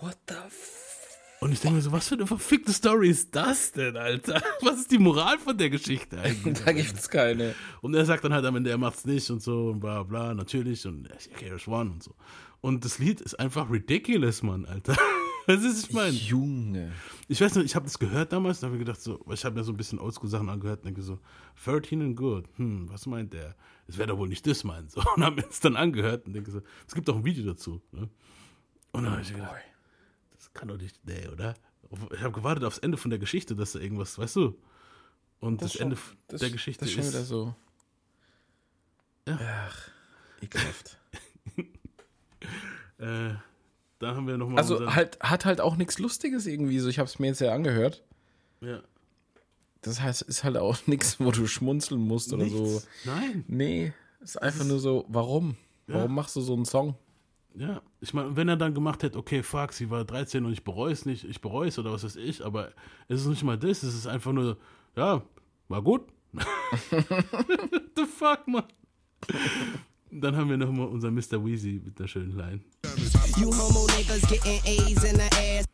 What 0.00 0.16
the 0.28 0.34
f 0.34 1.38
Und 1.40 1.50
ich 1.50 1.60
denke 1.60 1.76
mir 1.76 1.82
so, 1.82 1.90
was 1.90 2.08
für 2.08 2.14
eine 2.14 2.26
verfickte 2.26 2.72
Story 2.72 3.08
ist 3.08 3.34
das 3.34 3.72
denn, 3.72 3.96
Alter? 3.96 4.40
Was 4.60 4.80
ist 4.80 4.90
die 4.92 4.98
Moral 4.98 5.38
von 5.38 5.56
der 5.56 5.70
Geschichte 5.70 6.20
eigentlich? 6.20 6.62
Da 6.64 6.72
gibt's 6.72 7.08
keine. 7.08 7.54
Und 7.80 7.94
er 7.94 8.04
sagt 8.04 8.22
dann 8.24 8.34
halt 8.34 8.44
am 8.44 8.56
Ende, 8.56 8.70
er 8.70 8.78
macht's 8.78 9.04
nicht 9.06 9.28
und 9.30 9.42
so 9.42 9.70
und 9.70 9.80
bla 9.80 10.02
bla, 10.02 10.34
natürlich 10.34 10.86
und 10.86 11.08
Carriage 11.36 11.68
One 11.68 11.92
und 11.92 12.02
so. 12.02 12.14
Und 12.60 12.84
das 12.84 12.98
Lied 12.98 13.20
ist 13.20 13.40
einfach 13.40 13.70
ridiculous, 13.70 14.42
Mann, 14.42 14.66
Alter. 14.66 14.96
Das 15.48 15.64
ist, 15.64 15.88
ich 15.88 15.92
meine. 15.94 16.10
Junge. 16.14 16.92
Ich 17.26 17.40
weiß 17.40 17.54
nicht, 17.54 17.64
ich 17.64 17.74
habe 17.74 17.86
das 17.86 17.98
gehört 17.98 18.32
damals 18.32 18.58
und 18.58 18.64
habe 18.66 18.74
mir 18.74 18.84
gedacht, 18.84 19.00
so, 19.00 19.24
ich 19.32 19.44
habe 19.46 19.54
mir 19.56 19.64
so 19.64 19.72
ein 19.72 19.76
bisschen 19.78 19.98
Oldschool-Sachen 19.98 20.48
angehört 20.50 20.80
und 20.80 20.84
denke 20.86 21.00
so, 21.02 21.18
13 21.64 22.02
and 22.02 22.16
good, 22.16 22.44
hm, 22.56 22.88
was 22.90 23.06
meint 23.06 23.32
der? 23.32 23.56
Das 23.86 23.96
wäre 23.96 24.08
doch 24.08 24.18
wohl 24.18 24.28
nicht 24.28 24.46
das 24.46 24.62
meint. 24.64 24.90
So, 24.90 25.02
und 25.16 25.24
habe 25.24 25.36
mir 25.36 25.42
das 25.42 25.60
dann 25.60 25.74
angehört 25.76 26.26
und 26.26 26.34
denke 26.34 26.50
so, 26.50 26.60
es 26.86 26.94
gibt 26.94 27.08
auch 27.08 27.16
ein 27.16 27.24
Video 27.24 27.46
dazu. 27.46 27.80
Ne? 27.92 28.10
Und 28.92 29.04
dann 29.04 29.12
habe 29.12 29.22
ich 29.22 29.32
gedacht, 29.32 29.54
das 30.36 30.52
kann 30.52 30.68
doch 30.68 30.76
nicht, 30.76 31.00
nee, 31.06 31.26
oder? 31.28 31.54
Ich 32.12 32.20
habe 32.20 32.32
gewartet 32.32 32.64
aufs 32.64 32.78
Ende 32.78 32.98
von 32.98 33.08
der 33.10 33.18
Geschichte, 33.18 33.54
dass 33.54 33.72
da 33.72 33.78
irgendwas, 33.78 34.18
weißt 34.18 34.36
du? 34.36 34.58
Und 35.40 35.62
das, 35.62 35.72
Das 35.72 35.80
Ende 35.80 35.96
schon- 35.96 36.16
der 36.30 36.38
das- 36.40 36.52
Geschichte 36.52 36.80
das 36.84 36.88
ist 36.90 36.94
schon 36.94 37.04
ist. 37.04 37.12
wieder 37.14 37.24
so. 37.24 37.54
Ja. 39.26 39.38
Ach, 39.40 39.88
ekelhaft. 40.42 40.98
Äh, 42.98 43.34
da 43.98 44.14
haben 44.14 44.26
wir 44.26 44.36
nochmal. 44.38 44.58
Also 44.58 44.94
halt, 44.94 45.18
hat 45.20 45.44
halt 45.44 45.60
auch 45.60 45.76
nichts 45.76 45.98
Lustiges 45.98 46.46
irgendwie 46.46 46.78
so. 46.78 46.88
Ich 46.88 46.98
habe 46.98 47.08
es 47.08 47.18
mir 47.18 47.28
jetzt 47.28 47.40
ja 47.40 47.52
angehört. 47.52 48.04
Ja. 48.60 48.80
Das 49.82 50.00
heißt, 50.00 50.22
ist 50.22 50.44
halt 50.44 50.56
auch 50.56 50.76
nichts, 50.86 51.20
wo 51.20 51.30
du 51.30 51.46
schmunzeln 51.46 52.00
musst 52.00 52.32
oder 52.32 52.46
so. 52.48 52.62
Nichts. 52.64 52.88
Nein. 53.04 53.44
Nee, 53.48 53.92
ist 54.20 54.40
einfach 54.40 54.64
nur 54.64 54.78
so, 54.80 55.04
warum? 55.08 55.56
Warum 55.86 56.02
Ja. 56.02 56.08
machst 56.08 56.36
du 56.36 56.40
so 56.40 56.54
einen 56.54 56.64
Song? 56.64 56.94
Ja, 57.54 57.82
ich 58.00 58.12
meine, 58.14 58.36
wenn 58.36 58.48
er 58.48 58.56
dann 58.56 58.74
gemacht 58.74 59.02
hätte, 59.02 59.18
okay, 59.18 59.42
fuck, 59.42 59.72
sie 59.72 59.90
war 59.90 60.04
13 60.04 60.44
und 60.44 60.52
ich 60.52 60.62
bereue 60.62 60.92
es 60.92 61.06
nicht, 61.06 61.24
ich 61.24 61.40
bereue 61.40 61.68
es 61.68 61.78
oder 61.78 61.90
was 61.90 62.04
weiß 62.04 62.16
ich, 62.16 62.44
aber 62.44 62.70
es 63.08 63.22
ist 63.22 63.26
nicht 63.26 63.42
mal 63.42 63.58
das, 63.58 63.82
es 63.82 63.94
ist 63.94 64.06
einfach 64.06 64.32
nur, 64.32 64.58
ja, 64.96 65.22
war 65.68 65.82
gut. 65.82 66.02
The 66.90 68.04
fuck, 68.04 68.46
man. 68.46 68.64
Dann 70.10 70.36
haben 70.36 70.50
wir 70.50 70.56
nochmal 70.56 70.86
unser 70.86 71.10
Mr. 71.10 71.44
Weezy 71.44 71.80
mit 71.84 71.98
einer 71.98 72.06
schönen 72.08 72.36
Line. 72.36 72.60
You 73.38 73.52
homo 73.52 73.86
niggas 73.94 74.28
getting 74.28 74.60
A's 74.66 75.04
in 75.04 75.16
the 75.16 75.28
ass. 75.32 75.66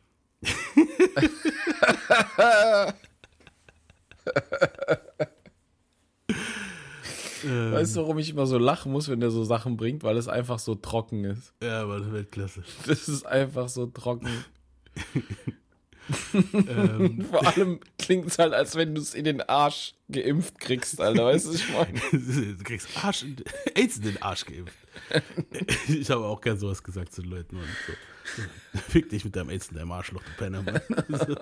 Ähm, 7.46 7.72
Weißt 7.72 7.96
du, 7.96 8.00
warum 8.00 8.18
ich 8.18 8.30
immer 8.30 8.46
so 8.46 8.56
lachen 8.58 8.90
muss, 8.92 9.08
wenn 9.08 9.20
der 9.20 9.30
so 9.30 9.44
Sachen 9.44 9.76
bringt? 9.76 10.02
Weil 10.02 10.16
es 10.16 10.28
einfach 10.28 10.58
so 10.58 10.74
trocken 10.74 11.24
ist. 11.24 11.52
Ja, 11.62 11.82
aber 11.82 11.98
das 11.98 12.06
ist 12.06 12.12
Weltklasse. 12.14 12.64
Das 12.86 13.08
ist 13.08 13.26
einfach 13.26 13.68
so 13.68 13.86
trocken. 13.86 14.28
Ähm. 16.34 17.24
Vor 17.30 17.46
allem 17.46 17.80
klingt 17.98 18.26
es 18.26 18.38
halt, 18.38 18.52
als 18.52 18.74
wenn 18.76 18.94
du 18.94 19.00
es 19.00 19.14
in 19.14 19.24
den 19.24 19.40
Arsch 19.40 19.94
geimpft 20.10 20.58
kriegst, 20.60 21.00
Alter. 21.00 21.24
Weißt 21.26 21.46
du, 21.46 21.50
was 21.50 21.56
ich 21.56 21.68
meine? 21.72 22.00
du 22.56 22.62
kriegst 22.64 22.88
Arsch, 23.02 23.22
in- 23.22 23.36
AIDS 23.74 23.96
in 23.96 24.02
den 24.02 24.22
Arsch 24.22 24.44
geimpft. 24.44 24.76
Ich 25.88 26.10
habe 26.10 26.24
auch 26.24 26.40
gern 26.40 26.58
sowas 26.58 26.82
gesagt 26.82 27.12
zu 27.14 27.22
den 27.22 27.30
Leuten. 27.30 27.56
Und 27.56 27.64
so. 27.86 28.80
Fick 28.90 29.08
dich 29.08 29.24
mit 29.24 29.34
deinem 29.36 29.50
AIDS 29.50 29.68
in 29.68 29.76
deinem 29.76 29.92
Arschloch, 29.92 30.22
du 30.22 30.30
Penner, 30.36 30.62
Mann. 30.62 30.80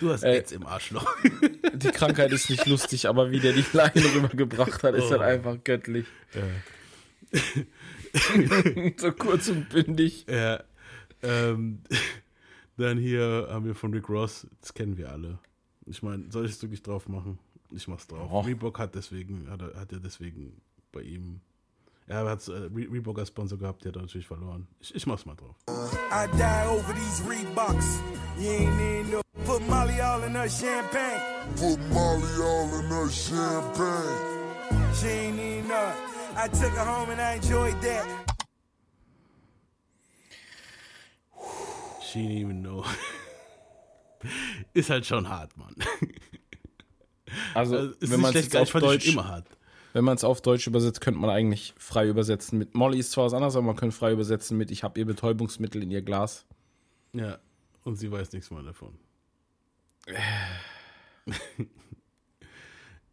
Du 0.00 0.10
hast 0.10 0.22
Ey. 0.22 0.34
AIDS 0.36 0.52
im 0.52 0.66
Arschloch. 0.66 1.06
Die 1.72 1.88
Krankheit 1.92 2.30
ist 2.32 2.50
nicht 2.50 2.66
lustig, 2.66 3.08
aber 3.08 3.30
wie 3.30 3.40
der 3.40 3.54
die 3.54 3.64
Line 3.72 3.92
rübergebracht 4.14 4.82
hat, 4.82 4.94
ist 4.94 5.10
halt 5.10 5.20
Oh. 5.20 5.24
einfach 5.24 5.56
göttlich. 5.64 6.04
Ja. 6.34 7.32
so 8.98 9.12
kurz 9.12 9.48
und 9.48 9.68
bündig. 9.70 10.26
Ja. 10.28 10.62
Ähm, 11.22 11.78
dann 12.76 12.98
hier 12.98 13.48
haben 13.50 13.64
wir 13.64 13.74
von 13.74 13.92
Rick 13.92 14.08
Ross, 14.08 14.46
das 14.60 14.72
kennen 14.74 14.96
wir 14.96 15.10
alle. 15.10 15.38
Ich 15.86 16.02
meine, 16.02 16.30
soll 16.30 16.46
ich 16.46 16.52
es 16.52 16.62
wirklich 16.62 16.82
drauf 16.82 17.08
machen? 17.08 17.38
Ich 17.70 17.88
mach's 17.88 18.06
drauf. 18.06 18.28
Oh. 18.30 18.40
Reebok 18.40 18.78
hat 18.78 18.94
deswegen, 18.94 19.48
hat 19.50 19.62
er, 19.62 19.80
hat 19.80 19.92
er 19.92 20.00
deswegen 20.00 20.60
bei 20.92 21.02
ihm. 21.02 21.40
Er 22.06 22.24
hat 22.28 22.46
äh, 22.48 22.52
Re 22.52 22.88
Reebok 22.92 23.18
als 23.18 23.28
Sponsor 23.28 23.58
gehabt, 23.58 23.84
der 23.84 23.90
hat 23.90 23.96
er 23.96 24.02
natürlich 24.02 24.26
verloren. 24.26 24.66
Ich, 24.80 24.94
ich 24.94 25.06
mach's 25.06 25.24
mal 25.24 25.34
drauf. 25.34 25.56
I 25.68 26.26
die 26.36 26.68
over 26.68 26.92
these 26.92 27.22
Reeboks. 27.22 28.00
You 28.38 28.50
ain't 28.50 28.76
need 28.76 29.12
no 29.12 29.22
put 29.44 29.66
Molly 29.68 30.00
all 30.00 30.22
in 30.22 30.34
her 30.34 30.48
champagne. 30.48 31.20
Put 31.56 31.78
Molly 31.90 32.42
all 32.42 32.80
in 32.80 32.86
her 32.86 33.08
champagne. 33.10 34.94
She 34.94 35.06
ain't 35.06 35.36
need 35.36 35.68
none. 35.68 35.94
I 36.36 36.48
took 36.48 36.72
her 36.72 36.84
home 36.84 37.10
and 37.10 37.20
I 37.20 37.34
enjoyed 37.34 37.80
that. 37.82 38.31
She 42.12 42.18
didn't 42.20 42.38
even 42.38 42.62
know. 42.62 42.84
Ist 44.74 44.90
halt 44.90 45.06
schon 45.06 45.28
hart, 45.28 45.56
Mann. 45.56 45.74
Also, 47.54 47.76
Also, 47.76 47.94
wenn 48.00 48.20
man 48.20 48.34
es 48.34 48.54
auf 48.54 48.70
Deutsch 48.72 49.08
immer 49.08 49.26
hart. 49.26 49.46
Wenn 49.94 50.04
man 50.04 50.16
es 50.16 50.24
auf 50.24 50.42
Deutsch 50.42 50.66
übersetzt, 50.66 51.00
könnte 51.00 51.20
man 51.20 51.30
eigentlich 51.30 51.72
frei 51.78 52.08
übersetzen 52.08 52.58
mit 52.58 52.74
Molly 52.74 52.98
ist 52.98 53.12
zwar 53.12 53.26
was 53.26 53.34
anderes, 53.34 53.56
aber 53.56 53.66
man 53.66 53.76
könnte 53.76 53.96
frei 53.96 54.12
übersetzen 54.12 54.56
mit 54.58 54.70
ich 54.70 54.84
habe 54.84 54.98
ihr 54.98 55.06
Betäubungsmittel 55.06 55.82
in 55.82 55.90
ihr 55.90 56.02
Glas. 56.02 56.44
Ja, 57.14 57.38
und 57.84 57.96
sie 57.96 58.10
weiß 58.10 58.32
nichts 58.32 58.50
mehr 58.50 58.62
davon. 58.62 58.98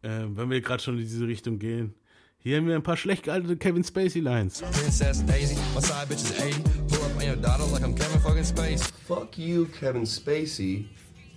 ähm, 0.02 0.36
wenn 0.36 0.50
wir 0.50 0.60
gerade 0.60 0.82
schon 0.82 0.94
in 0.94 1.00
diese 1.00 1.26
Richtung 1.26 1.58
gehen, 1.58 1.94
hier 2.38 2.56
haben 2.58 2.66
wir 2.66 2.74
ein 2.74 2.82
paar 2.82 2.96
schlecht 2.96 3.24
gealterte 3.24 3.56
Kevin 3.56 3.84
Spacey 3.84 4.20
Lines. 4.20 4.60
Princess 4.60 5.24
Daisy, 5.24 5.56
my 5.74 5.80
side 5.80 6.06
bitch 6.08 6.22
is 6.22 6.38
80. 6.38 6.89
Your 7.30 7.38
daughter 7.38 7.62
like 7.66 7.84
I'm 7.84 7.94
Kevin 7.94 8.18
fucking 8.18 8.42
Space. 8.42 8.82
Fuck 9.06 9.38
you, 9.38 9.66
Kevin 9.66 10.02
Spacey. 10.02 10.88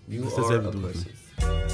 You 0.07 0.23
Ist 0.25 0.35
das 0.35 0.49
are 0.49 0.55
a 0.57 0.71
pussy. 0.71 1.11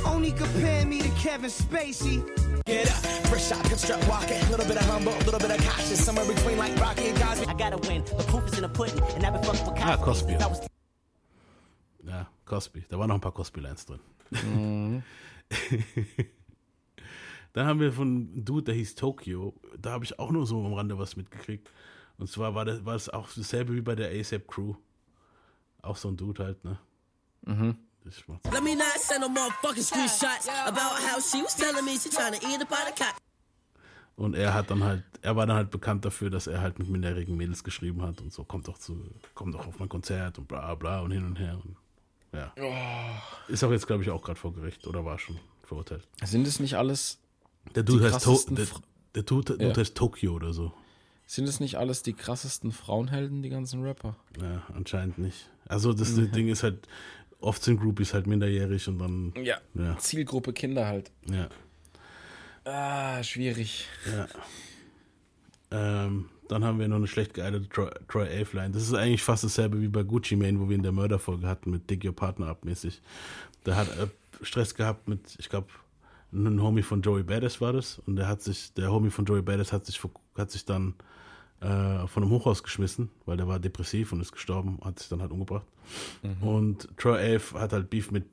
Only 0.06 0.34
compare 0.34 0.86
me 0.86 1.02
to 1.02 1.08
Kevin 1.12 1.50
Spacey. 1.50 2.22
Get 2.66 2.92
up, 2.92 2.98
fresh 3.28 3.50
out, 3.54 3.66
strap 3.80 4.06
walking. 4.10 4.38
Little 4.52 4.66
bit 4.66 4.76
of 4.76 4.84
humble, 4.90 5.14
a 5.14 5.24
little 5.24 5.40
bit 5.40 5.52
of 5.52 5.58
cautious. 5.66 6.04
Somewhere 6.04 6.26
between 6.26 6.58
like 6.58 6.76
Rocky 6.82 7.08
and 7.08 7.18
Cosby. 7.18 7.48
I 7.48 7.54
gotta 7.54 7.78
win. 7.88 8.04
The 8.18 8.24
proof 8.28 8.46
is 8.48 8.56
in 8.58 8.64
the 8.64 8.68
pudding. 8.68 9.02
And 9.16 9.26
I've 9.26 9.32
been 9.32 9.42
fucking 9.42 9.72
with 9.74 9.84
Ah, 9.84 9.96
Cosby. 9.96 10.34
I 10.36 10.48
was 10.48 10.68
Ja, 12.06 12.28
Cosby. 12.44 12.84
Da 12.90 13.00
waren 13.00 13.08
noch 13.08 13.16
ein 13.16 13.22
paar 13.22 13.32
Cosby-Lines 13.32 13.86
drin. 13.86 14.00
Mhm. 14.32 15.04
Dann 17.54 17.68
haben 17.68 17.80
wir 17.80 17.94
von 17.94 18.08
einem 18.08 18.44
Dude, 18.44 18.64
der 18.64 18.76
hieß 18.76 18.96
Tokyo. 18.96 19.54
Da 19.82 19.92
habe 19.92 20.04
ich 20.04 20.20
auch 20.20 20.32
nur 20.32 20.46
so 20.46 20.66
am 20.66 20.74
Rande 20.74 20.98
was 21.00 21.16
mitgekriegt. 21.16 21.72
Und 22.20 22.30
zwar 22.30 22.54
war 22.54 22.66
das, 22.66 22.86
war 22.86 22.94
das 22.94 23.10
auch 23.10 23.30
dasselbe 23.36 23.74
wie 23.74 23.82
bei 23.82 23.96
der 23.96 24.12
ASAP 24.12 24.48
Crew. 24.48 24.76
Auch 25.82 25.96
so 25.96 26.10
ein 26.10 26.18
Dude 26.18 26.44
halt, 26.44 26.64
ne? 26.66 26.78
Mhm. 27.46 27.78
Let 28.52 28.64
me 28.64 28.76
not 28.76 28.86
send 28.98 29.22
no 29.22 29.30
more 29.30 29.50
fucking 29.62 29.84
screenshots 29.84 30.48
about 30.66 30.80
how 30.80 31.22
she 31.22 31.44
was 31.44 31.56
telling 31.56 31.84
me 31.86 31.92
she 31.98 32.10
trying 32.10 32.34
to 32.34 32.48
eat 32.48 32.62
up 32.62 32.72
out 32.72 32.96
cat. 32.96 33.16
Und 34.16 34.36
er 34.36 34.54
hat 34.54 34.70
dann 34.70 34.84
halt, 34.84 35.04
er 35.22 35.36
war 35.36 35.46
dann 35.48 35.56
halt 35.56 35.70
bekannt 35.70 36.04
dafür, 36.04 36.30
dass 36.30 36.48
er 36.48 36.60
halt 36.62 36.78
mit 36.80 36.90
minderjährigen 36.90 37.38
Mädels 37.38 37.64
geschrieben 37.64 38.02
hat 38.02 38.20
und 38.20 38.34
so, 38.34 38.44
kommt 38.44 38.68
doch 38.68 38.78
zu, 38.78 39.02
kommt 39.34 39.54
doch 39.54 39.66
auf 39.66 39.80
mein 39.80 39.88
Konzert 39.88 40.38
und 40.40 40.48
bla 40.48 40.76
bla 40.76 41.00
und 41.02 41.12
hin 41.12 41.26
und 41.26 41.40
her. 41.40 41.58
Und, 41.64 41.78
ja. 42.34 42.52
Ist 43.48 43.64
auch 43.64 43.72
jetzt, 43.72 43.88
glaube 43.88 44.04
ich, 44.04 44.10
auch 44.10 44.22
gerade 44.22 44.40
vor 44.40 44.54
Gericht 44.54 44.86
oder 44.88 45.06
war 45.06 45.20
schon 45.20 45.40
verurteilt. 45.64 46.06
Sind 46.26 46.48
es 46.48 46.60
nicht 46.60 46.76
alles 46.76 47.20
Der 47.76 47.84
Dude, 47.84 48.08
die 48.08 48.14
heißt, 48.14 48.26
to 48.26 48.40
der, 48.50 48.66
der 49.16 49.24
Dude, 49.24 49.54
Dude 49.54 49.70
Ja. 49.70 49.76
heißt 49.76 49.96
Tokyo 49.96 50.34
oder 50.34 50.52
so. 50.52 50.74
Sind 51.32 51.48
es 51.48 51.60
nicht 51.60 51.76
alles 51.78 52.02
die 52.02 52.14
krassesten 52.14 52.72
Frauenhelden, 52.72 53.44
die 53.44 53.50
ganzen 53.50 53.84
Rapper? 53.84 54.16
Ja, 54.42 54.64
anscheinend 54.74 55.20
nicht. 55.20 55.48
Also 55.68 55.94
das 55.94 56.14
Mhm. 56.16 56.32
Ding 56.32 56.48
ist 56.48 56.64
halt, 56.64 56.88
oft 57.40 57.62
sind 57.62 57.80
Groupies 57.80 58.16
halt 58.16 58.26
minderjährig 58.26 58.88
und 58.88 58.98
dann. 58.98 59.34
Ja. 59.44 59.58
Ja. 59.76 59.96
Zielgruppe 60.00 60.54
Kinder 60.54 60.88
halt. 60.88 61.12
Ja. 61.30 61.48
Ah, 62.66 63.22
schwierig. 63.22 63.86
Ja. 64.12 64.28
Ähm, 65.70 66.30
dann 66.48 66.64
haben 66.64 66.80
wir 66.80 66.88
noch 66.88 66.96
eine 66.96 67.06
schlecht 67.06 67.36
gealtete 67.36 67.70
Troy, 67.70 67.92
Troy 68.08 68.26
Ave-Line. 68.26 68.72
Das 68.72 68.82
ist 68.82 68.96
eigentlich 68.96 69.22
fast 69.22 69.44
dasselbe 69.44 69.80
wie 69.82 69.88
bei 69.88 70.02
Gucci 70.02 70.36
Mane, 70.36 70.60
wo 70.60 70.68
wir 70.68 70.76
in 70.76 70.82
der 70.82 70.92
Mörderfolge 70.92 71.46
hatten 71.48 71.70
mit 71.70 71.92
Dig 71.92 72.04
Your 72.04 72.16
Partner 72.16 72.48
abmäßig. 72.48 73.04
Da 73.66 73.76
hat 73.76 73.88
er 74.00 74.10
Stress 74.42 74.74
gehabt 74.74 75.08
mit, 75.08 75.36
ich 75.38 75.48
glaube, 75.48 75.68
ein 76.34 76.60
Homie 76.60 76.82
von 76.82 77.04
Joey 77.04 77.22
Badass 77.22 77.62
war 77.62 77.74
das. 77.74 78.00
Und 78.00 78.16
der 78.16 78.28
hat 78.28 78.42
sich, 78.42 78.74
der 78.74 78.92
Homie 78.92 79.12
von 79.12 79.26
Joey 79.26 79.44
Badass 79.44 79.72
hat 79.72 79.86
sich, 79.86 80.02
hat 80.36 80.50
sich 80.50 80.66
dann 80.66 80.96
äh, 81.62 82.08
von 82.08 82.24
einem 82.24 82.32
Hochhaus 82.32 82.64
geschmissen, 82.64 83.10
weil 83.26 83.38
der 83.38 83.48
war 83.48 83.60
depressiv 83.60 84.12
und 84.12 84.22
ist 84.22 84.32
gestorben, 84.32 84.80
hat 84.84 85.00
sich 85.00 85.10
dann 85.10 85.22
halt 85.22 85.32
umgebracht. 85.32 85.66
Mhm. 86.24 86.48
Und 86.48 86.88
Troy 86.98 87.36
Ave 87.36 87.60
hat 87.60 87.74
halt 87.74 87.90
Beef 87.90 88.12
mit 88.12 88.26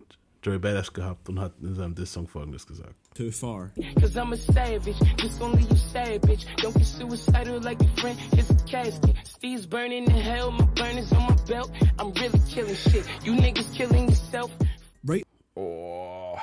Joey 0.43 0.59
Badass 0.59 0.93
gehabt 0.93 1.29
und 1.29 1.41
hat 1.41 1.55
in 1.61 1.75
seinem 1.75 1.95
Diss-Song 1.97 2.29
folgendes 2.29 2.67
gesagt. 2.67 2.95
Too 3.15 3.33
far. 3.33 3.73
Cause 3.99 4.17
I'm 4.17 4.33
a 4.33 4.37
savage, 4.37 4.95
just 5.19 5.41
gonna 5.41 5.57
leave 5.57 5.69
you 5.71 6.21
bitch. 6.21 6.47
Don't 6.59 6.73
get 6.75 6.85
suicidal 6.87 7.61
like 7.63 7.83
your 7.83 7.91
friend, 7.97 8.17
here's 8.33 8.49
a 8.51 8.55
casket. 8.65 9.17
Steve's 9.27 9.67
burning 9.67 10.05
in 10.05 10.11
hell, 10.11 10.53
my 10.53 10.65
burners 10.77 11.11
on 11.13 11.25
my 11.27 11.37
belt. 11.49 11.71
I'm 11.99 12.13
really 12.13 12.39
killing 12.49 12.77
shit. 12.77 13.05
You 13.25 13.33
niggas 13.35 13.75
killing 13.75 14.09
yourself. 14.09 14.51
Right. 15.05 15.25
Oh. 15.57 16.37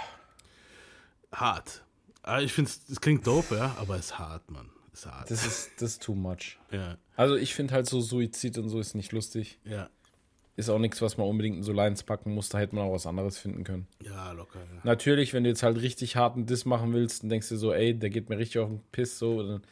Hart. 1.32 1.82
Ah, 2.24 2.40
Ich 2.42 2.52
finde 2.52 2.72
es 2.90 3.00
klingt 3.00 3.26
dope, 3.26 3.56
ja, 3.56 3.76
aber 3.80 3.96
es 3.96 4.06
ist 4.08 4.20
hart, 4.20 4.50
Mann. 4.52 4.70
Ist 4.94 5.06
hart. 5.08 5.30
Das 5.32 5.46
ist, 5.46 5.72
das 5.78 5.92
ist 5.94 6.04
too 6.04 6.14
much. 6.16 6.58
Ja. 6.72 6.98
Also 7.16 7.36
ich 7.36 7.54
finde 7.56 7.74
halt 7.74 7.88
so 7.88 8.00
Suizid 8.02 8.58
und 8.58 8.70
so 8.70 8.80
ist 8.80 8.94
nicht 8.96 9.12
lustig. 9.12 9.60
Ja. 9.66 9.90
Ist 10.56 10.70
auch 10.70 10.78
nichts, 10.78 11.02
was 11.02 11.18
man 11.18 11.28
unbedingt 11.28 11.58
in 11.58 11.64
so 11.64 11.74
Lines 11.74 12.04
packen 12.04 12.34
muss. 12.36 12.50
Da 12.50 12.60
hätte 12.60 12.76
man 12.76 12.86
auch 12.86 12.94
was 12.94 13.08
anderes 13.08 13.40
finden 13.40 13.64
können. 13.64 13.88
Ja, 14.04 14.32
locker. 14.34 14.60
Ja. 14.60 14.82
Natürlich, 14.84 15.34
wenn 15.34 15.44
du 15.44 15.50
jetzt 15.50 15.64
halt 15.64 15.82
richtig 15.82 16.16
harten 16.16 16.46
Diss 16.46 16.66
machen 16.66 16.94
willst, 16.94 17.24
dann 17.24 17.30
denkst 17.30 17.50
du 17.50 17.58
so, 17.58 17.74
ey, 17.74 17.98
der 17.98 18.12
geht 18.12 18.30
mir 18.30 18.38
richtig 18.38 18.60
auf 18.60 18.70
den 18.70 18.82
Piss, 18.92 19.18
so. 19.18 19.42
Dann, 19.42 19.64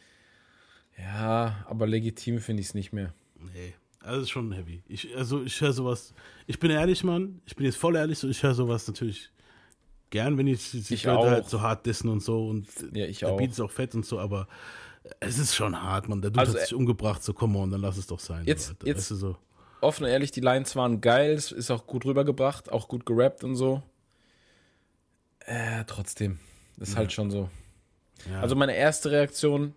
ja, 0.98 1.64
aber 1.68 1.86
legitim 1.86 2.40
finde 2.40 2.62
ich 2.62 2.68
es 2.68 2.74
nicht 2.74 2.92
mehr. 2.92 3.14
Nee, 3.54 3.74
also 4.00 4.22
ist 4.22 4.30
schon 4.30 4.50
heavy. 4.52 4.82
Ich, 4.88 5.16
also 5.16 5.42
ich 5.44 5.60
höre 5.60 5.72
sowas, 5.72 6.14
ich 6.48 6.58
bin 6.58 6.70
ehrlich, 6.72 7.04
Mann, 7.04 7.40
ich 7.46 7.54
bin 7.54 7.64
jetzt 7.66 7.76
voll 7.76 7.94
ehrlich, 7.96 8.18
so 8.18 8.28
ich 8.28 8.42
höre 8.42 8.54
sowas 8.54 8.86
natürlich 8.88 9.30
gern, 10.10 10.36
wenn 10.36 10.46
ich 10.48 10.70
die 10.72 10.94
Ich 10.94 11.04
Leute 11.04 11.18
auch. 11.18 11.30
halt 11.30 11.48
so 11.48 11.60
hart 11.60 11.86
dissen 11.86 12.08
und 12.08 12.20
so 12.22 12.48
und 12.48 12.66
Ja, 12.92 13.06
ich 13.06 13.20
der 13.20 13.30
auch. 13.30 13.36
Beat 13.36 13.52
ist 13.52 13.60
auch 13.60 13.70
fett 13.70 13.94
und 13.94 14.04
so, 14.04 14.18
aber 14.18 14.48
es 15.20 15.38
ist 15.38 15.54
schon 15.54 15.80
hart, 15.80 16.08
Mann. 16.08 16.20
Der 16.22 16.30
Dude 16.30 16.40
Also, 16.40 16.54
hat 16.54 16.62
sich 16.62 16.74
umgebracht, 16.74 17.22
so 17.22 17.32
come 17.32 17.58
on, 17.58 17.70
dann 17.70 17.80
lass 17.80 17.96
es 17.96 18.06
doch 18.06 18.20
sein. 18.20 18.44
Jetzt- 18.46 18.70
Alter. 18.70 18.86
jetzt- 18.86 18.98
Weißt 18.98 19.10
du, 19.12 19.14
so. 19.16 19.36
Offen 19.80 20.04
und 20.04 20.10
ehrlich, 20.10 20.30
die 20.30 20.40
Lines 20.40 20.76
waren 20.76 21.00
geil, 21.00 21.32
es 21.32 21.50
ist 21.50 21.70
auch 21.70 21.86
gut 21.86 22.04
rübergebracht, 22.04 22.70
auch 22.70 22.86
gut 22.88 23.04
gerappt 23.04 23.42
und 23.42 23.56
so. 23.56 23.82
Äh, 25.40 25.84
trotzdem. 25.86 26.38
Das 26.76 26.88
ist 26.88 26.94
Ja. 26.94 26.98
halt 27.00 27.12
schon 27.12 27.30
so. 27.30 27.50
Ja. 28.30 28.40
Also 28.40 28.54
meine 28.54 28.76
erste 28.76 29.10
Reaktion 29.10 29.74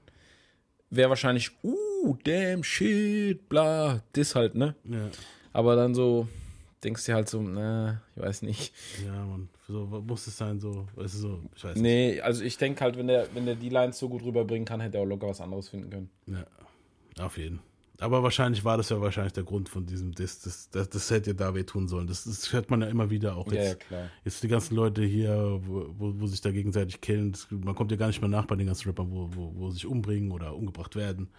wäre 0.92 1.10
wahrscheinlich, 1.10 1.52
uh, 1.64 2.16
damn 2.24 2.64
shit, 2.64 3.50
bla, 3.50 4.02
das 4.14 4.36
halt, 4.36 4.54
ne? 4.56 4.76
Ja. 4.84 5.10
Aber 5.54 5.76
dann 5.76 5.96
so, 5.96 6.28
denkst 6.84 7.06
du 7.06 7.14
halt 7.14 7.28
so, 7.28 7.42
na, 7.42 8.02
ich 8.16 8.22
weiß 8.22 8.42
nicht. 8.44 8.74
Ja, 9.04 9.26
Mann, 9.26 9.50
so 9.68 9.86
muss 10.05 10.28
es 10.28 10.38
sein, 10.38 10.59
so, 10.59 10.86
du, 10.95 11.07
so, 11.07 11.41
ich 11.55 11.63
weiß 11.63 11.76
nicht. 11.76 11.82
Nee, 11.82 12.22
also 12.22 12.43
ich 12.43 12.57
denke 12.57 12.82
halt, 12.84 12.97
wenn 12.97 13.07
der, 13.07 13.28
wenn 13.34 13.45
der 13.45 13.55
die 13.55 13.70
Lines 13.70 13.97
so 13.97 14.09
gut 14.09 14.24
rüberbringen 14.24 14.66
kann, 14.66 14.80
hätte 14.80 14.97
er 14.97 15.03
auch 15.03 15.07
locker 15.07 15.28
was 15.28 15.41
anderes 15.41 15.70
finden 15.70 15.89
können. 15.89 16.09
Ja, 16.28 16.45
auf 17.26 17.38
jeden. 17.38 17.59
Aber 17.99 18.22
wahrscheinlich 18.24 18.66
war 18.66 18.78
das 18.78 18.89
ja 18.89 18.99
wahrscheinlich 18.99 19.34
der 19.34 19.43
Grund 19.43 19.70
von 19.70 19.86
diesem 19.86 20.11
Diss. 20.13 20.41
Das, 20.41 20.70
das, 20.70 20.89
das 20.89 21.09
hätte 21.09 21.32
ja 21.32 21.34
da 21.34 21.55
wehtun 21.55 21.88
sollen. 21.88 22.07
Das, 22.07 22.26
das 22.26 22.51
hört 22.51 22.70
man 22.70 22.82
ja 22.82 22.88
immer 22.88 23.09
wieder 23.09 23.38
auch 23.38 23.47
Ja, 23.47 23.61
jetzt. 23.61 23.70
ja, 23.70 23.76
klar. 23.88 24.09
Jetzt 24.26 24.43
die 24.43 24.47
ganzen 24.49 24.76
Leute 24.76 25.03
hier, 25.03 25.61
wo, 25.63 25.88
wo, 25.97 26.28
sich 26.28 26.41
da 26.41 26.51
gegenseitig 26.51 26.99
killen. 26.99 27.32
Das, 27.32 27.47
man 27.49 27.74
kommt 27.74 27.91
ja 27.91 27.97
gar 27.97 28.07
nicht 28.07 28.20
mehr 28.20 28.30
nach 28.30 28.45
bei 28.45 28.55
den 28.55 28.68
ganzen 28.68 28.89
Rappern, 28.89 29.09
wo, 29.11 29.30
wo, 29.34 29.53
wo 29.55 29.72
sich 29.72 29.86
umbringen 29.86 30.32
oder 30.32 30.55
umgebracht 30.55 30.95
werden. 30.95 31.30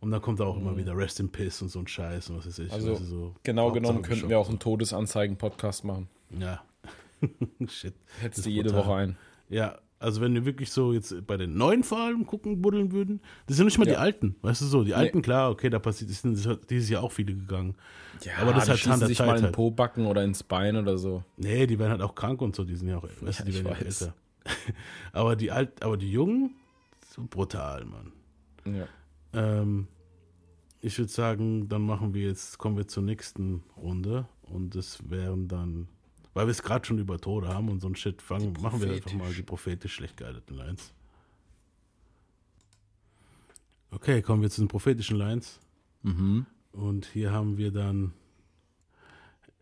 Und 0.00 0.10
dann 0.10 0.22
kommt 0.22 0.38
da 0.38 0.44
auch 0.44 0.56
immer 0.56 0.76
wieder 0.76 0.96
Rest 0.96 1.18
in 1.18 1.30
Piss 1.30 1.62
und 1.62 1.68
so 1.68 1.80
ein 1.80 1.86
Scheiß 1.86 2.30
und 2.30 2.36
was 2.36 2.46
weiß 2.46 2.58
ich. 2.60 2.68
Mhm. 2.68 2.74
Also 2.74 2.96
du, 2.96 3.04
so 3.04 3.34
genau 3.42 3.72
genommen 3.72 4.02
könnten 4.02 4.28
wir 4.28 4.38
auch 4.38 4.48
einen 4.48 4.58
Todesanzeigen-Podcast 4.58 5.84
machen. 5.84 6.08
Ja. 6.38 6.62
Shit. 7.68 7.94
Hättest 8.20 8.46
du 8.46 8.50
jede 8.50 8.70
brutal. 8.70 8.86
Woche 8.86 8.94
ein. 8.96 9.16
Ja, 9.48 9.78
also 9.98 10.20
wenn 10.20 10.34
wir 10.34 10.44
wirklich 10.44 10.70
so 10.70 10.92
jetzt 10.92 11.26
bei 11.26 11.36
den 11.36 11.56
neuen 11.56 11.82
vor 11.82 12.00
allem 12.00 12.26
gucken, 12.26 12.60
buddeln 12.60 12.92
würden, 12.92 13.20
das 13.46 13.56
sind 13.56 13.66
nicht 13.66 13.78
mal 13.78 13.84
die 13.84 13.92
Ja. 13.92 13.98
alten, 13.98 14.36
weißt 14.42 14.60
du 14.62 14.66
so, 14.66 14.82
die 14.82 14.90
Nee. 14.90 14.94
alten, 14.96 15.22
klar, 15.22 15.50
okay, 15.50 15.70
da 15.70 15.78
passiert, 15.78 16.10
es 16.10 16.20
sind 16.22 16.36
dieses 16.68 16.88
Jahr 16.90 17.02
auch 17.02 17.12
viele 17.12 17.34
gegangen. 17.34 17.74
Ja, 18.22 18.32
aber 18.38 18.52
das 18.52 18.64
die 18.64 18.70
halt 18.70 18.78
schießen 18.80 18.92
Hand 18.92 19.00
der 19.02 19.08
sich 19.08 19.18
Zeit 19.18 19.26
mal 19.26 19.32
in 19.34 19.38
den 19.40 19.44
halt. 19.46 19.54
Po-Backen 19.54 20.06
oder 20.06 20.22
ins 20.24 20.42
Bein 20.42 20.76
oder 20.76 20.98
so. 20.98 21.24
Nee, 21.36 21.66
die 21.66 21.78
werden 21.78 21.92
halt 21.92 22.02
auch 22.02 22.14
krank 22.14 22.42
und 22.42 22.54
so, 22.54 22.64
die 22.64 22.76
sind 22.76 22.88
ja 22.88 22.98
auch, 22.98 23.04
weißt 23.04 23.38
Ja, 23.40 23.44
du, 23.44 23.50
die 23.50 23.64
werden 23.64 23.66
ja 23.80 23.86
weiß. 23.86 24.02
älter. 24.02 24.14
aber 25.12 25.36
die 25.36 25.50
alt, 25.50 25.82
aber 25.82 25.96
die 25.96 26.10
Jungen, 26.12 26.50
so 27.14 27.24
brutal, 27.28 27.84
Mann. 27.86 28.12
Ja. 28.74 28.86
Ähm, 29.32 29.88
ich 30.80 30.98
würde 30.98 31.10
sagen, 31.10 31.68
dann 31.68 31.82
machen 31.82 32.12
wir 32.12 32.26
jetzt, 32.28 32.58
kommen 32.58 32.76
wir 32.76 32.86
zur 32.86 33.02
nächsten 33.04 33.62
Runde 33.76 34.26
und 34.42 34.74
das 34.74 35.08
wären 35.08 35.48
dann, 35.48 35.88
weil 36.34 36.46
wir 36.46 36.50
es 36.50 36.62
gerade 36.62 36.84
schon 36.84 36.98
über 36.98 37.18
Tode 37.18 37.48
haben 37.48 37.68
und 37.68 37.80
so 37.80 37.88
ein 37.88 37.96
Shit, 37.96 38.20
fangen, 38.20 38.52
machen 38.60 38.80
wir 38.80 38.92
einfach 38.92 39.12
mal 39.12 39.32
die 39.32 39.42
prophetisch 39.42 39.94
schlecht 39.94 40.16
gealterten 40.16 40.56
Lines. 40.56 40.92
Okay, 43.90 44.20
kommen 44.22 44.42
wir 44.42 44.50
zu 44.50 44.60
den 44.60 44.68
prophetischen 44.68 45.16
Lines. 45.16 45.60
Mhm. 46.02 46.46
Und 46.72 47.06
hier 47.06 47.30
haben 47.32 47.56
wir 47.56 47.70
dann 47.70 48.12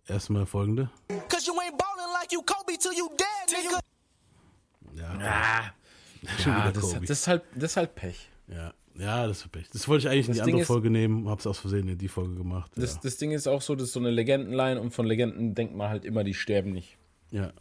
erstmal 0.07 0.47
folgende. 0.47 0.91
Like 1.11 2.33
you 2.33 2.43
Kobe 2.43 2.79
till 2.79 2.93
you 2.97 3.09
dead, 3.11 3.57
nigga. 3.65 3.81
Ja, 4.95 5.73
Schon 6.39 6.53
Ja, 6.53 6.59
wieder 6.61 6.73
das, 6.73 6.93
das, 7.01 7.11
ist 7.11 7.27
halt, 7.27 7.43
das 7.55 7.73
ist 7.73 7.77
halt 7.77 7.95
Pech. 7.95 8.31
Ja, 8.47 8.73
ja, 8.99 9.27
das 9.27 9.39
ist 9.45 9.53
Pech. 9.53 9.69
Das 9.71 9.89
wollte 9.89 10.07
ich 10.07 10.13
eigentlich 10.13 10.29
in 10.29 10.33
die 10.35 10.39
Ding 10.41 10.47
andere 10.49 10.61
ist- 10.63 10.67
Folge 10.67 10.91
nehmen, 10.91 11.29
hab's 11.29 11.47
aus 11.47 11.59
Versehen 11.59 11.89
in 11.89 11.99
die 11.99 12.09
Folge 12.09 12.35
gemacht. 12.35 12.71
Das, 12.77 12.95
ja. 12.95 13.01
das 13.03 13.17
Ding 13.17 13.31
ist 13.33 13.47
auch 13.47 13.63
so, 13.63 13.75
das 13.75 13.89
ist 13.89 13.93
so 13.95 14.01
eine 14.01 14.11
Legendenline 14.11 14.81
und 14.81 14.93
von 14.93 15.07
Legenden 15.07 15.55
denkt 15.55 15.75
man 15.75 15.89
halt 15.89 16.05
immer, 16.05 16.25
die 16.25 16.35
sterben 16.35 16.73
nicht. 16.73 16.97
ja. 17.31 17.53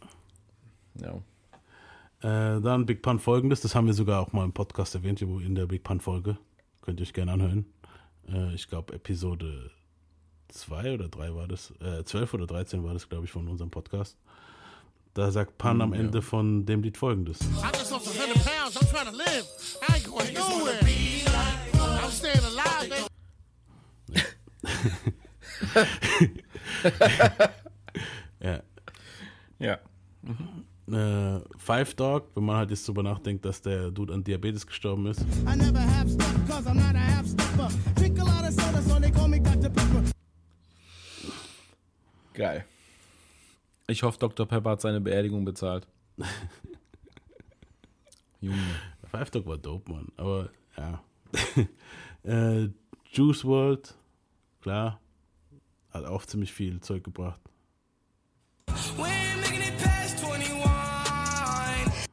Ja. 1.00 1.22
Äh, 2.20 2.60
dann 2.60 2.86
Big 2.86 3.02
Pun 3.02 3.18
folgendes, 3.18 3.62
das 3.62 3.74
haben 3.74 3.86
wir 3.86 3.94
sogar 3.94 4.20
auch 4.20 4.32
mal 4.32 4.44
im 4.44 4.52
Podcast 4.52 4.94
erwähnt, 4.94 5.20
in 5.22 5.54
der 5.54 5.66
Big 5.66 5.82
Pun 5.82 6.00
Folge. 6.00 6.36
Könnt 6.82 7.00
ihr 7.00 7.04
euch 7.04 7.12
gerne 7.14 7.32
anhören. 7.32 7.64
Äh, 8.28 8.54
ich 8.54 8.68
glaube, 8.68 8.94
Episode 8.94 9.70
2 10.48 10.94
oder 10.94 11.08
3 11.08 11.34
war 11.34 11.48
das, 11.48 11.72
äh, 11.80 12.04
12 12.04 12.34
oder 12.34 12.46
13 12.46 12.84
war 12.84 12.92
das, 12.92 13.08
glaube 13.08 13.24
ich, 13.24 13.32
von 13.32 13.48
unserem 13.48 13.70
Podcast. 13.70 14.16
Da 15.14 15.30
sagt 15.30 15.58
Pun 15.58 15.82
am 15.82 15.92
ja. 15.92 16.00
Ende 16.00 16.22
von 16.22 16.64
dem 16.64 16.82
Lied 16.82 16.96
folgendes. 16.96 17.40
I 17.40 17.44
just 17.76 17.90
lost 17.92 18.06
100 18.06 18.34
pounds. 18.44 18.76
I'm 18.76 18.86
trying 18.88 19.10
to 19.10 19.16
live. 19.16 19.46
I 19.88 19.96
ain't 19.96 20.04
going 20.06 20.32
nowhere. 20.32 20.80
I'm 22.02 22.10
staying 22.10 22.44
alive, 22.44 22.88
baby. 22.88 23.06
Ja. 28.40 28.60
Ja. 29.60 29.78
Äh, 30.88 31.40
Five 31.58 31.94
Dog, 31.94 32.24
wenn 32.34 32.44
man 32.44 32.56
halt 32.56 32.70
jetzt 32.70 32.88
drüber 32.88 33.02
nachdenkt, 33.04 33.44
dass 33.44 33.62
der 33.62 33.90
Dude 33.92 34.12
an 34.12 34.24
Diabetes 34.24 34.66
gestorben 34.66 35.06
ist. 35.06 35.20
I 35.20 35.56
never 35.56 35.78
have 35.80 36.10
stuff 36.10 36.34
cause 36.48 36.68
I'm 36.68 36.74
not 36.74 36.96
a 36.96 36.98
half 36.98 37.26
stepper. 37.26 37.68
Drink 37.94 38.18
a 38.18 38.24
lot 38.24 38.44
of 38.44 38.52
soda, 38.52 38.82
so 38.82 38.98
they 39.00 39.10
call 39.12 39.28
me 39.28 39.38
Dr. 39.38 39.70
Pepper. 39.70 40.02
Geil. 42.34 42.64
Ich 43.86 44.02
hoffe, 44.02 44.18
Dr. 44.18 44.46
Pepper 44.46 44.70
hat 44.70 44.80
seine 44.80 45.00
Beerdigung 45.00 45.44
bezahlt. 45.44 45.86
Junge. 48.40 48.58
Five 49.10 49.30
Dog 49.30 49.46
war 49.46 49.58
dope, 49.58 49.90
Mann. 49.92 50.08
Aber 50.16 50.50
ja. 50.76 51.02
äh, 52.22 52.68
Juice 53.12 53.44
World, 53.44 53.94
klar, 54.60 55.00
hat 55.90 56.04
auch 56.06 56.24
ziemlich 56.24 56.52
viel 56.52 56.80
Zeug 56.80 57.04
gebracht. 57.04 57.40
We 58.96 59.04
ain't 59.04 59.36
making 59.40 59.60
it 59.60 59.76
past 59.82 60.24
21. 60.24 62.08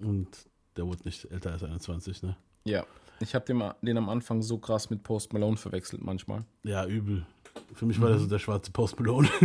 Und 0.00 0.28
der 0.76 0.86
wurde 0.86 1.02
nicht 1.04 1.24
älter 1.30 1.52
als 1.52 1.62
21, 1.64 2.22
ne? 2.22 2.36
Ja. 2.64 2.86
Ich 3.20 3.34
habe 3.34 3.44
den, 3.44 3.62
den 3.82 3.98
am 3.98 4.08
Anfang 4.08 4.42
so 4.42 4.58
krass 4.58 4.90
mit 4.90 5.02
Post 5.02 5.32
Malone 5.32 5.56
verwechselt 5.56 6.02
manchmal. 6.02 6.44
Ja, 6.62 6.86
übel. 6.86 7.26
Für 7.74 7.86
mich 7.86 8.00
war 8.00 8.10
das 8.10 8.22
so 8.22 8.26
der 8.26 8.38
schwarze 8.38 8.70
Post 8.72 8.98
Malone. 8.98 9.28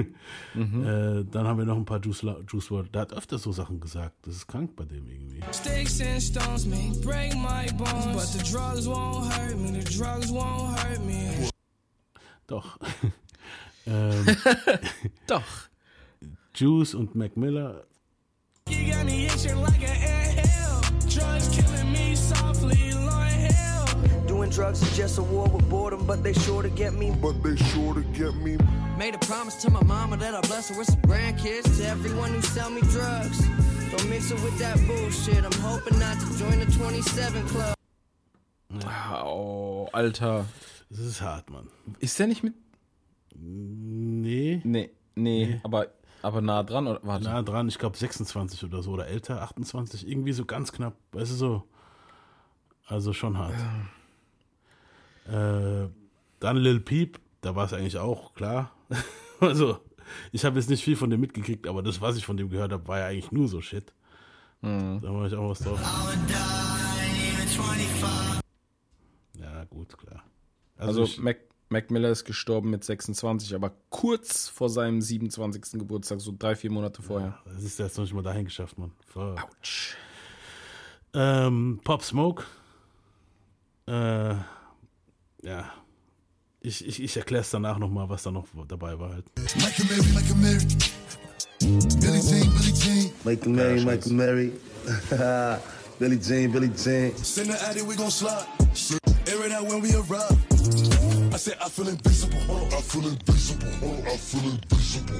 äh, 0.55 1.23
dann 1.29 1.47
haben 1.47 1.59
wir 1.59 1.65
noch 1.65 1.77
ein 1.77 1.85
paar 1.85 1.99
Juice, 1.99 2.25
Juice 2.47 2.71
World. 2.71 2.93
Der 2.95 3.01
hat 3.01 3.13
öfter 3.13 3.37
so 3.37 3.51
Sachen 3.51 3.79
gesagt. 3.79 4.15
Das 4.23 4.35
ist 4.35 4.47
krank 4.47 4.75
bei 4.75 4.85
dem 4.85 5.07
irgendwie. 5.09 5.41
Sticks 5.51 6.01
and 6.01 6.21
stones 6.21 6.65
may 6.65 6.91
break 7.03 7.35
my 7.35 7.71
bones, 7.77 8.05
but 8.13 8.27
the 8.31 8.39
drugs 8.39 8.87
won't 8.87 9.31
hurt 9.37 9.57
me. 9.57 9.79
The 9.79 9.97
drugs 9.97 10.31
won't 10.31 10.75
hurt 10.79 11.05
me. 11.05 11.49
Doch. 12.47 12.79
ähm, 13.85 14.25
Doch. 15.27 15.69
Juice 16.55 16.95
und 16.95 17.15
Mac 17.15 17.37
Miller. 17.37 17.85
You 18.69 18.91
got 18.91 19.05
me 19.05 19.25
itching 19.25 19.61
like 19.61 19.83
an 19.83 19.95
anthill. 20.01 20.81
Drugs 21.09 21.49
killing 21.49 21.91
me 21.91 22.12
drugs 24.53 24.81
is 24.83 24.95
just 24.95 25.17
a 25.17 25.23
war 25.23 25.47
with 25.47 25.67
boredom, 25.69 26.05
but 26.05 26.23
they 26.23 26.33
sure 26.33 26.61
to 26.61 26.69
get 26.69 26.93
me. 26.93 27.11
But 27.21 27.41
they 27.43 27.55
sure 27.55 27.95
to 27.95 28.01
get 28.13 28.35
me. 28.35 28.57
Made 28.97 29.15
a 29.15 29.17
promise 29.19 29.55
to 29.63 29.71
my 29.71 29.83
mama 29.83 30.17
that 30.17 30.35
I'll 30.35 30.41
bless 30.41 30.69
her 30.69 30.77
with 30.77 30.87
some 30.87 31.01
grandkids. 31.01 31.77
To 31.77 31.87
everyone 31.87 32.33
who 32.33 32.41
sell 32.41 32.69
me 32.69 32.81
drugs, 32.81 33.39
don't 33.91 34.07
mix 34.09 34.29
it 34.31 34.41
with 34.43 34.57
that 34.59 34.77
bullshit. 34.87 35.43
I'm 35.43 35.59
hoping 35.61 35.97
not 35.97 36.19
to 36.19 36.37
join 36.37 36.59
the 36.59 36.67
27 36.67 37.47
club. 37.47 37.75
Oh, 39.11 39.89
Alter. 39.91 40.45
Das 40.89 40.99
ist 40.99 41.21
hart, 41.21 41.49
Mann. 41.49 41.69
Ist 41.99 42.19
der 42.19 42.27
nicht 42.27 42.43
mit. 42.43 42.53
Nee. 43.35 44.61
Nee, 44.63 44.91
nee, 45.15 45.59
aber, 45.63 45.87
aber 46.21 46.41
nah 46.41 46.61
dran. 46.61 46.87
Oder? 46.87 46.99
Warte. 47.01 47.25
Nah 47.25 47.41
dran, 47.41 47.67
ich 47.67 47.79
glaube 47.79 47.97
26 47.97 48.63
oder 48.63 48.83
so 48.83 48.91
oder 48.91 49.07
älter, 49.07 49.41
28, 49.41 50.07
irgendwie 50.07 50.33
so 50.33 50.45
ganz 50.45 50.71
knapp, 50.71 50.95
weißt 51.13 51.31
du 51.31 51.35
so. 51.35 51.63
Also 52.85 53.13
schon 53.13 53.37
hart. 53.37 53.55
Äh, 55.27 55.87
dann 56.39 56.57
Lil 56.57 56.79
Peep, 56.79 57.19
da 57.41 57.55
war 57.55 57.65
es 57.65 57.73
eigentlich 57.73 57.97
auch 57.97 58.33
klar. 58.33 58.71
also, 59.39 59.79
ich 60.31 60.43
habe 60.45 60.59
jetzt 60.59 60.69
nicht 60.69 60.83
viel 60.83 60.95
von 60.95 61.09
dem 61.09 61.21
mitgekriegt, 61.21 61.67
aber 61.67 61.81
das, 61.81 62.01
was 62.01 62.17
ich 62.17 62.25
von 62.25 62.37
dem 62.37 62.49
gehört 62.49 62.71
habe, 62.71 62.87
war 62.87 62.99
ja 62.99 63.07
eigentlich 63.07 63.31
nur 63.31 63.47
so 63.47 63.61
Shit. 63.61 63.93
Mhm. 64.61 64.99
Da 65.01 65.13
war 65.13 65.25
ich 65.27 65.33
auch 65.35 65.49
was 65.49 65.59
drauf. 65.59 65.79
Ja, 69.39 69.63
gut, 69.65 69.97
klar. 69.97 70.23
Also, 70.77 71.03
ich- 71.03 71.17
Mac, 71.19 71.37
Mac 71.69 71.89
Miller 71.91 72.09
ist 72.09 72.25
gestorben 72.25 72.69
mit 72.69 72.83
26, 72.83 73.55
aber 73.55 73.71
kurz 73.89 74.47
vor 74.47 74.69
seinem 74.69 75.01
27. 75.01 75.79
Geburtstag, 75.79 76.21
so 76.21 76.33
drei, 76.37 76.55
vier 76.55 76.71
Monate 76.71 77.01
vorher. 77.01 77.39
Das 77.45 77.63
ist 77.63 77.79
jetzt 77.79 77.97
noch 77.97 78.03
nicht 78.03 78.13
mal 78.13 78.21
dahin 78.23 78.45
geschafft, 78.45 78.77
Mann. 78.77 78.91
Fuck. 79.07 79.41
Autsch. 79.43 79.95
Ähm, 81.13 81.79
Pop 81.83 82.03
Smoke. 82.03 82.43
Äh, 83.85 84.35
ja. 85.43 85.71
Ich, 86.61 86.85
ich, 86.87 87.03
ich 87.03 87.17
erkläre 87.17 87.41
es 87.41 87.49
danach 87.49 87.77
nochmal, 87.77 88.07
was 88.09 88.23
da 88.23 88.31
noch 88.31 88.47
dabei 88.67 88.97
war 88.97 89.09
halt. 89.09 89.25
Michael 89.55 89.85
Mary, 89.85 90.07
Michael 90.13 90.35
Mary. 90.35 90.67
Billy 91.99 92.21
Jean, 92.21 92.49
Billy 92.53 92.73
Jean. 92.73 93.11
Michael 93.25 93.51
Mary, 93.51 93.81
Michael 93.83 94.13
Mary. 94.13 94.51
Billy 95.99 96.19
Jean, 96.19 96.51
Billy 96.51 96.69
Jean. 96.69 97.15
Send 97.17 97.49
the 97.49 97.61
addy, 97.69 97.81
we 97.81 97.95
gon' 97.95 98.09
slide. 98.09 98.45
Air 99.27 99.45
it 99.45 99.51
out 99.51 99.67
when 99.67 99.81
we 99.81 99.93
arrive. 99.95 100.37
I 101.33 101.37
said 101.37 101.57
I 101.61 101.69
feel 101.69 101.87
invisible. 101.87 102.37
I 102.71 102.81
feel 102.81 103.07
invisible. 103.07 104.03
I 104.05 104.17
feel 104.17 104.51
invisible. 104.51 105.19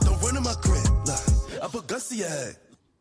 Don't 0.00 0.22
run 0.22 0.36
in 0.36 0.42
my 0.42 0.54
crib. 0.54 0.86
Nah, 1.06 1.64
I 1.64 1.68
put 1.68 1.86
guns 1.86 2.08
to 2.08 2.16
your 2.16 2.28
head. 2.28 2.56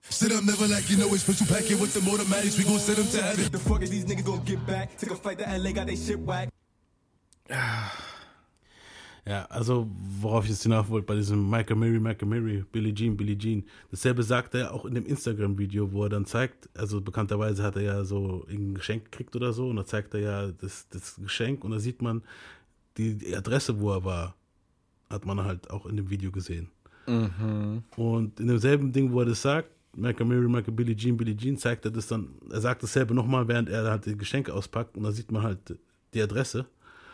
Sit 0.09 0.31
up, 0.31 0.43
never 0.43 0.67
like 0.67 0.89
you 0.89 0.97
know 0.97 1.13
it's 1.13 1.23
special 1.23 1.47
packet 1.47 1.79
with 1.79 1.93
the 1.93 2.01
automatics. 2.11 2.57
We 2.57 2.63
gon' 2.63 2.79
send 2.79 2.97
them 2.97 3.07
to 3.07 3.21
heaven. 3.21 3.51
The 3.51 3.59
fuck 3.59 3.81
is 3.83 3.89
these 3.89 4.05
niggas 4.05 4.25
gonna 4.25 4.41
get 4.41 4.65
back? 4.65 4.97
Took 4.97 5.11
a 5.11 5.15
flight 5.15 5.37
to 5.39 5.45
LA, 5.45 5.71
got 5.71 5.87
they 5.87 5.95
shit 5.95 6.19
whack. 6.19 6.49
Ja, 9.29 9.45
also 9.45 9.87
worauf 10.21 10.45
ich 10.45 10.49
jetzt 10.49 10.63
hinauf 10.63 10.89
wollte, 10.89 11.05
bei 11.05 11.15
diesem 11.15 11.47
Michael 11.47 11.75
Mary, 11.75 11.99
Michael 11.99 12.27
Mary, 12.27 12.63
Billie 12.71 12.93
Jean, 12.93 13.15
Billie 13.15 13.37
Jean. 13.37 13.63
Dasselbe 13.91 14.23
sagt 14.23 14.55
er 14.55 14.73
auch 14.73 14.85
in 14.85 14.95
dem 14.95 15.05
Instagram-Video, 15.05 15.91
wo 15.91 16.03
er 16.05 16.09
dann 16.09 16.25
zeigt, 16.25 16.67
also 16.75 16.99
bekannterweise 16.99 17.61
hat 17.61 17.75
er 17.75 17.83
ja 17.83 18.03
so 18.05 18.47
ein 18.49 18.73
Geschenk 18.73 19.11
gekriegt 19.11 19.35
oder 19.35 19.53
so 19.53 19.69
und 19.69 19.75
da 19.75 19.85
zeigt 19.85 20.15
er 20.15 20.19
ja 20.19 20.47
das, 20.47 20.87
das 20.89 21.17
Geschenk 21.21 21.63
und 21.63 21.71
da 21.71 21.79
sieht 21.79 22.01
man 22.01 22.23
die, 22.97 23.35
Adresse, 23.35 23.79
wo 23.79 23.91
er 23.91 24.03
war, 24.03 24.35
hat 25.11 25.25
man 25.27 25.43
halt 25.43 25.69
auch 25.69 25.85
in 25.85 25.97
dem 25.97 26.09
Video 26.09 26.31
gesehen. 26.31 26.69
Mhm. 27.05 27.83
Und 27.97 28.39
in 28.39 28.47
demselben 28.47 28.91
Ding, 28.91 29.11
wo 29.11 29.19
er 29.19 29.27
das 29.27 29.43
sagt, 29.43 29.69
Mary, 29.99 30.47
Michael 30.47 30.73
Billie 30.73 30.95
Jean, 30.95 31.17
Billie 31.17 31.35
Jean, 31.35 31.57
zeigt 31.57 31.85
er 31.85 31.91
das 31.91 32.07
dann, 32.07 32.29
er 32.49 32.61
sagt 32.61 32.83
dasselbe 32.83 33.13
nochmal, 33.13 33.47
während 33.47 33.69
er 33.69 33.89
halt 33.89 34.05
die 34.05 34.17
Geschenke 34.17 34.53
auspackt 34.53 34.97
und 34.97 35.03
da 35.03 35.11
sieht 35.11 35.31
man 35.31 35.43
halt 35.43 35.77
die 36.13 36.21
Adresse. 36.21 36.65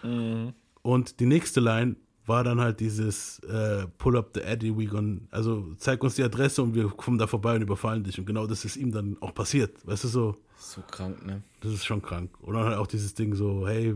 Mhm. 0.04 0.54
Und 0.82 1.20
die 1.20 1.26
nächste 1.26 1.60
Line 1.60 1.96
war 2.26 2.44
dann 2.44 2.60
halt 2.60 2.80
dieses 2.80 3.40
äh, 3.40 3.88
Pull 3.98 4.18
up 4.18 4.32
the 4.34 4.42
Eddie, 4.42 4.76
we 4.76 4.86
gonna, 4.86 5.20
also 5.32 5.74
zeig 5.78 6.04
uns 6.04 6.16
die 6.16 6.24
Adresse 6.24 6.62
und 6.62 6.74
wir 6.74 6.88
kommen 6.88 7.18
da 7.18 7.28
vorbei 7.28 7.56
und 7.56 7.62
überfallen 7.62 8.04
dich. 8.04 8.20
Und 8.20 8.26
genau 8.26 8.48
das 8.48 8.66
ist 8.66 8.78
ihm 8.78 8.92
dann 8.92 9.18
auch 9.22 9.34
passiert. 9.34 9.86
Weißt 9.86 10.06
du 10.06 10.08
so? 10.08 10.38
So 10.58 10.82
krank, 10.82 11.26
ne? 11.26 11.44
Das 11.62 11.72
ist 11.72 11.86
schon 11.86 12.02
krank. 12.02 12.32
Und 12.42 12.56
dann 12.56 12.66
halt 12.66 12.78
auch 12.78 12.88
dieses 12.88 13.14
Ding 13.14 13.36
so, 13.36 13.68
hey, 13.68 13.96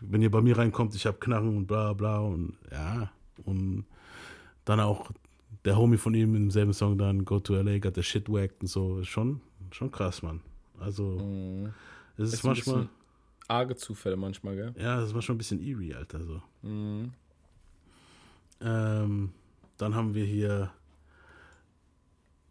wenn 0.00 0.22
ihr 0.22 0.30
bei 0.30 0.40
mir 0.40 0.56
reinkommt, 0.56 0.94
ich 0.94 1.06
hab 1.06 1.20
Knarren 1.20 1.56
und 1.56 1.66
bla 1.66 1.92
bla 1.92 2.18
und 2.18 2.56
ja. 2.70 3.10
Und 3.44 3.84
dann 4.64 4.80
auch 4.80 5.10
der 5.64 5.76
Homie 5.76 5.96
von 5.98 6.14
ihm 6.14 6.34
im 6.34 6.50
selben 6.50 6.72
Song 6.72 6.96
dann, 6.98 7.24
Go 7.24 7.38
to 7.40 7.54
LA, 7.54 7.78
got 7.78 7.94
the 7.94 8.02
shit 8.02 8.28
whacked 8.28 8.60
und 8.62 8.68
so. 8.68 9.00
Ist 9.00 9.08
Schon, 9.08 9.40
schon 9.70 9.90
krass, 9.90 10.22
Mann. 10.22 10.40
Also, 10.78 11.20
es 12.16 12.28
ist, 12.28 12.34
Ist 12.34 12.44
manchmal, 12.44 12.88
arge 13.48 13.76
Zufälle 13.76 14.16
manchmal, 14.16 14.56
gell? 14.56 14.74
ja, 14.78 14.96
das 14.96 15.08
ist 15.08 15.14
manchmal 15.14 15.34
ein 15.34 15.38
bisschen 15.38 15.60
eerie, 15.60 15.94
Alter, 15.94 16.22
so. 16.24 16.42
Mhm. 16.62 17.12
Ähm, 18.62 19.32
dann 19.76 19.94
haben 19.94 20.14
wir 20.14 20.24
hier, 20.24 20.70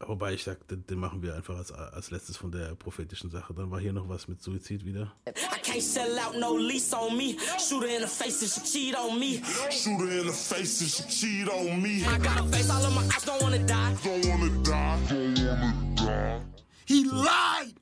wobei 0.06 0.34
ich 0.34 0.44
sag, 0.44 0.68
den, 0.68 0.86
den 0.86 1.00
machen 1.00 1.22
wir 1.22 1.36
einfach 1.36 1.58
als, 1.58 1.72
als 1.72 2.12
letztes 2.12 2.38
von 2.38 2.52
der 2.52 2.76
prophetischen 2.76 3.30
Sache. 3.30 3.54
Dann 3.54 3.72
war 3.72 3.80
hier 3.80 3.94
noch 3.94 4.08
was 4.10 4.28
mit 4.28 4.42
Suizid 4.42 4.86
wieder. 4.86 5.14
I 5.28 5.60
can't 5.62 5.82
sell 5.82 6.18
out 6.20 6.36
no 6.40 6.58
lease 6.58 6.96
on 6.96 7.18
me. 7.18 7.36
Shoot 7.60 7.84
her 7.84 7.96
in 7.96 8.02
the 8.02 8.08
face 8.08 8.42
if 8.42 8.54
she 8.54 8.62
cheat 8.62 8.96
on 8.96 9.20
me. 9.20 9.42
Shoot 9.70 10.00
her 10.00 10.22
in 10.22 10.28
the 10.28 10.34
face 10.34 10.82
if 10.82 10.90
she 10.90 11.04
cheat 11.08 11.50
on 11.50 11.82
me. 11.82 12.04
I 12.06 12.18
got 12.18 12.40
a 12.40 12.44
face, 12.50 12.70
all 12.70 12.84
of 12.84 12.94
my 12.94 13.04
eyes 13.04 13.26
don't 13.26 13.42
wanna 13.42 13.60
die. 13.66 13.96
Don't 14.04 14.26
wanna 14.28 14.64
die. 14.64 15.00
Don't 15.10 15.40
wanna 15.40 15.96
die. 15.96 16.42
He 16.86 17.04
lied. 17.06 17.76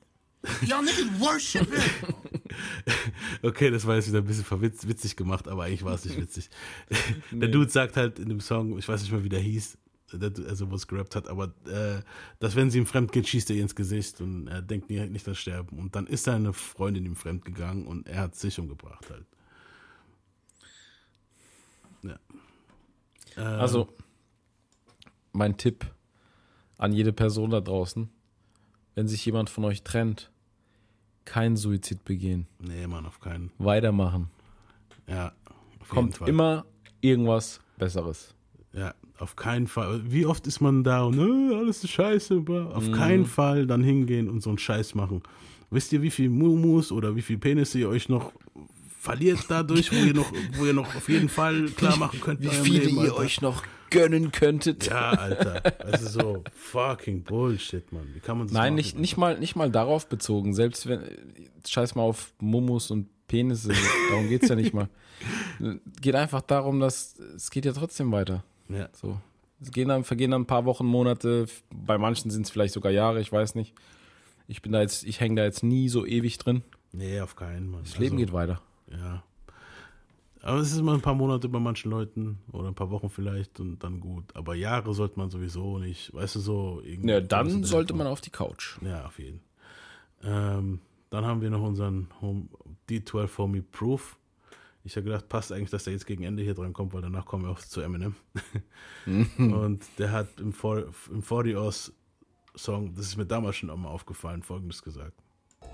Y'all 0.66 0.82
niggas 0.82 1.20
worship 1.20 1.72
him. 1.72 2.14
Okay, 3.42 3.70
das 3.70 3.86
war 3.86 3.96
jetzt 3.96 4.08
wieder 4.08 4.18
ein 4.18 4.24
bisschen 4.24 4.44
verwitz, 4.44 4.86
witzig 4.86 5.16
gemacht, 5.16 5.46
aber 5.48 5.64
eigentlich 5.64 5.84
war 5.84 5.94
es 5.94 6.04
nicht 6.04 6.18
witzig. 6.18 6.50
Der 7.30 7.48
Dude 7.48 7.70
sagt 7.70 7.96
halt 7.96 8.18
in 8.18 8.28
dem 8.28 8.40
Song, 8.40 8.78
ich 8.78 8.88
weiß 8.88 9.02
nicht 9.02 9.12
mehr, 9.12 9.22
wie 9.22 9.28
der 9.28 9.40
hieß, 9.40 9.78
also 10.12 10.70
wo 10.70 10.74
es 10.74 10.86
gerappt 10.86 11.14
hat, 11.16 11.28
aber 11.28 11.52
äh, 11.66 12.02
dass 12.38 12.56
wenn 12.56 12.70
sie 12.70 12.78
ihm 12.78 12.86
fremd 12.86 13.12
geht, 13.12 13.28
schießt 13.28 13.50
er 13.50 13.56
ihr 13.56 13.62
ins 13.62 13.74
Gesicht 13.74 14.20
und 14.20 14.48
er 14.48 14.62
denkt 14.62 14.88
nie- 14.90 15.06
nicht 15.08 15.28
an 15.28 15.34
Sterben. 15.34 15.78
Und 15.78 15.94
dann 15.96 16.06
ist 16.06 16.24
seine 16.24 16.52
Freundin 16.52 17.04
ihm 17.04 17.16
fremd 17.16 17.44
gegangen 17.44 17.86
und 17.86 18.06
er 18.08 18.22
hat 18.22 18.34
sich 18.36 18.58
umgebracht 18.58 19.08
halt. 19.10 19.26
Ja. 22.02 22.18
Ähm, 23.36 23.60
Also, 23.60 23.88
mein 25.32 25.56
Tipp 25.56 25.86
an 26.78 26.92
jede 26.92 27.12
Person 27.12 27.50
da 27.50 27.60
draußen, 27.60 28.08
wenn 28.94 29.08
sich 29.08 29.24
jemand 29.26 29.50
von 29.50 29.64
euch 29.64 29.82
trennt, 29.82 30.30
kein 31.24 31.56
Suizid 31.56 32.04
begehen. 32.04 32.46
Nee, 32.58 32.86
Mann, 32.86 33.04
auf 33.04 33.20
keinen. 33.20 33.50
Weitermachen. 33.58 34.30
Ja, 35.06 35.32
Kommt 35.88 36.20
immer 36.22 36.66
irgendwas 37.00 37.60
Besseres. 37.78 38.34
Ja, 38.72 38.94
auf 39.18 39.36
keinen 39.36 39.66
Fall. 39.66 40.00
Wie 40.06 40.26
oft 40.26 40.46
ist 40.46 40.60
man 40.60 40.84
da 40.84 41.02
und 41.04 41.18
äh, 41.18 41.54
alles 41.56 41.84
ist 41.84 41.90
scheiße. 41.90 42.40
bla. 42.40 42.66
Auf 42.66 42.86
Mhm. 42.88 42.92
keinen 42.92 43.26
Fall 43.26 43.66
dann 43.66 43.82
hingehen 43.82 44.28
und 44.28 44.42
so 44.42 44.50
einen 44.50 44.58
Scheiß 44.58 44.94
machen. 44.94 45.22
Wisst 45.70 45.92
ihr, 45.92 46.02
wie 46.02 46.10
viel 46.10 46.30
Mumus 46.30 46.90
oder 46.92 47.14
wie 47.16 47.22
viel 47.22 47.38
Penisse 47.38 47.78
ihr 47.78 47.88
euch 47.88 48.08
noch 48.08 48.32
verliert 49.00 49.40
dadurch, 49.48 49.92
wo 49.92 49.96
ihr 49.96 50.14
noch, 50.14 50.30
wo 50.56 50.64
ihr 50.66 50.72
noch 50.74 50.94
auf 50.94 51.08
jeden 51.08 51.28
Fall 51.28 51.66
klar 51.76 51.96
machen 51.96 52.20
könnt, 52.20 52.42
Wie 52.42 52.48
viele 52.48 52.84
Leben, 52.86 53.04
ihr 53.04 53.14
euch 53.16 53.40
noch 53.40 53.62
gönnen 53.90 54.32
könntet. 54.32 54.86
Ja, 54.86 55.10
Alter. 55.10 55.60
Das 55.60 56.02
ist 56.02 56.12
so 56.12 56.42
fucking 56.54 57.22
Bullshit, 57.22 57.90
Mann. 57.92 58.06
Wie 58.14 58.20
kann 58.20 58.38
man 58.38 58.46
das 58.48 58.54
Nein, 58.54 58.72
machen? 58.72 58.76
nicht, 58.76 58.98
nicht, 58.98 59.16
mal, 59.16 59.38
nicht 59.38 59.56
mal 59.56 59.70
darauf 59.70 60.08
bezogen. 60.08 60.52
Selbst 60.54 60.86
wenn, 60.88 61.00
scheiß 61.66 61.94
mal 61.94 62.02
auf 62.02 62.32
Mumus 62.40 62.90
und 62.90 63.06
Penisse, 63.28 63.72
darum 64.10 64.28
geht 64.28 64.42
es 64.42 64.48
ja 64.48 64.56
nicht 64.56 64.72
mal. 64.74 64.88
Geht 66.00 66.14
einfach 66.14 66.40
darum, 66.42 66.78
dass 66.80 67.18
es 67.34 67.50
geht 67.50 67.64
ja 67.64 67.72
trotzdem 67.72 68.12
weiter. 68.12 68.44
Ja. 68.68 68.88
So. 68.92 69.20
Es 69.60 69.70
gehen 69.72 69.88
dann, 69.88 70.04
vergehen 70.04 70.30
dann 70.30 70.42
ein 70.42 70.46
paar 70.46 70.64
Wochen, 70.64 70.86
Monate, 70.86 71.46
bei 71.70 71.98
manchen 71.98 72.30
sind 72.30 72.42
es 72.42 72.50
vielleicht 72.50 72.74
sogar 72.74 72.92
Jahre, 72.92 73.20
ich 73.20 73.32
weiß 73.32 73.54
nicht. 73.54 73.74
Ich 74.46 74.62
bin 74.62 74.72
da 74.72 74.80
jetzt, 74.80 75.04
ich 75.04 75.20
hänge 75.20 75.36
da 75.36 75.44
jetzt 75.44 75.62
nie 75.62 75.88
so 75.88 76.06
ewig 76.06 76.38
drin. 76.38 76.62
Nee, 76.92 77.20
auf 77.20 77.36
keinen, 77.36 77.70
Mann. 77.70 77.82
Das 77.82 77.98
Leben 77.98 78.16
Also, 78.16 78.26
geht 78.26 78.32
weiter. 78.32 78.62
Ja. 78.90 79.22
Aber 80.40 80.58
es 80.60 80.72
ist 80.72 80.78
immer 80.78 80.94
ein 80.94 81.00
paar 81.00 81.14
Monate 81.14 81.48
bei 81.48 81.58
manchen 81.58 81.90
Leuten 81.90 82.38
oder 82.52 82.68
ein 82.68 82.74
paar 82.74 82.90
Wochen 82.90 83.10
vielleicht 83.10 83.58
und 83.60 83.82
dann 83.82 84.00
gut. 84.00 84.24
Aber 84.34 84.54
Jahre 84.54 84.94
sollte 84.94 85.18
man 85.18 85.30
sowieso 85.30 85.78
nicht. 85.78 86.14
Weißt 86.14 86.36
du, 86.36 86.40
so 86.40 86.80
irgendwie. 86.84 87.10
Ja, 87.10 87.20
dann 87.20 87.64
sollte 87.64 87.94
man 87.94 88.06
auf 88.06 88.20
die 88.20 88.30
Couch. 88.30 88.78
Ja, 88.82 89.06
auf 89.06 89.18
jeden. 89.18 89.40
Ähm, 90.22 90.80
dann 91.10 91.24
haben 91.24 91.40
wir 91.40 91.50
noch 91.50 91.62
unseren 91.62 92.08
Home, 92.20 92.48
D12 92.88 93.38
Homie 93.38 93.62
Proof. 93.62 94.17
Ich 94.88 94.96
habe 94.96 95.04
gedacht, 95.04 95.28
passt 95.28 95.52
eigentlich, 95.52 95.68
dass 95.68 95.84
der 95.84 95.92
jetzt 95.92 96.06
gegen 96.06 96.22
Ende 96.22 96.42
hier 96.42 96.54
dran 96.54 96.72
kommt, 96.72 96.94
weil 96.94 97.02
danach 97.02 97.26
kommen 97.26 97.44
wir 97.44 97.50
auch 97.50 97.58
zu 97.58 97.82
Eminem. 97.82 98.14
Mhm. 99.04 99.52
Und 99.52 99.84
der 99.98 100.12
hat 100.12 100.40
im, 100.40 100.54
40 100.54 101.10
im 101.10 101.22
40 101.22 101.56
Oz 101.56 101.92
Song, 102.54 102.94
das 102.94 103.06
ist 103.06 103.16
mir 103.18 103.26
damals 103.26 103.56
schon 103.56 103.68
auch 103.68 103.76
mal 103.76 103.90
aufgefallen, 103.90 104.42
folgendes 104.42 104.82
gesagt. 104.82 105.12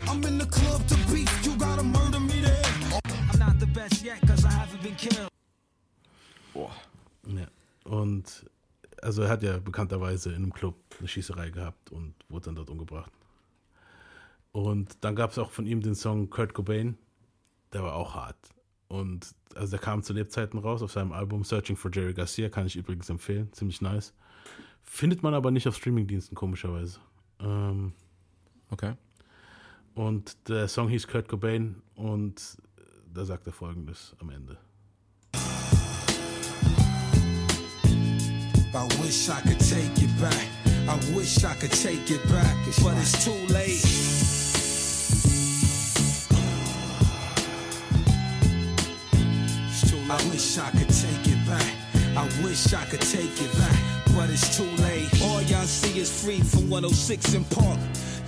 I'm 0.07 0.27
in 0.27 0.41
the 0.41 0.47
club 0.47 0.85
to 0.89 0.97
beef. 1.13 1.31
You 1.45 1.57
gotta 1.57 1.85
murder 1.85 2.19
me 2.19 2.43
there. 2.43 2.63
I'm 3.31 3.39
not 3.39 3.61
the 3.61 3.67
best 3.67 4.05
yet, 4.05 4.21
cause 4.27 4.45
I 4.45 4.51
haven't 4.51 4.83
been 4.83 4.97
killed. 4.97 5.29
Ja. 7.27 7.47
Und 7.85 8.51
also 9.01 9.23
er 9.23 9.29
hat 9.29 9.45
ja 9.45 9.59
bekannterweise 9.59 10.31
in 10.31 10.43
einem 10.43 10.53
Club 10.53 10.75
eine 10.99 11.07
Schießerei 11.07 11.51
gehabt 11.51 11.93
und 11.93 12.15
wurde 12.29 12.47
dann 12.47 12.57
dort 12.57 12.69
umgebracht. 12.69 13.13
Und 14.51 15.05
dann 15.05 15.15
gab 15.15 15.31
es 15.31 15.39
auch 15.39 15.53
von 15.53 15.67
ihm 15.67 15.83
den 15.83 15.95
Song 15.95 16.31
Kurt 16.31 16.53
Cobain, 16.53 16.99
der 17.73 17.85
war 17.85 17.95
auch 17.95 18.17
hart. 18.17 18.55
Und 18.89 19.35
also 19.55 19.71
der 19.71 19.81
kam 19.81 20.03
zu 20.03 20.13
Lebzeiten 20.13 20.59
raus 20.59 20.83
auf 20.83 20.93
seinem 20.93 21.13
Album 21.13 21.45
Searching 21.45 21.77
for 21.77 21.91
Jerry 21.93 22.13
Garcia, 22.15 22.49
kann 22.49 22.67
ich 22.67 22.77
übrigens 22.77 23.09
empfehlen, 23.09 23.53
ziemlich 23.53 23.81
nice. 23.81 24.13
Findet 24.83 25.23
man 25.23 25.35
aber 25.35 25.51
nicht 25.51 25.67
auf 25.67 25.77
Streamingdiensten, 25.77 26.37
komischerweise. 26.37 27.01
Ähm, 27.41 27.93
okay. 28.71 28.95
Und 29.95 30.49
der 30.49 30.69
Song 30.69 30.89
hieß 30.89 31.07
Kurt 31.09 31.29
Cobain 31.29 31.83
und 31.95 32.59
da 33.13 33.25
sagt 33.25 33.47
er 33.47 33.53
folgendes 33.53 34.15
am 34.21 34.31
Ende. 34.31 34.59
I 38.75 38.89
wish 39.01 39.29
I 39.29 39.41
could 39.41 39.61
take 39.61 40.03
it 40.03 40.21
back. 40.21 40.49
I 40.89 40.97
wish 41.15 41.45
I 41.45 41.55
could 41.55 41.71
take 41.71 42.11
it 42.11 42.23
back, 42.29 42.57
but 42.83 42.97
it's 42.99 43.25
too 43.25 43.47
late. 43.53 44.44
Wish 50.31 50.59
I 50.59 50.71
could 50.71 50.89
take 50.89 51.27
it 51.27 51.47
back. 51.47 51.67
I 52.17 52.25
wish 52.45 52.73
I 52.73 52.85
could 52.85 53.01
take 53.01 53.41
it 53.41 53.53
back, 53.59 53.79
but 54.15 54.31
it's 54.31 54.57
too 54.57 54.71
late. 54.83 55.09
All 55.23 55.43
y'all 55.43 55.65
see 55.65 55.99
is 55.99 56.11
free 56.23 56.41
from 56.41 56.71
106 56.71 57.35
in 57.35 57.45
Park. 57.45 57.79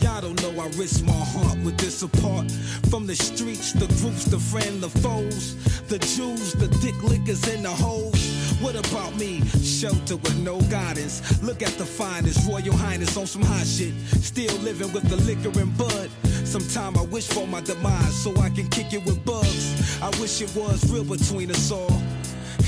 Y'all 0.00 0.20
don't 0.20 0.40
know 0.42 0.62
I 0.62 0.66
risk 0.76 1.04
my 1.04 1.12
heart 1.12 1.58
with 1.58 1.78
this 1.78 2.02
apart. 2.02 2.50
From 2.90 3.06
the 3.06 3.14
streets, 3.14 3.72
the 3.72 3.86
groups, 4.00 4.24
the 4.24 4.38
friend, 4.38 4.82
the 4.82 4.90
foes, 4.90 5.54
the 5.88 5.98
Jews, 5.98 6.52
the 6.52 6.68
dick 6.82 7.00
lickers, 7.02 7.46
and 7.48 7.64
the 7.64 7.70
hoes. 7.70 8.25
What 8.60 8.74
about 8.74 9.14
me? 9.16 9.42
Shelter 9.62 10.16
with 10.16 10.38
no 10.38 10.60
guidance. 10.62 11.42
Look 11.42 11.62
at 11.62 11.72
the 11.76 11.84
finest, 11.84 12.48
Royal 12.48 12.74
Highness 12.74 13.16
on 13.16 13.26
some 13.26 13.42
hot 13.42 13.66
shit. 13.66 13.92
Still 14.22 14.54
living 14.58 14.92
with 14.92 15.08
the 15.10 15.16
liquor 15.16 15.58
and 15.60 15.76
bud. 15.76 16.10
Sometime 16.44 16.96
I 16.96 17.02
wish 17.02 17.28
for 17.28 17.46
my 17.46 17.60
demise 17.60 18.14
so 18.22 18.34
I 18.38 18.48
can 18.48 18.68
kick 18.68 18.94
it 18.94 19.04
with 19.04 19.22
bugs. 19.24 20.00
I 20.00 20.08
wish 20.20 20.40
it 20.40 20.54
was 20.56 20.90
real 20.90 21.04
between 21.04 21.50
us 21.50 21.70
all. 21.70 22.00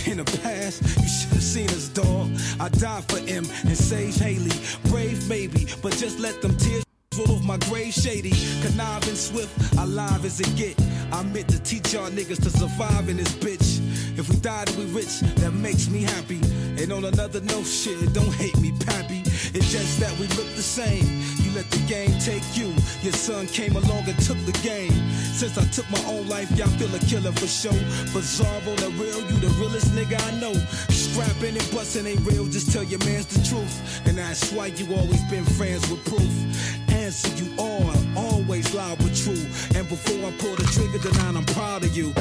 In 0.07 0.18
the 0.18 0.41
past, 0.43 0.82
you 0.82 1.09
should 1.09 1.32
have 1.32 1.43
seen 1.43 1.68
us, 1.70 1.89
dog. 1.89 2.30
I 2.61 2.68
died 2.68 3.05
for 3.05 3.18
M 3.28 3.47
and 3.66 3.76
saved 3.76 4.20
Haley. 4.20 4.53
Brave 4.91 5.26
maybe, 5.28 5.66
but 5.82 5.93
just 5.97 6.18
let 6.18 6.41
them 6.43 6.57
tears 6.57 6.84
roll 7.18 7.36
off 7.36 7.44
my 7.44 7.56
grave 7.68 7.92
shady. 7.92 8.32
Conniving 8.62 9.14
swift, 9.14 9.52
alive 9.78 10.24
as 10.24 10.40
it 10.40 10.54
get. 10.56 10.76
I 11.12 11.22
meant 11.22 11.48
to 11.48 11.58
teach 11.62 11.94
y'all 11.94 12.10
niggas 12.10 12.42
to 12.42 12.50
survive 12.50 13.08
in 13.08 13.16
this 13.16 13.34
bitch. 13.34 13.80
If 14.18 14.28
we 14.28 14.36
die 14.36 14.64
and 14.66 14.76
we 14.76 14.84
rich, 14.86 15.20
that 15.40 15.52
makes 15.52 15.88
me 15.88 16.02
happy. 16.02 16.40
And 16.80 16.92
on 16.92 17.04
another 17.04 17.40
note, 17.40 17.66
shit, 17.66 18.12
don't 18.12 18.32
hate 18.34 18.58
me, 18.60 18.72
pappy. 18.86 19.22
It's 19.54 19.72
just 19.72 19.98
that 20.00 20.12
we 20.18 20.26
look 20.36 20.48
the 20.54 20.62
same. 20.62 21.06
You 21.42 21.50
let 21.54 21.70
the 21.70 21.82
game 21.88 22.12
take 22.20 22.44
you. 22.56 22.68
Your 23.02 23.14
son 23.14 23.46
came 23.46 23.76
along 23.76 24.04
and 24.06 24.18
took 24.20 24.38
the 24.44 24.56
game. 24.62 24.92
Since 25.32 25.56
I 25.56 25.64
took 25.72 25.88
my 25.90 26.02
own 26.04 26.28
life, 26.28 26.50
y'all 26.52 26.68
feel 26.78 26.94
a 26.94 26.98
killer 26.98 27.32
for 27.32 27.46
sure. 27.46 27.80
Bizarre 28.12 28.60
on 28.68 28.76
the 28.76 28.90
real, 29.00 29.20
you 29.30 29.36
the 29.40 29.48
realest 29.58 29.92
nigga 29.94 30.20
I 30.28 30.38
know. 30.40 30.54
Scrapping 30.90 31.56
and 31.56 31.70
busting 31.72 32.06
ain't 32.06 32.20
real, 32.26 32.44
just 32.46 32.72
tell 32.72 32.84
your 32.84 33.00
mans 33.00 33.26
the 33.26 33.40
truth. 33.48 34.06
And 34.06 34.18
that's 34.18 34.52
why 34.52 34.66
you 34.66 34.92
always 34.94 35.22
been 35.30 35.44
friends 35.44 35.88
with 35.90 36.04
proof. 36.04 36.97
Answer 37.09 37.42
you 37.42 37.50
all, 37.56 37.90
always 38.18 38.74
loud 38.74 38.98
but 38.98 39.14
true. 39.14 39.32
And 39.74 39.88
before 39.88 40.28
I 40.28 40.30
pull 40.32 40.54
the 40.56 40.64
trigger, 40.64 40.98
then 40.98 41.38
I'm 41.38 41.44
proud 41.46 41.82
of 41.82 41.96
you. 41.96 42.12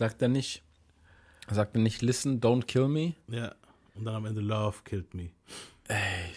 Sagt 0.00 0.22
er 0.22 0.28
nicht, 0.28 0.62
sagt 1.50 1.76
er 1.76 1.82
nicht, 1.82 2.00
listen, 2.00 2.40
don't 2.40 2.64
kill 2.64 2.88
me? 2.88 3.12
Ja. 3.28 3.54
Und 3.94 4.06
dann 4.06 4.14
am 4.14 4.24
Ende 4.24 4.40
Love 4.40 4.78
killed 4.82 5.12
me. 5.12 5.28
Ey. 5.88 6.32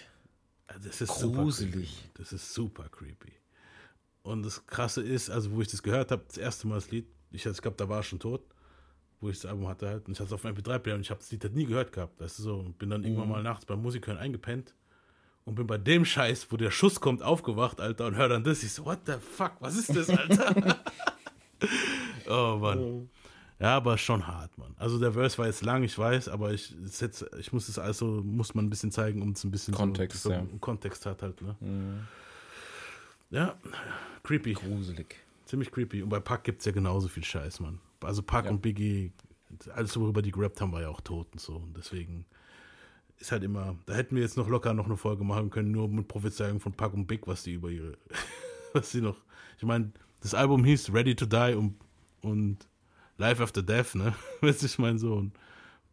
Das 0.84 1.00
ist 1.00 1.08
Gruselig. 1.22 1.88
Super 1.88 2.02
creepy. 2.04 2.12
das 2.16 2.34
ist 2.34 2.54
super 2.54 2.90
creepy. 2.90 3.32
Und 4.24 4.44
das 4.44 4.68
Krasse 4.68 5.02
ist, 5.02 5.30
also 5.30 5.50
wo 5.54 5.62
ich 5.62 5.70
das 5.70 5.82
gehört 5.82 6.12
habe, 6.12 6.26
das 6.28 6.38
erste 6.38 6.68
Mal 6.68 6.76
das 6.76 6.92
Lied, 6.92 7.08
ich, 7.32 7.46
ich 7.46 7.62
glaube, 7.62 7.78
da 7.78 7.88
war 7.88 8.00
er 8.00 8.04
schon 8.04 8.20
tot, 8.20 8.42
wo 9.22 9.30
ich 9.30 9.40
das 9.40 9.50
Album 9.50 9.66
hatte 9.70 9.88
halt. 9.88 10.08
Und 10.08 10.12
ich 10.12 10.20
hatte 10.20 10.28
es 10.28 10.34
auf 10.34 10.42
dem 10.42 10.54
MP3-Player 10.58 10.96
und 10.96 11.02
ich 11.02 11.10
habe 11.10 11.22
das 11.22 11.32
Lied 11.32 11.42
halt 11.46 11.56
nie 11.56 11.66
gehört 11.66 11.94
gehabt. 11.94 12.20
Weißt 12.20 12.40
du 12.40 12.44
so, 12.44 12.56
und 12.58 12.78
bin 12.78 12.90
dann 12.90 13.06
irgendwann 13.06 13.28
Mhm. 13.28 13.32
mal 13.32 13.44
nachts 13.44 13.66
beim 13.66 13.82
Musikhören 13.82 14.20
eingepennt 14.20 14.74
und 15.46 15.56
bin 15.56 15.68
bei 15.68 15.78
dem 15.78 16.04
Scheiß, 16.04 16.48
wo 16.52 16.58
der 16.58 16.70
Schuss 16.72 17.00
kommt, 17.00 17.24
aufgewacht, 17.24 17.80
Alter, 17.80 18.08
und 18.08 18.16
hör 18.18 18.28
dann 18.28 18.44
das. 18.44 18.62
Ich 18.62 18.74
so, 18.74 18.84
what 18.84 19.00
the 19.06 19.14
fuck, 19.22 19.54
was 19.62 19.78
ist 19.78 19.96
das, 19.96 20.10
Alter? 20.10 20.84
oh 22.28 22.58
Mann. 22.60 23.10
Ja, 23.64 23.78
aber 23.78 23.98
schon 23.98 24.28
hart, 24.28 24.58
Mann. 24.58 24.76
Also 24.78 25.00
der 25.00 25.14
Verse 25.14 25.38
war 25.38 25.46
jetzt 25.46 25.64
lang, 25.64 25.84
ich 25.84 25.98
weiß, 25.98 26.28
aber 26.28 26.52
ich, 26.52 26.76
jetzt, 27.00 27.26
ich 27.40 27.54
muss 27.54 27.70
es 27.70 27.80
also, 27.80 28.22
muss 28.22 28.54
man 28.54 28.66
ein 28.66 28.70
bisschen 28.70 28.92
zeigen, 28.92 29.22
um 29.22 29.30
es 29.32 29.44
ein 29.46 29.52
bisschen 29.52 29.74
Kontext, 29.74 30.22
so, 30.22 30.30
so 30.30 30.36
ja. 30.36 30.46
Kontext 30.60 31.06
hat 31.06 31.22
halt, 31.22 31.42
ne? 31.42 31.56
Mhm. 31.62 32.00
Ja, 33.30 33.56
creepy. 34.24 34.52
Gruselig. 34.52 35.16
Ziemlich 35.46 35.72
creepy. 35.72 36.04
Und 36.04 36.10
bei 36.10 36.20
Pac 36.20 36.44
gibt 36.44 36.60
es 36.60 36.66
ja 36.66 36.74
genauso 36.74 37.08
viel 37.08 37.24
Scheiß, 37.24 37.62
Mann. 37.62 37.80
Also 38.02 38.22
Pac 38.22 38.44
Ja. 38.46 38.52
und 38.52 38.62
Biggie, 38.62 39.14
alles 39.74 39.98
worüber 39.98 40.22
die 40.22 40.32
gerappt 40.34 40.60
haben, 40.60 40.74
war 40.74 40.82
ja 40.82 40.90
auch 40.90 41.00
tot 41.00 41.28
und 41.32 41.40
so. 41.40 41.56
Und 41.56 41.78
deswegen 41.78 42.26
ist 43.18 43.32
halt 43.32 43.44
immer, 43.44 43.78
da 43.86 43.94
hätten 43.94 44.18
wir 44.18 44.24
jetzt 44.24 44.36
noch 44.36 44.50
locker 44.50 44.74
noch 44.74 44.88
eine 44.88 44.98
Folge 44.98 45.24
machen 45.24 45.50
können, 45.50 45.72
nur 45.72 45.88
mit 45.88 46.10
Prophezeiungen 46.10 46.60
von 46.60 46.74
Pac 46.74 46.94
und 46.94 47.08
Big, 47.08 47.28
was 47.28 47.44
die 47.44 47.54
über 47.54 47.70
ihre, 47.70 47.94
was 48.74 48.92
sie 48.92 49.00
noch, 49.00 49.16
ich 49.58 49.64
meine, 49.64 49.94
das 50.20 50.34
Album 50.34 50.66
hieß 50.66 50.94
Ready 50.94 51.16
to 51.16 51.26
Die 51.26 51.56
und, 51.56 51.78
und 52.20 52.68
Life 53.24 53.42
After 53.42 53.62
Death, 53.62 53.96
ne? 53.96 54.14
Weißt 54.42 54.62
du, 54.62 54.66
ich 54.66 54.78
meine 54.80 55.00
so. 55.00 55.14
Und 55.14 55.32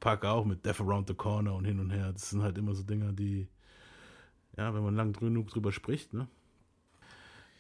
Pac 0.01 0.25
auch 0.25 0.45
mit 0.45 0.67
Death 0.67 0.81
Around 0.81 1.07
the 1.07 1.15
Corner 1.15 1.55
und 1.55 1.65
hin 1.65 1.79
und 1.79 1.91
her. 1.91 2.13
Das 2.13 2.31
sind 2.31 2.43
halt 2.43 2.59
immer 2.59 2.75
so 2.75 2.83
Dinger, 2.83 3.13
die, 3.13 3.47
ja, 4.57 4.75
wenn 4.75 4.83
man 4.83 4.97
lang 4.97 5.13
genug 5.13 5.49
drüber 5.49 5.71
spricht, 5.71 6.13
ne? 6.13 6.27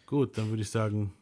Gut, 0.06 0.36
dann 0.36 0.48
würde 0.48 0.62
ich 0.62 0.70
sagen, 0.70 1.12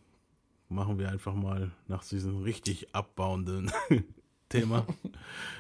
machen 0.70 0.98
wir 0.98 1.10
einfach 1.10 1.34
mal 1.34 1.70
nach 1.88 2.02
diesem 2.02 2.42
richtig 2.42 2.94
abbauenden 2.94 3.70
Thema 4.48 4.86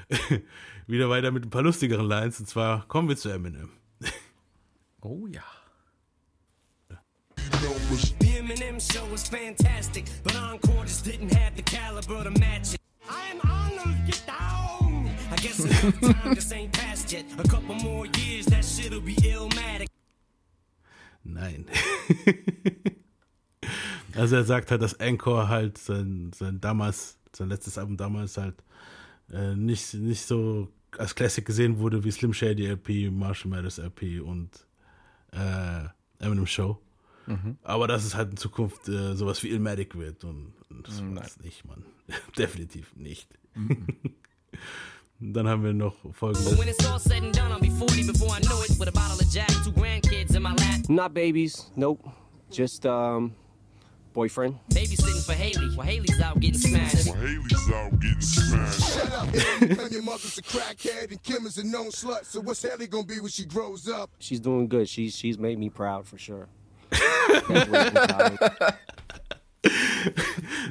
wieder 0.86 1.10
weiter 1.10 1.30
mit 1.30 1.44
ein 1.44 1.50
paar 1.50 1.62
lustigeren 1.62 2.06
Lines. 2.06 2.40
Und 2.40 2.46
zwar 2.46 2.88
kommen 2.88 3.10
wir 3.10 3.18
zu 3.18 3.28
Eminem. 3.28 3.68
Oh 5.02 5.26
ja. 5.26 5.44
The 8.20 8.38
Eminem 8.38 8.80
show 8.80 9.06
was 9.10 9.28
fantastic, 9.28 10.06
but 10.22 10.34
Encore 10.36 10.84
just 10.84 11.04
didn't 11.04 11.32
have 11.34 11.54
the 11.54 11.62
caliber 11.62 12.24
to 12.24 12.30
match 12.38 12.77
Nein. 21.24 21.66
also 24.14 24.36
er 24.36 24.44
sagt 24.44 24.70
halt, 24.70 24.82
dass 24.82 24.94
Encore 24.94 25.48
halt 25.48 25.78
sein, 25.78 26.30
sein 26.34 26.60
damals, 26.60 27.18
sein 27.34 27.48
letztes 27.48 27.78
Album 27.78 27.96
damals 27.96 28.36
halt 28.36 28.62
äh, 29.30 29.54
nicht, 29.54 29.94
nicht 29.94 30.24
so 30.24 30.68
als 30.96 31.14
Classic 31.14 31.44
gesehen 31.44 31.78
wurde 31.78 32.04
wie 32.04 32.10
Slim 32.10 32.32
Shady 32.32 32.66
LP, 32.66 33.10
Marshall 33.10 33.50
Mathers 33.50 33.78
LP 33.78 34.22
und 34.22 34.66
äh, 35.32 36.24
Eminem 36.24 36.46
Show. 36.46 36.78
Mhm. 37.26 37.58
Aber 37.62 37.86
dass 37.86 38.04
es 38.04 38.14
halt 38.14 38.30
in 38.30 38.36
Zukunft 38.38 38.88
äh, 38.88 39.14
sowas 39.14 39.42
wie 39.42 39.50
Illmatic 39.50 39.96
wird 39.96 40.24
und, 40.24 40.54
und 40.70 40.88
das 40.88 41.00
Nein. 41.00 41.22
nicht, 41.42 41.64
Mann. 41.66 41.84
Definitiv 42.38 42.96
nicht. 42.96 43.28
Dann 45.20 45.48
haben 45.48 45.64
wir 45.64 45.72
noch 45.72 45.96
folgendes. 46.12 46.50
But 46.50 46.58
when 46.58 46.68
it's 46.68 46.86
all 46.86 46.98
said 47.00 47.22
and 47.24 47.34
done, 47.34 47.50
I'll 47.50 47.60
be 47.60 47.70
40 47.70 48.06
before 48.06 48.30
I 48.30 48.38
know 48.40 48.62
it 48.62 48.78
with 48.78 48.88
a 48.88 48.92
bottle 48.92 49.18
of 49.18 49.28
Jack, 49.30 49.48
two 49.64 49.72
grandkids 49.72 50.36
in 50.36 50.42
my 50.42 50.54
lap. 50.54 50.88
Not 50.88 51.12
babies, 51.12 51.70
nope. 51.74 52.08
Just 52.50 52.86
um, 52.86 53.34
boyfriend. 54.12 54.58
Babysitting 54.70 55.26
for 55.26 55.32
Haley 55.32 55.74
while 55.74 55.86
Haley's 55.86 56.20
out 56.20 56.38
getting 56.38 56.58
smashed. 56.58 57.08
Haley's 57.08 57.70
out 57.72 57.98
getting 57.98 58.20
smashed. 58.20 58.94
Shut 58.94 59.12
up. 59.12 59.28
and 59.62 59.92
your 59.92 60.02
mother's 60.02 60.38
a 60.38 60.42
crackhead 60.42 61.10
and 61.10 61.22
Kim 61.22 61.46
is 61.46 61.58
a 61.58 61.66
known 61.66 61.90
slut. 61.90 62.24
So 62.24 62.40
what's 62.40 62.62
Haley 62.62 62.86
gonna 62.86 63.04
be 63.04 63.18
when 63.20 63.30
she 63.30 63.44
grows 63.44 63.88
up? 63.88 64.10
She's 64.20 64.40
doing 64.40 64.68
good. 64.68 64.88
She's 64.88 65.16
she's 65.16 65.36
made 65.36 65.58
me 65.58 65.68
proud 65.68 66.06
for 66.06 66.16
sure. 66.16 66.48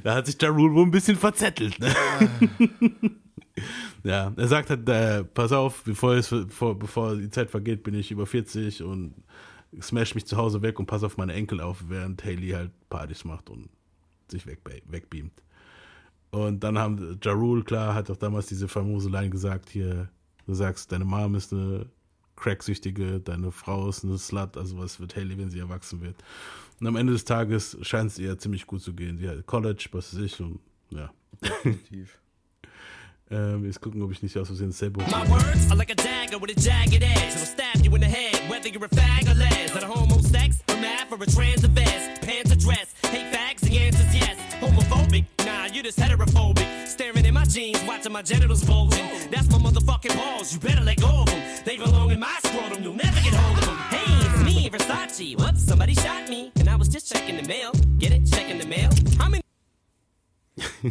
Da 0.04 0.16
hat 0.16 0.26
sich 0.26 0.38
Rule 0.50 0.74
wohl 0.74 0.84
ein 0.84 0.92
bisschen 0.92 1.18
verzettelt. 1.18 1.80
Ne? 1.80 1.94
ja, 4.04 4.34
er 4.36 4.48
sagt 4.48 4.70
halt, 4.70 4.88
äh, 4.90 5.24
pass 5.24 5.52
auf, 5.52 5.84
bevor, 5.84 6.16
es, 6.16 6.30
bevor, 6.30 6.78
bevor 6.78 7.16
die 7.16 7.30
Zeit 7.30 7.50
vergeht, 7.50 7.84
bin 7.84 7.96
ich 7.96 8.12
über 8.12 8.26
40 8.26 8.84
und 8.84 9.14
smash 9.82 10.16
mich 10.16 10.26
zu 10.26 10.38
Hause 10.38 10.62
weg 10.62 10.80
und 10.80 10.86
pass 10.86 11.04
auf 11.04 11.18
meine 11.18 11.34
Enkel 11.34 11.62
auf, 11.62 11.84
während 11.88 12.24
Haley 12.24 12.50
halt 12.50 12.72
Partys 12.90 13.26
macht 13.26 13.50
und 13.50 13.70
sich 14.30 14.46
weg, 14.46 14.60
wegbeamt. 14.88 15.44
Und 16.32 16.64
dann 16.64 16.78
haben 16.78 17.20
Ja 17.24 17.32
Rule, 17.32 17.64
klar, 17.64 17.94
hat 17.94 18.12
auch 18.12 18.18
damals 18.18 18.48
diese 18.48 18.68
famose 18.68 19.10
Line 19.10 19.30
gesagt, 19.30 19.70
hier, 19.70 20.10
du 20.46 20.54
sagst, 20.54 20.92
deine 20.92 21.06
Mom 21.06 21.36
ist 21.36 21.54
eine 21.54 21.88
Cracksüchtige, 22.36 23.20
deine 23.20 23.52
Frau 23.52 23.90
ist 23.90 24.04
eine 24.04 24.18
Slut, 24.18 24.58
also 24.58 24.78
was 24.78 25.00
wird 25.00 25.16
Haley, 25.16 25.38
wenn 25.38 25.50
sie 25.50 25.60
erwachsen 25.60 26.02
wird. 26.02 26.16
Und 26.80 26.88
am 26.88 26.96
Ende 26.96 27.14
des 27.14 27.26
Tages 27.26 27.78
scheint 27.82 28.12
es 28.12 28.20
ihr 28.20 28.38
ziemlich 28.38 28.68
gut 28.68 28.82
zu 28.82 28.94
gehen. 28.94 29.18
Sie 29.18 29.28
hat 29.28 29.46
College, 29.48 29.88
was 29.92 30.16
weiß 30.16 30.22
ich, 30.24 30.40
und 30.40 30.60
ja. 30.92 31.12
Definitiv. 31.42 32.20
ähm, 33.32 33.66
jetzt 33.66 33.82
gucken, 33.82 34.02
ob 34.02 34.12
ich 34.12 34.22
nicht 34.22 34.38
aus 34.38 34.48
Versehen 34.48 34.72
Sebo. 34.72 35.02
My 35.02 35.28
words 35.30 35.70
are 35.70 35.76
like 35.76 35.92
a 35.92 35.96
dagger 35.96 36.40
with 36.40 36.56
a 36.56 36.60
jagged 36.60 37.04
edge. 37.04 37.36
It'll 37.36 37.46
stab 37.46 37.84
you 37.84 37.94
in 37.96 38.02
the 38.02 38.08
head, 38.08 38.48
whether 38.50 38.70
you're 38.70 38.86
a 38.86 38.90
fag 38.90 39.28
or 39.28 39.34
les. 39.34 39.72
That 39.72 39.84
a 39.84 39.88
homo 39.88 40.22
sex, 40.22 40.62
a 40.68 40.76
math, 40.76 41.12
or 41.12 41.22
a 41.22 41.26
trans 41.26 41.64
or 41.64 41.70
vest. 41.70 42.22
Pants 42.22 42.52
or 42.52 42.56
dress, 42.56 42.94
hate 43.04 43.34
fags, 43.34 43.62
the 43.62 43.78
answer's 43.80 44.14
yes. 44.14 44.38
Homophobic, 44.62 45.26
nah, 45.46 45.66
you're 45.66 45.84
just 45.84 46.00
heterophobic. 46.00 46.88
Staring 46.88 47.26
in 47.26 47.34
my 47.34 47.46
jeans, 47.46 47.84
watching 47.86 48.12
my 48.12 48.22
genitals 48.22 48.64
bulging. 48.64 49.08
That's 49.32 49.50
my 49.50 49.58
motherfucking 49.58 50.16
balls, 50.16 50.54
you 50.54 50.60
better 50.60 50.84
let 50.84 50.97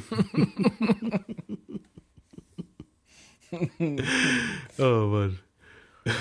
oh 4.78 5.06
Mann. 5.06 5.38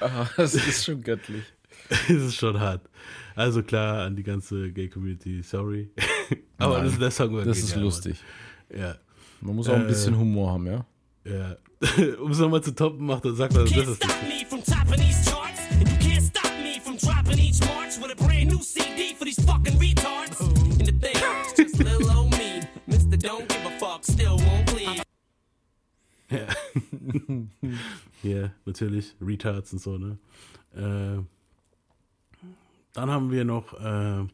Ah, 0.00 0.26
das 0.36 0.54
ist 0.54 0.84
schon 0.84 1.02
göttlich. 1.02 1.42
Es 1.90 2.08
ist 2.10 2.36
schon 2.36 2.58
hart. 2.58 2.88
Also 3.34 3.62
klar, 3.62 4.06
an 4.06 4.16
die 4.16 4.22
ganze 4.22 4.72
Gay-Community, 4.72 5.42
sorry. 5.42 5.90
Aber 6.58 6.78
Nein, 6.78 6.86
das, 6.86 6.98
der 6.98 7.10
Song 7.10 7.34
war 7.34 7.44
das 7.44 7.58
ist 7.58 7.76
lustig. 7.76 8.16
Mann. 8.70 8.80
Ja. 8.80 8.94
Man 9.40 9.56
muss 9.56 9.68
auch 9.68 9.74
ein 9.74 9.86
bisschen 9.88 10.14
Äh, 10.14 10.18
Humor 10.18 10.52
haben, 10.52 10.66
ja? 10.66 10.86
Ja. 11.24 11.56
um 12.20 12.30
es 12.30 12.38
nochmal 12.38 12.62
zu 12.62 12.72
toppen, 12.74 13.04
macht 13.04 13.24
er, 13.24 13.34
sagt 13.34 13.54
er, 13.54 13.64
das 13.64 13.72
Can't 13.72 13.90
ist 13.90 13.96
stop 13.96 14.10
still 24.04 24.36
won't 24.38 24.66
please. 24.66 25.02
Ja. 26.30 26.46
ja, 28.22 28.50
natürlich. 28.64 29.14
Retards 29.20 29.72
und 29.72 29.78
so, 29.80 29.98
ne? 29.98 30.18
Äh, 30.74 31.22
dann 32.94 33.10
haben 33.10 33.30
wir 33.30 33.44
noch, 33.44 33.74
äh, 33.74 34.26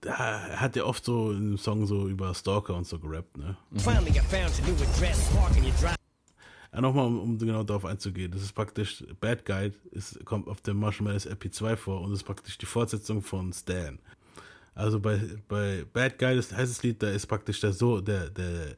da 0.00 0.10
er 0.10 0.60
hat 0.60 0.76
ja 0.76 0.84
oft 0.84 1.04
so 1.04 1.32
im 1.32 1.56
Song 1.58 1.86
so 1.86 2.08
über 2.08 2.34
Stalker 2.34 2.74
und 2.74 2.86
so 2.86 2.98
gerappt, 2.98 3.36
ne? 3.36 3.56
Finally, 3.76 4.10
I 4.10 4.20
found 4.20 4.52
your 4.60 4.66
new 4.66 4.82
address. 4.82 5.30
Parking 5.34 5.64
your 5.64 5.72
drive. 5.80 5.96
Ja, 6.72 6.80
nochmal, 6.80 7.06
um, 7.06 7.20
um 7.20 7.38
genau 7.38 7.62
darauf 7.62 7.84
einzugehen. 7.84 8.32
Das 8.32 8.42
ist 8.42 8.52
praktisch, 8.52 9.04
Bad 9.20 9.44
Guy 9.44 9.72
ist, 9.92 10.24
kommt 10.24 10.48
auf 10.48 10.60
dem 10.60 10.78
Marshall 10.78 11.04
Mathers 11.04 11.28
LP2 11.28 11.76
vor 11.76 12.00
und 12.00 12.12
ist 12.12 12.24
praktisch 12.24 12.58
die 12.58 12.66
Fortsetzung 12.66 13.22
von 13.22 13.52
Stan. 13.52 13.98
Also 14.74 14.98
bei, 15.00 15.20
bei 15.48 15.84
Bad 15.92 16.18
Guy, 16.18 16.36
das 16.36 16.52
heißt 16.52 16.70
das 16.72 16.82
Lied, 16.82 17.02
da 17.02 17.10
ist 17.10 17.26
praktisch 17.26 17.60
der 17.60 17.72
so, 17.72 18.00
der, 18.00 18.30
der 18.30 18.76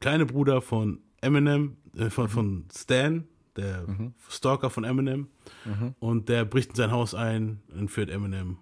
kleine 0.00 0.24
Bruder 0.26 0.60
von 0.62 1.00
Eminem, 1.20 1.76
äh, 1.96 2.08
von, 2.10 2.28
von 2.28 2.64
Stan, 2.74 3.24
der 3.56 3.84
Stalker 4.28 4.70
von 4.70 4.84
Eminem, 4.84 5.28
Mhm. 5.64 5.94
und 6.00 6.28
der 6.28 6.44
bricht 6.44 6.70
in 6.70 6.76
sein 6.76 6.90
Haus 6.92 7.14
ein, 7.14 7.60
entführt 7.76 8.08
Eminem 8.10 8.56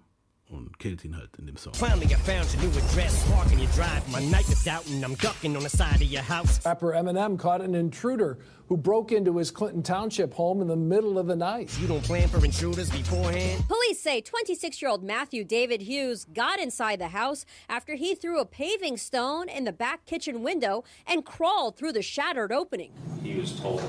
und 0.51 0.77
killt 0.79 1.03
ihn 1.05 1.15
halt 1.15 1.29
in 1.37 1.45
dem 1.45 1.57
Song. 1.57 1.73
Finally, 1.73 2.07
I 2.07 2.17
found 2.17 2.53
your 2.53 2.63
new 2.63 2.77
address. 2.77 3.23
Parking 3.31 3.59
your 3.59 3.71
drive. 3.71 4.07
My 4.11 4.19
night 4.25 4.49
is 4.49 4.67
out 4.67 4.85
and 4.87 5.03
I'm 5.03 5.15
ducking 5.15 5.55
on 5.55 5.63
the 5.63 5.69
side 5.69 6.01
of 6.01 6.03
your 6.11 6.21
house. 6.21 6.59
Rapper 6.65 6.93
Eminem 6.93 7.37
caught 7.37 7.61
an 7.61 7.75
intruder 7.75 8.37
who 8.67 8.77
broke 8.77 9.11
into 9.11 9.37
his 9.37 9.51
Clinton 9.51 9.83
Township 9.83 10.33
home 10.33 10.61
in 10.61 10.67
the 10.67 10.75
middle 10.75 11.17
of 11.17 11.27
the 11.27 11.35
night. 11.35 11.69
You 11.79 11.87
don't 11.87 12.03
plan 12.03 12.27
for 12.27 12.43
intruders 12.43 12.89
beforehand? 12.89 13.63
Police 13.67 13.99
say 13.99 14.21
26 14.21 14.81
year 14.81 14.91
old 14.91 15.03
Matthew 15.03 15.43
David 15.43 15.81
Hughes 15.81 16.25
got 16.33 16.59
inside 16.59 16.99
the 16.99 17.09
house 17.09 17.45
after 17.69 17.95
he 17.95 18.15
threw 18.15 18.39
a 18.39 18.45
paving 18.45 18.97
stone 18.97 19.49
in 19.49 19.63
the 19.63 19.73
back 19.73 20.05
kitchen 20.05 20.43
window 20.43 20.83
and 21.07 21.25
crawled 21.25 21.77
through 21.77 21.93
the 21.93 22.01
shattered 22.01 22.51
opening. 22.51 22.91
He 23.23 23.35
was 23.39 23.59
told 23.59 23.81
uh, 23.81 23.85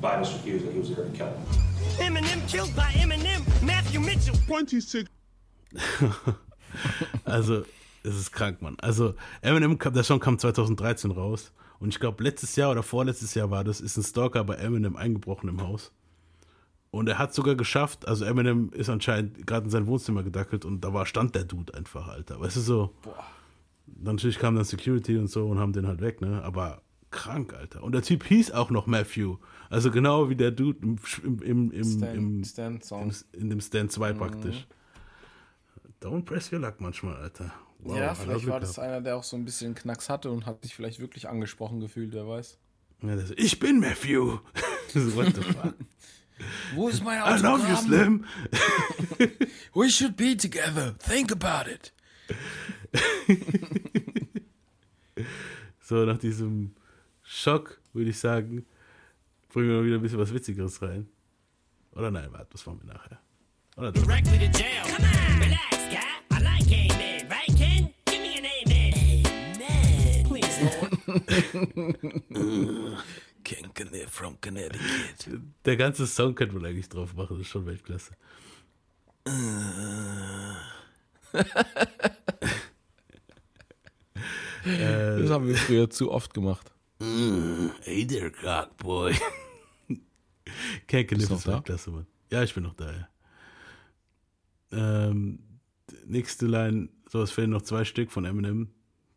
by 0.00 0.16
Mr. 0.16 0.40
Hughes 0.40 0.62
that 0.64 0.72
he 0.72 0.78
was 0.78 0.94
there 0.94 1.04
to 1.04 1.10
kill 1.10 1.26
him. 1.26 1.36
Eminem 1.98 2.48
killed 2.48 2.74
by 2.76 2.90
Eminem. 2.92 3.42
Matthew 3.62 4.00
Mitchell. 4.00 4.36
26. 4.46 5.08
also, 7.24 7.62
es 8.02 8.16
ist 8.18 8.32
krank, 8.32 8.62
Mann. 8.62 8.76
Also, 8.80 9.14
Eminem, 9.40 9.78
kam, 9.78 9.92
der 9.94 10.04
Song 10.04 10.20
kam 10.20 10.38
2013 10.38 11.10
raus. 11.10 11.52
Und 11.80 11.90
ich 11.90 12.00
glaube, 12.00 12.22
letztes 12.24 12.56
Jahr 12.56 12.70
oder 12.72 12.82
vorletztes 12.82 13.34
Jahr 13.34 13.50
war 13.50 13.62
das, 13.64 13.80
ist 13.80 13.96
ein 13.96 14.02
Stalker 14.02 14.42
bei 14.44 14.54
Eminem 14.56 14.96
eingebrochen 14.96 15.48
im 15.48 15.60
Haus. 15.62 15.92
Und 16.90 17.08
er 17.08 17.18
hat 17.18 17.34
sogar 17.34 17.54
geschafft, 17.54 18.08
also 18.08 18.24
Eminem 18.24 18.70
ist 18.72 18.88
anscheinend 18.88 19.46
gerade 19.46 19.66
in 19.66 19.70
sein 19.70 19.86
Wohnzimmer 19.86 20.22
gedackelt 20.22 20.64
und 20.64 20.80
da 20.82 20.92
war, 20.94 21.04
stand 21.04 21.34
der 21.34 21.44
Dude 21.44 21.74
einfach, 21.74 22.08
Alter. 22.08 22.40
Weißt 22.40 22.56
du 22.56 22.60
so? 22.60 22.94
Natürlich 24.00 24.38
kam 24.38 24.56
dann 24.56 24.64
Security 24.64 25.18
und 25.18 25.28
so 25.28 25.46
und 25.46 25.58
haben 25.58 25.72
den 25.74 25.86
halt 25.86 26.00
weg, 26.00 26.20
ne? 26.22 26.42
Aber 26.42 26.80
krank, 27.10 27.52
Alter. 27.54 27.82
Und 27.82 27.92
der 27.92 28.02
Typ 28.02 28.24
hieß 28.24 28.52
auch 28.52 28.70
noch 28.70 28.86
Matthew. 28.86 29.36
Also 29.70 29.90
genau 29.90 30.30
wie 30.30 30.36
der 30.36 30.50
Dude 30.50 30.78
im, 30.82 30.96
im, 31.22 31.40
im, 31.42 31.70
im, 31.72 31.84
Stan- 31.84 32.14
im, 32.16 32.44
Stan-Song. 32.44 33.12
im 33.34 33.40
in 33.40 33.50
dem 33.50 33.60
Stan 33.60 33.88
2 33.88 34.14
Mhm. 34.14 34.18
praktisch. 34.18 34.66
Don't 36.00 36.24
press 36.24 36.52
your 36.52 36.60
luck 36.60 36.80
manchmal, 36.80 37.16
Alter. 37.16 37.52
Wow, 37.80 37.96
ja, 37.96 38.14
vielleicht 38.14 38.46
war 38.46 38.60
das 38.60 38.78
einer, 38.78 39.00
der 39.00 39.16
auch 39.16 39.24
so 39.24 39.36
ein 39.36 39.44
bisschen 39.44 39.74
Knacks 39.74 40.08
hatte 40.08 40.30
und 40.30 40.46
hat 40.46 40.62
sich 40.62 40.74
vielleicht 40.74 41.00
wirklich 41.00 41.28
angesprochen 41.28 41.80
gefühlt, 41.80 42.12
wer 42.12 42.26
weiß. 42.26 42.58
Ja, 43.02 43.16
das, 43.16 43.30
ich 43.36 43.58
bin 43.58 43.80
Matthew. 43.80 44.38
so, 44.92 45.14
what 45.14 45.34
the 45.34 45.42
fuck? 45.42 45.74
Wo 46.74 46.88
ist 46.88 47.02
mein 47.02 47.18
I 47.18 47.40
love 47.42 47.62
you, 47.66 47.74
Autogramm? 47.74 47.84
Slim. 47.84 48.24
We 49.74 49.90
should 49.90 50.16
be 50.16 50.36
together. 50.36 50.94
Think 50.98 51.32
about 51.32 51.68
it. 51.68 51.92
So, 55.88 56.04
nach 56.04 56.18
diesem 56.18 56.74
Schock 57.22 57.80
würde 57.94 58.10
ich 58.10 58.18
sagen, 58.18 58.66
bringen 59.48 59.70
wir 59.70 59.76
mal 59.78 59.86
wieder 59.86 59.96
ein 59.96 60.02
bisschen 60.02 60.18
was 60.18 60.34
Witzigeres 60.34 60.82
rein. 60.82 61.08
Oder 61.92 62.10
nein, 62.10 62.28
warte, 62.30 62.48
das 62.52 62.66
machen 62.66 62.80
wir 62.82 62.92
nachher. 62.92 63.18
Oder 63.74 63.92
doch. 63.92 64.02
Directly 64.02 64.38
to 64.38 64.58
jail. 64.58 64.82
Come 64.84 65.06
on, 65.06 65.40
relax, 65.40 65.77
King 73.44 73.70
from 74.08 74.40
Connecticut. 74.40 75.40
Der 75.64 75.76
ganze 75.76 76.06
Song 76.06 76.34
könnte 76.34 76.54
man 76.54 76.66
eigentlich 76.66 76.88
drauf 76.88 77.14
machen, 77.14 77.36
das 77.38 77.46
ist 77.46 77.52
schon 77.52 77.64
Weltklasse. 77.66 78.12
Das 84.64 85.30
haben 85.30 85.46
wir 85.46 85.56
früher 85.56 85.88
zu 85.88 86.10
oft 86.10 86.34
gemacht. 86.34 86.70
Mm, 86.98 87.68
hey 87.82 88.06
there, 88.06 88.30
Cockboy. 88.30 89.14
Du 90.86 90.96
noch 90.96 91.38
ist 91.38 91.46
da? 91.46 91.52
Weltklasse, 91.54 91.90
Mann. 91.90 92.06
Ja, 92.30 92.42
ich 92.42 92.54
bin 92.54 92.64
noch 92.64 92.74
da, 92.74 92.92
ja. 92.92 93.08
Ähm, 94.70 95.38
nächste 96.06 96.46
Line, 96.46 96.90
so 97.08 97.22
es 97.22 97.30
fehlen 97.30 97.50
noch 97.50 97.62
zwei 97.62 97.84
Stück 97.84 98.10
von 98.10 98.24
Eminem. 98.24 98.70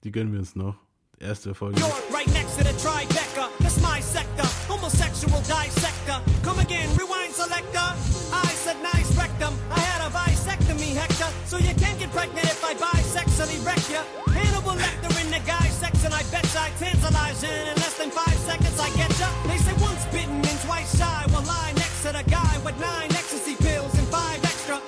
Die 0.03 0.11
gönnen 0.11 0.31
wir 0.31 0.39
uns 0.39 0.55
noch. 0.55 0.77
Erste 1.21 1.53
Folge. 1.53 1.79
York, 1.79 2.09
right 2.09 2.27
next 2.33 2.57
to 2.57 2.63
the 2.63 2.73
Tribeca. 2.81 3.49
That's 3.59 3.79
my 3.81 3.99
sector. 4.01 4.47
Homosexual 4.67 5.39
dissector. 5.41 6.17
Come 6.43 6.59
again, 6.59 6.89
rewind 6.97 7.31
selector. 7.33 7.87
I 8.33 8.49
said 8.63 8.77
nice 8.81 9.15
rectum. 9.15 9.53
I 9.69 9.79
had 9.79 10.01
a 10.01 10.09
bisectomy, 10.09 10.95
Hector. 10.97 11.29
So 11.45 11.57
you 11.57 11.75
can't 11.75 11.99
get 11.99 12.11
pregnant 12.11 12.45
if 12.45 12.63
I 12.65 12.73
bisexually 12.73 13.63
wreck 13.65 13.83
ya. 13.89 14.01
Hannibal 14.33 14.73
Lecter 14.73 15.13
in 15.21 15.29
the 15.29 15.41
guy 15.45 15.67
sex, 15.69 16.03
and 16.05 16.13
I 16.13 16.23
bet 16.31 16.45
I 16.55 16.69
tantalize 16.79 17.43
you. 17.43 17.53
In 17.69 17.75
less 17.77 17.97
than 17.97 18.09
five 18.09 18.37
seconds, 18.49 18.79
I 18.79 18.89
get 18.97 19.13
ya. 19.19 19.29
They 19.45 19.57
say 19.57 19.73
once 19.77 20.03
bitten 20.11 20.41
and 20.41 20.59
twice 20.65 20.97
shy. 20.97 21.25
Well, 21.29 21.45
lie 21.45 21.73
next 21.75 22.01
to 22.01 22.11
the 22.17 22.23
guy 22.25 22.53
with 22.65 22.77
nine 22.79 23.11
ecstasy 23.13 23.55
pills 23.55 23.93
and 23.93 24.07
five 24.07 24.41
extra. 24.43 24.81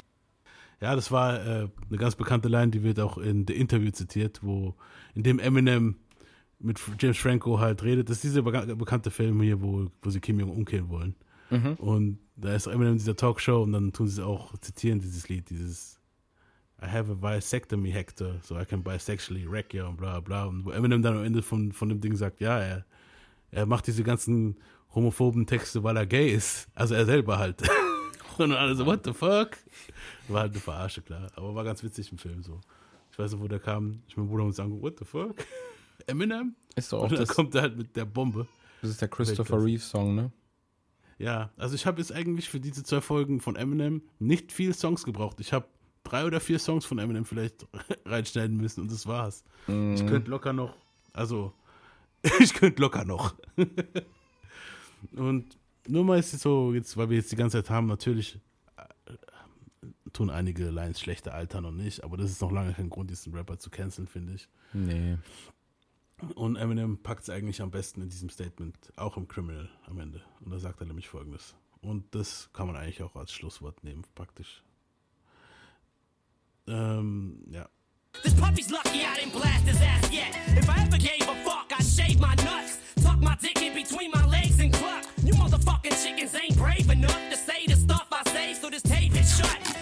Ja, 0.82 0.96
das 0.96 1.12
war 1.12 1.36
äh, 1.36 1.68
eine 1.90 1.98
ganz 1.98 2.16
bekannte 2.16 2.50
Line, 2.50 2.72
die 2.72 2.84
wird 2.84 3.00
auch 3.00 3.18
in 3.18 3.46
The 3.48 3.54
Interview 3.54 3.92
zitiert, 3.92 4.40
wo 4.42 4.76
in 5.16 5.24
dem 5.24 5.40
Eminem 5.40 5.96
mit 6.64 6.80
James 7.00 7.18
Franco 7.18 7.60
halt 7.60 7.84
redet. 7.84 8.10
Das 8.10 8.18
ist 8.18 8.24
dieser 8.24 8.42
beka- 8.42 8.74
bekannte 8.76 9.12
Film 9.12 9.42
hier, 9.42 9.62
wo, 9.62 9.88
wo 10.02 10.10
sie 10.10 10.20
Kim 10.20 10.40
Jong 10.40 10.52
umkehren 10.52 10.90
wollen. 10.90 11.16
Mhm. 11.50 11.74
Und 11.76 12.20
da 12.36 12.56
ist 12.56 12.68
Eminem 12.68 12.94
in 12.94 12.98
dieser 12.98 13.16
Talkshow 13.16 13.62
und 13.64 13.74
dann 13.74 13.94
tun 13.94 14.08
sie 14.08 14.22
es 14.22 14.26
auch 14.26 14.58
zitieren, 14.60 15.00
dieses 15.00 15.30
Lied, 15.30 15.50
dieses 15.50 16.00
I 16.82 16.88
have 16.88 17.12
a 17.12 17.16
vasectomy, 17.22 17.92
Hector, 17.92 18.36
so 18.42 18.60
I 18.60 18.66
can 18.66 18.84
bisexually 18.84 19.50
wreck 19.50 19.74
you 19.74 19.86
und 19.86 19.98
bla 19.98 20.20
bla. 20.20 20.46
Und 20.46 20.66
wo 20.66 20.72
Eminem 20.72 21.02
dann 21.02 21.18
am 21.18 21.24
Ende 21.24 21.42
von, 21.42 21.72
von 21.72 21.90
dem 21.90 22.02
Ding 22.02 22.16
sagt, 22.16 22.42
ja, 22.42 22.60
er, 22.60 22.86
er 23.52 23.66
macht 23.66 23.88
diese 23.88 24.04
ganzen 24.04 24.58
homophoben 24.96 25.46
Texte, 25.46 25.84
weil 25.84 25.98
er 25.98 26.06
gay 26.06 26.30
ist. 26.30 26.68
Also 26.76 26.96
er 26.96 27.06
selber 27.06 27.38
halt. 27.38 27.62
Und 28.38 28.50
dann 28.50 28.58
alle 28.58 28.76
so, 28.76 28.86
what 28.86 29.06
the 29.06 29.14
fuck? 29.14 29.52
War 30.28 30.42
halt 30.42 30.54
eine 30.54 30.60
Verarsche, 30.60 31.02
klar. 31.04 31.30
Aber 31.36 31.54
war 31.54 31.64
ganz 31.64 31.84
witzig 31.84 32.12
im 32.12 32.18
Film 32.18 32.42
so. 32.42 32.60
Ich 33.12 33.20
weiß 33.20 33.34
noch, 33.34 33.42
wo 33.42 33.48
der 33.48 33.60
kam. 33.60 34.02
Ich 34.08 34.18
mein 34.18 34.28
Bruder 34.28 34.44
uns 34.44 34.60
angeguckt, 34.60 34.84
what 34.84 35.00
the 35.00 35.06
fuck? 35.06 35.36
Eminem? 36.08 36.56
Ist 36.76 36.92
doch 36.94 37.00
auch 37.00 37.04
Und 37.04 37.12
dann 37.14 37.20
das- 37.20 37.30
kommt 37.36 37.56
er 37.56 37.62
halt 37.64 37.78
mit 37.78 37.96
der 37.96 38.06
Bombe. 38.06 38.48
Das 38.82 38.90
ist 38.92 39.02
der 39.02 39.08
Christopher 39.08 39.40
Weltklasse. 39.54 39.66
Reeve 39.66 39.82
Song, 39.82 40.16
ne? 40.16 40.32
Ja, 41.20 41.52
also 41.58 41.76
ich 41.76 41.86
habe 41.86 42.00
jetzt 42.02 42.12
eigentlich 42.12 42.50
für 42.50 42.60
diese 42.60 42.84
zwei 42.84 43.00
Folgen 43.00 43.40
von 43.40 43.56
Eminem 43.56 44.02
nicht 44.20 44.52
viel 44.52 44.74
Songs 44.74 45.04
gebraucht. 45.04 45.40
Ich 45.40 45.54
habe 45.54 45.68
drei 46.04 46.26
oder 46.26 46.40
vier 46.42 46.60
Songs 46.60 46.84
von 46.86 47.00
Eminem 47.00 47.24
vielleicht 47.24 47.66
reinschneiden 48.06 48.58
müssen 48.58 48.82
und 48.82 48.92
das 48.92 49.08
war's. 49.08 49.44
Mhm. 49.68 49.94
Ich 49.94 50.06
könnte 50.06 50.30
locker 50.32 50.52
noch, 50.52 50.76
also 51.14 51.54
ich 52.40 52.54
könnte 52.54 52.82
locker 52.82 53.06
noch. 53.06 53.36
und 55.16 55.58
nur 55.88 56.04
mal 56.04 56.20
ist 56.20 56.34
es 56.34 56.42
so, 56.42 56.74
jetzt, 56.74 56.96
weil 56.98 57.10
wir 57.10 57.18
jetzt 57.18 57.32
die 57.32 57.36
ganze 57.36 57.58
Zeit 57.64 57.70
haben, 57.70 57.88
natürlich 57.88 58.40
äh, 58.78 59.14
tun 60.14 60.30
einige 60.30 60.70
Lines 60.70 61.00
schlechter 61.00 61.34
altern 61.34 61.66
und 61.66 61.78
nicht, 61.78 62.04
aber 62.04 62.18
das 62.18 62.32
ist 62.32 62.42
noch 62.42 62.52
lange 62.52 62.74
kein 62.74 62.90
Grund, 62.90 63.10
diesen 63.10 63.34
Rapper 63.34 63.58
zu 63.60 63.70
canceln, 63.70 64.08
finde 64.08 64.34
ich. 64.34 64.50
Nee. 64.74 65.18
Und 66.36 66.56
Eminem 66.56 66.98
packt 67.02 67.24
es 67.24 67.30
eigentlich 67.30 67.62
am 67.62 67.72
besten 67.72 68.02
in 68.02 68.10
diesem 68.10 68.30
Statement, 68.30 68.76
auch 68.96 69.18
im 69.18 69.28
Criminal 69.28 69.70
am 69.88 70.00
Ende. 70.00 70.22
Und 70.42 70.52
da 70.52 70.60
sagt 70.60 70.82
er 70.82 70.88
nämlich 70.88 71.08
folgendes. 71.08 71.56
Und 71.82 72.16
das 72.16 72.50
kann 72.54 72.68
man 72.68 72.76
eigentlich 72.76 73.04
auch 73.04 73.16
als 73.16 73.34
Schlusswort 73.34 73.84
nehmen, 73.84 74.04
praktisch. 74.16 74.64
Ähm, 76.68 77.44
ja. 77.50 77.68
This 78.22 78.34
puppy's 78.36 78.70
lucky 78.70 79.02
I 79.02 79.16
didn't 79.20 79.34
blast 79.34 79.68
his 79.68 79.82
ass 79.82 80.10
yet. 80.12 80.36
If 80.56 80.70
I 80.70 80.84
ever 80.84 80.98
gave 80.98 81.28
a 81.28 81.36
fuck, 81.44 81.72
I'd 81.78 81.84
shave 81.84 82.20
my 82.20 82.36
nuts, 82.36 82.78
tuck 83.02 83.20
my 83.20 83.36
dick 83.42 83.62
in 83.62 83.74
between 83.74 84.12
my 84.12 84.26
legs 84.28 84.60
and 84.60 84.72
cluck. 84.72 85.04
You 85.24 85.34
motherfucking 85.34 86.02
chickens 86.02 86.34
ain't 86.36 86.56
brave 86.58 86.90
enough 86.90 87.20
to 87.32 87.36
say 87.36 87.66
the 87.68 87.76
stuff 87.76 88.08
I 88.12 88.30
say, 88.30 88.54
so 88.54 88.70
this 88.70 88.84
tape 88.84 89.20
is 89.20 89.38
shut. 89.38 89.73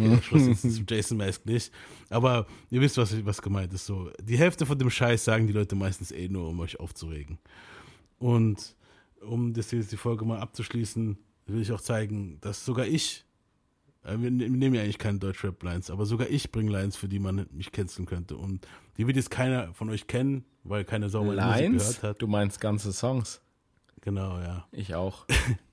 Okay, 0.00 0.08
der 0.16 0.22
Schluss 0.22 0.46
ist 0.46 0.62
zu 0.76 0.82
Jason 0.88 1.18
Mask 1.18 1.44
nicht. 1.46 1.72
Aber 2.10 2.46
ihr 2.70 2.80
wisst, 2.80 2.96
was, 2.98 3.24
was 3.24 3.40
gemeint 3.42 3.72
ist. 3.72 3.86
So, 3.86 4.10
die 4.22 4.38
Hälfte 4.38 4.66
von 4.66 4.78
dem 4.78 4.90
Scheiß 4.90 5.24
sagen 5.24 5.46
die 5.46 5.52
Leute 5.52 5.74
meistens 5.76 6.10
eh 6.12 6.28
nur, 6.28 6.48
um 6.48 6.60
euch 6.60 6.78
aufzuregen. 6.80 7.38
Und 8.18 8.74
um 9.20 9.52
das 9.52 9.70
jetzt 9.70 9.92
die 9.92 9.96
Folge 9.96 10.24
mal 10.24 10.38
abzuschließen, 10.40 11.18
will 11.46 11.60
ich 11.62 11.72
auch 11.72 11.80
zeigen, 11.80 12.38
dass 12.40 12.64
sogar 12.64 12.86
ich, 12.86 13.24
äh, 14.04 14.16
wir, 14.18 14.30
ne- 14.30 14.44
wir 14.44 14.50
nehmen 14.50 14.74
ja 14.74 14.82
eigentlich 14.82 14.98
keine 14.98 15.18
Deutschrap-Lines, 15.18 15.90
aber 15.90 16.06
sogar 16.06 16.28
ich 16.28 16.50
bringe 16.52 16.70
Lines, 16.70 16.96
für 16.96 17.08
die 17.08 17.18
man 17.18 17.46
mich 17.52 17.72
canceln 17.72 18.06
könnte. 18.06 18.36
Und 18.36 18.66
die 18.96 19.06
wird 19.06 19.16
jetzt 19.16 19.30
keiner 19.30 19.72
von 19.74 19.90
euch 19.90 20.06
kennen, 20.06 20.44
weil 20.64 20.84
keine 20.84 21.08
Sau 21.10 21.24
meine 21.24 21.42
Musik 21.42 21.60
Lines? 21.62 21.82
gehört 21.82 22.02
hat. 22.02 22.22
Du 22.22 22.26
meinst 22.26 22.60
ganze 22.60 22.92
Songs? 22.92 23.40
Genau, 24.00 24.38
ja. 24.38 24.66
Ich 24.72 24.94
auch. 24.94 25.26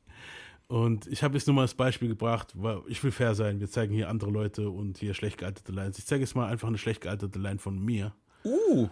Und 0.73 1.05
ich 1.05 1.21
habe 1.21 1.35
jetzt 1.35 1.45
nur 1.45 1.55
mal 1.55 1.61
das 1.61 1.75
Beispiel 1.75 2.07
gebracht, 2.07 2.51
weil 2.55 2.81
ich 2.87 3.03
will 3.03 3.11
fair 3.11 3.35
sein. 3.35 3.59
Wir 3.59 3.69
zeigen 3.69 3.93
hier 3.93 4.09
andere 4.09 4.31
Leute 4.31 4.71
und 4.71 4.97
hier 4.97 5.13
schlecht 5.13 5.37
gealterte 5.37 5.71
Lines. 5.71 5.99
Ich 5.99 6.07
zeige 6.07 6.21
jetzt 6.21 6.35
mal 6.35 6.47
einfach 6.49 6.67
eine 6.67 6.79
schlecht 6.79 7.01
gealterte 7.01 7.37
Line 7.37 7.59
von 7.59 7.77
mir. 7.77 8.11
Uh. 8.43 8.87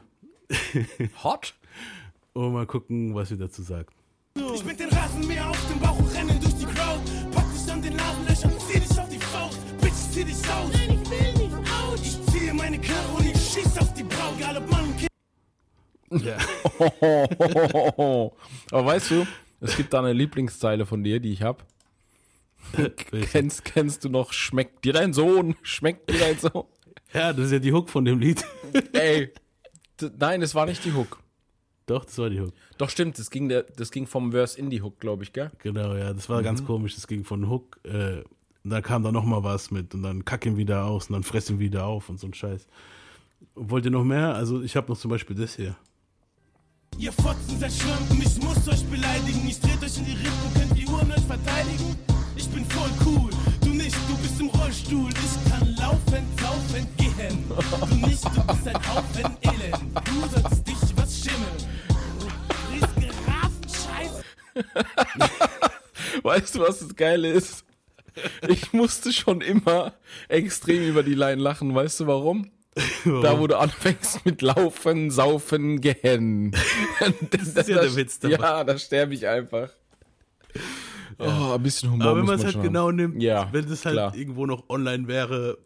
Hot. 1.23 1.55
Und 2.33 2.53
mal 2.53 2.67
gucken, 2.67 3.15
was 3.15 3.31
ihr 3.31 3.37
dazu 3.37 3.63
sagt. 3.63 3.95
Ich 4.53 4.63
mit 4.63 4.79
den 4.79 4.89
Rasenmäher 4.89 5.49
auf 5.49 5.57
dem 5.71 5.79
Bauch 5.79 5.97
und 5.97 6.15
rennen 6.15 6.39
durch 6.39 6.53
die 6.53 6.65
Crowd. 6.65 7.01
Pack 7.31 7.51
dich 7.51 7.73
an 7.73 7.81
den 7.81 7.95
Nasenlöchern, 7.95 8.51
zieh 8.59 8.79
dich 8.79 8.99
auf 8.99 9.09
die 9.09 9.17
Faust. 9.17 9.57
Bitch, 9.81 10.11
zieh 10.11 10.23
dich 10.23 10.35
aus. 10.35 10.71
Nein, 10.73 10.99
ich 11.01 11.09
will 11.09 11.33
nicht 11.47 11.55
aus. 11.71 11.99
Ich 12.03 12.25
ziehe 12.27 12.53
meine 12.53 12.77
Karre 12.77 13.11
und 13.17 13.25
ich 13.25 13.53
schieß 13.53 13.79
auf 13.79 13.91
die 13.95 14.03
Braut. 14.03 14.35
Egal 14.37 14.57
ob 14.57 14.69
Mann 14.69 14.85
und 14.85 14.97
Kind. 14.97 15.09
Ja. 16.25 16.37
Aber 18.71 18.85
weißt 18.85 19.09
du, 19.09 19.25
es 19.61 19.77
gibt 19.77 19.93
da 19.93 19.99
eine 19.99 20.13
Lieblingszeile 20.13 20.85
von 20.85 21.03
dir, 21.03 21.19
die 21.19 21.31
ich 21.31 21.41
habe. 21.41 21.63
kennst, 23.31 23.65
kennst 23.65 24.03
du 24.03 24.09
noch 24.09 24.33
Schmeckt 24.33 24.85
dir 24.85 24.93
dein 24.93 25.13
Sohn? 25.13 25.55
Schmeckt 25.63 26.09
dir 26.09 26.19
dein 26.19 26.37
Sohn? 26.37 26.65
Ja, 27.13 27.33
das 27.33 27.47
ist 27.47 27.51
ja 27.53 27.59
die 27.59 27.73
Hook 27.73 27.89
von 27.89 28.05
dem 28.05 28.19
Lied. 28.19 28.45
Ey. 28.93 29.31
Nein, 30.19 30.41
es 30.41 30.55
war 30.55 30.65
nicht 30.65 30.83
die 30.85 30.93
Hook. 30.93 31.19
Doch, 31.87 32.05
das 32.05 32.17
war 32.17 32.29
die 32.29 32.39
Hook. 32.39 32.53
Doch, 32.77 32.89
stimmt, 32.89 33.17
das 33.19 33.29
ging, 33.29 33.49
der, 33.49 33.63
das 33.63 33.91
ging 33.91 34.07
vom 34.07 34.31
Verse 34.31 34.57
in 34.57 34.69
die 34.69 34.81
Hook, 34.81 34.99
glaube 34.99 35.23
ich, 35.23 35.33
gell? 35.33 35.51
Genau, 35.59 35.95
ja, 35.95 36.13
das 36.13 36.29
war 36.29 36.39
Mhm. 36.39 36.45
ganz 36.45 36.65
komisch. 36.65 36.95
Das 36.95 37.07
ging 37.07 37.23
von 37.23 37.49
Hook. 37.49 37.79
Äh, 37.83 38.23
da 38.63 38.81
kam 38.81 39.03
da 39.03 39.11
nochmal 39.11 39.43
was 39.43 39.71
mit 39.71 39.93
und 39.95 40.03
dann 40.03 40.23
kack 40.23 40.45
ihn 40.45 40.55
wieder 40.55 40.85
aus 40.85 41.07
und 41.09 41.13
dann 41.13 41.23
fress 41.23 41.49
ihn 41.49 41.59
wieder 41.59 41.85
auf 41.85 42.09
und 42.09 42.19
so 42.19 42.27
ein 42.27 42.33
Scheiß. 42.33 42.67
Wollt 43.55 43.85
ihr 43.85 43.91
noch 43.91 44.03
mehr? 44.03 44.35
Also, 44.35 44.61
ich 44.61 44.75
habe 44.75 44.87
noch 44.91 44.97
zum 44.97 45.09
Beispiel 45.09 45.35
das 45.35 45.55
hier. 45.55 45.75
Ihr 46.97 47.11
Fotzen 47.13 47.59
seid 47.59 47.71
Schlampen, 47.71 48.21
ich 48.21 48.37
muss 48.43 48.67
euch 48.67 48.85
beleidigen. 48.85 49.47
Ich 49.47 49.59
dreht 49.59 49.81
euch 49.83 49.97
in 49.97 50.05
die 50.05 50.11
Rippen, 50.11 50.53
könnt 50.53 50.77
die 50.77 50.85
Uhren 50.87 51.11
euch 51.11 51.25
verteidigen. 51.25 51.97
Ich 52.35 52.47
bin 52.49 52.63
voll 52.65 52.89
cool, 53.05 53.29
du 53.61 53.69
nicht, 53.69 53.95
du 54.07 54.17
bist 54.17 54.39
im 54.39 54.49
Rollstuhl. 54.49 55.09
Ich 55.09 55.51
kann 55.51 55.75
laufen, 55.75 56.25
saufen, 56.39 56.87
gehen. 56.97 57.45
Du 57.89 58.07
nicht, 58.07 58.23
du 58.25 58.43
bist 58.43 58.67
ein 58.67 58.75
Haufen 58.75 59.37
Elend. 59.41 60.07
Du 60.07 60.27
solltest 60.29 60.67
dich 60.67 60.97
was 60.97 61.19
schimmeln. 61.19 61.57
Scheiße. 63.67 64.23
Weißt 66.23 66.55
du, 66.55 66.59
was 66.59 66.79
das 66.79 66.95
Geile 66.95 67.29
ist? 67.31 67.63
Ich 68.47 68.73
musste 68.73 69.13
schon 69.13 69.41
immer 69.41 69.93
extrem 70.27 70.83
über 70.87 71.03
die 71.03 71.15
Line 71.15 71.41
lachen. 71.41 71.73
Weißt 71.73 72.01
du 72.01 72.07
warum? 72.07 72.51
Da, 73.03 73.37
wo 73.37 73.47
du 73.47 73.57
anfängst 73.59 74.25
mit 74.25 74.41
Laufen, 74.41 75.11
Saufen, 75.11 75.81
Gehen. 75.81 76.55
Das 77.31 77.47
ist 77.49 77.67
ja 77.67 77.81
der 77.81 77.95
Witz 77.95 78.19
dabei. 78.19 78.35
Ja, 78.35 78.63
da 78.63 78.77
sterbe 78.77 79.13
ich 79.13 79.27
einfach. 79.27 79.69
Oh, 81.17 81.53
ein 81.53 81.63
bisschen 81.63 81.91
Humor 81.91 82.07
Aber 82.07 82.19
wenn 82.19 82.25
man 82.25 82.39
es 82.39 82.45
halt 82.45 82.61
genau 82.61 82.87
haben. 82.87 82.95
nimmt, 82.95 83.21
ja, 83.21 83.49
wenn 83.51 83.65
es 83.65 83.85
halt 83.85 83.95
klar. 83.95 84.15
irgendwo 84.15 84.45
noch 84.45 84.69
online 84.69 85.07
wäre, 85.07 85.57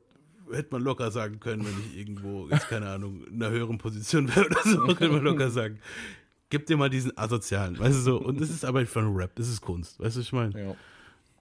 hätte 0.52 0.70
man 0.72 0.84
locker 0.84 1.12
sagen 1.12 1.40
können, 1.40 1.66
wenn 1.66 1.74
ich 1.80 1.98
irgendwo, 1.98 2.48
jetzt 2.50 2.68
keine 2.70 2.90
Ahnung, 2.90 3.24
in 3.28 3.42
einer 3.42 3.52
höheren 3.52 3.78
Position 3.78 4.28
wäre 4.36 4.48
oder 4.48 4.62
so, 4.64 4.80
könnte 4.88 5.10
man 5.10 5.24
locker 5.24 5.50
sagen, 5.50 5.80
gib 6.50 6.66
dir 6.66 6.78
mal 6.78 6.90
diesen 6.90 7.18
asozialen, 7.18 7.80
weißt 7.80 7.98
du 7.98 8.02
so. 8.02 8.18
Und 8.18 8.42
das 8.42 8.50
ist 8.50 8.66
aber 8.66 8.84
nur 8.96 9.18
Rap, 9.18 9.36
das 9.36 9.48
ist 9.48 9.62
Kunst, 9.62 10.00
weißt 10.00 10.16
du, 10.16 10.20
was 10.20 10.26
ich 10.26 10.34
meine? 10.34 10.60
Ja. 10.60 10.76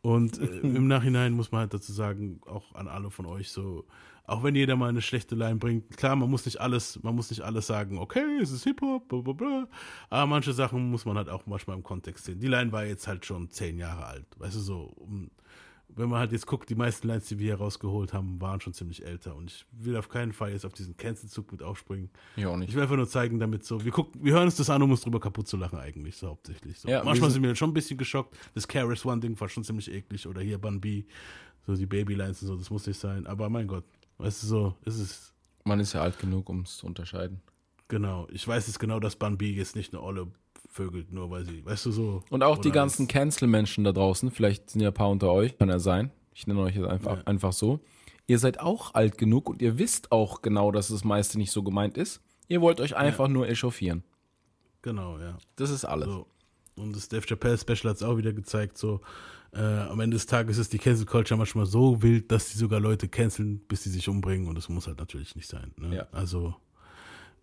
Und 0.02 0.38
äh, 0.38 0.58
im 0.60 0.86
Nachhinein 0.86 1.32
muss 1.32 1.50
man 1.50 1.62
halt 1.62 1.74
dazu 1.74 1.92
sagen, 1.92 2.40
auch 2.46 2.74
an 2.74 2.88
alle 2.88 3.10
von 3.10 3.26
euch 3.26 3.50
so, 3.50 3.84
auch 4.26 4.42
wenn 4.42 4.54
jeder 4.54 4.76
mal 4.76 4.88
eine 4.88 5.02
schlechte 5.02 5.34
Line 5.34 5.56
bringt, 5.56 5.96
klar, 5.96 6.16
man 6.16 6.30
muss 6.30 6.44
nicht 6.46 6.60
alles, 6.60 7.02
man 7.02 7.14
muss 7.14 7.30
nicht 7.30 7.42
alles 7.42 7.66
sagen, 7.66 7.98
okay, 7.98 8.38
es 8.40 8.50
ist 8.50 8.64
Hip-Hop, 8.64 9.08
bla, 9.08 9.20
bla, 9.20 9.32
bla. 9.34 9.68
aber 10.10 10.26
manche 10.26 10.52
Sachen 10.52 10.90
muss 10.90 11.04
man 11.04 11.16
halt 11.16 11.28
auch 11.28 11.46
manchmal 11.46 11.76
im 11.76 11.82
Kontext 11.82 12.24
sehen. 12.24 12.40
Die 12.40 12.46
Line 12.48 12.72
war 12.72 12.84
jetzt 12.86 13.06
halt 13.06 13.26
schon 13.26 13.50
zehn 13.50 13.78
Jahre 13.78 14.06
alt, 14.06 14.26
weißt 14.38 14.56
du 14.56 14.60
so, 14.60 14.96
wenn 15.96 16.08
man 16.08 16.18
halt 16.18 16.32
jetzt 16.32 16.46
guckt, 16.46 16.68
die 16.70 16.74
meisten 16.74 17.06
Lines, 17.06 17.26
die 17.26 17.38
wir 17.38 17.44
hier 17.54 17.56
rausgeholt 17.56 18.12
haben, 18.14 18.40
waren 18.40 18.60
schon 18.60 18.72
ziemlich 18.72 19.04
älter 19.06 19.36
und 19.36 19.50
ich 19.52 19.64
will 19.70 19.96
auf 19.96 20.08
keinen 20.08 20.32
Fall 20.32 20.50
jetzt 20.50 20.64
auf 20.64 20.72
diesen 20.72 20.96
Cancel-Zug 20.96 21.52
mit 21.52 21.62
aufspringen. 21.62 22.08
Ja, 22.36 22.48
auch 22.48 22.56
nicht. 22.56 22.70
Ich 22.70 22.74
will 22.74 22.82
einfach 22.82 22.96
nur 22.96 23.06
zeigen, 23.08 23.38
damit 23.38 23.64
so, 23.64 23.84
wir 23.84 23.92
gucken, 23.92 24.24
wir 24.24 24.32
hören 24.32 24.46
uns 24.46 24.56
das 24.56 24.70
an, 24.70 24.82
um 24.82 24.90
uns 24.90 25.02
drüber 25.02 25.20
kaputt 25.20 25.46
zu 25.46 25.56
lachen 25.56 25.78
eigentlich, 25.78 26.16
so 26.16 26.28
hauptsächlich. 26.28 26.80
So. 26.80 26.88
Ja, 26.88 27.04
Manchmal 27.04 27.30
sind- 27.30 27.42
wir 27.42 27.54
schon 27.54 27.70
ein 27.70 27.74
bisschen 27.74 27.98
geschockt. 27.98 28.36
Das 28.54 28.66
Caris 28.66 29.04
One 29.04 29.20
Ding 29.20 29.38
war 29.38 29.48
schon 29.48 29.62
ziemlich 29.62 29.92
eklig 29.92 30.26
oder 30.26 30.40
hier 30.40 30.58
Bun 30.58 30.80
B, 30.80 31.04
so 31.66 31.76
die 31.76 31.86
Babylines 31.86 32.42
und 32.42 32.48
so, 32.48 32.56
das 32.56 32.70
muss 32.70 32.86
nicht 32.88 32.98
sein. 32.98 33.26
Aber 33.28 33.48
mein 33.48 33.68
Gott, 33.68 33.84
weißt 34.18 34.42
du 34.42 34.46
so, 34.46 34.74
es 34.84 34.98
ist 34.98 35.34
Man 35.64 35.80
ist 35.80 35.92
ja 35.92 36.02
alt 36.02 36.18
genug, 36.18 36.48
um 36.48 36.60
es 36.62 36.76
zu 36.78 36.86
unterscheiden. 36.86 37.40
genau. 37.88 38.26
Ich 38.30 38.46
weiß 38.46 38.66
jetzt 38.66 38.78
genau, 38.78 39.00
dass 39.00 39.16
Bun 39.16 39.38
B 39.38 39.52
jetzt 39.52 39.76
nicht 39.76 39.92
eine 39.94 40.02
Olle 40.02 40.26
vögelt, 40.68 41.12
nur 41.12 41.30
weil 41.30 41.44
sie, 41.44 41.64
weißt 41.64 41.86
du 41.86 41.92
so. 41.92 42.22
Und 42.30 42.42
auch 42.42 42.58
die 42.58 42.72
ganzen 42.72 43.06
Cancel-Menschen 43.06 43.84
da 43.84 43.92
draußen, 43.92 44.30
vielleicht 44.30 44.70
sind 44.70 44.80
ja 44.80 44.88
ein 44.88 44.94
paar 44.94 45.10
unter 45.10 45.30
euch, 45.30 45.56
kann 45.56 45.68
ja 45.68 45.78
sein. 45.78 46.10
Ich 46.32 46.46
nenne 46.46 46.60
euch 46.60 46.74
jetzt 46.74 46.88
einfach, 46.88 47.24
einfach 47.26 47.52
so. 47.52 47.80
Ihr 48.26 48.38
seid 48.38 48.58
auch 48.58 48.94
alt 48.94 49.18
genug 49.18 49.48
und 49.48 49.62
ihr 49.62 49.78
wisst 49.78 50.10
auch 50.10 50.42
genau, 50.42 50.72
dass 50.72 50.88
das 50.88 51.04
meiste 51.04 51.38
nicht 51.38 51.52
so 51.52 51.62
gemeint 51.62 51.96
ist. 51.96 52.20
Ihr 52.48 52.60
wollt 52.60 52.80
euch 52.80 52.96
einfach 52.96 53.28
nur 53.28 53.48
echauffieren. 53.48 54.02
Genau, 54.82 55.18
ja. 55.18 55.38
Das 55.56 55.70
ist 55.70 55.84
alles. 55.84 56.08
So. 56.08 56.26
Und 56.76 56.96
das 56.96 57.08
Dave 57.08 57.24
Chappelle 57.26 57.56
Special 57.56 57.90
hat 57.90 57.96
es 57.96 58.02
auch 58.02 58.16
wieder 58.16 58.32
gezeigt, 58.32 58.76
so 58.78 59.00
äh, 59.54 59.60
am 59.88 60.00
Ende 60.00 60.16
des 60.16 60.26
Tages 60.26 60.58
ist 60.58 60.72
die 60.72 60.78
Cancel 60.78 61.06
Culture 61.06 61.38
manchmal 61.38 61.66
so 61.66 62.02
wild, 62.02 62.30
dass 62.32 62.50
die 62.50 62.58
sogar 62.58 62.80
Leute 62.80 63.08
canceln, 63.08 63.60
bis 63.68 63.84
sie 63.84 63.90
sich 63.90 64.08
umbringen 64.08 64.48
und 64.48 64.56
das 64.56 64.68
muss 64.68 64.86
halt 64.86 64.98
natürlich 64.98 65.36
nicht 65.36 65.48
sein. 65.48 65.72
Ne? 65.76 65.96
Ja. 65.96 66.06
Also 66.12 66.54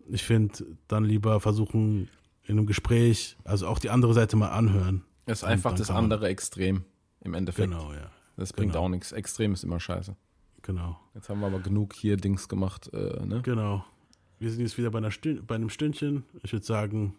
ich 0.08 0.22
finde, 0.22 0.64
dann 0.88 1.04
lieber 1.04 1.40
versuchen 1.40 2.08
in 2.44 2.58
einem 2.58 2.66
Gespräch, 2.66 3.36
also 3.44 3.66
auch 3.68 3.78
die 3.78 3.90
andere 3.90 4.14
Seite 4.14 4.36
mal 4.36 4.50
anhören. 4.50 5.04
Es 5.26 5.38
ist 5.38 5.44
einfach 5.44 5.74
das 5.74 5.90
andere 5.90 6.28
Extrem 6.28 6.84
im 7.20 7.34
Endeffekt. 7.34 7.70
Genau, 7.70 7.92
ja. 7.92 8.10
Das 8.36 8.52
bringt 8.52 8.72
Genau. 8.72 8.84
auch 8.86 8.88
nichts. 8.88 9.12
Extrem 9.12 9.52
ist 9.52 9.62
immer 9.62 9.78
scheiße. 9.78 10.16
Genau. 10.62 10.98
Jetzt 11.14 11.28
haben 11.28 11.40
wir 11.40 11.46
aber 11.46 11.60
genug 11.60 11.92
hier 11.94 12.16
Dings 12.16 12.48
gemacht, 12.48 12.90
äh, 12.92 13.24
ne? 13.24 13.40
Genau. 13.42 13.84
Wir 14.38 14.50
sind 14.50 14.60
jetzt 14.62 14.76
wieder 14.78 14.90
bei, 14.90 15.08
Stün 15.10 15.44
bei 15.46 15.54
einem 15.54 15.70
Stündchen. 15.70 16.24
Ich 16.42 16.52
würde 16.52 16.66
sagen, 16.66 17.14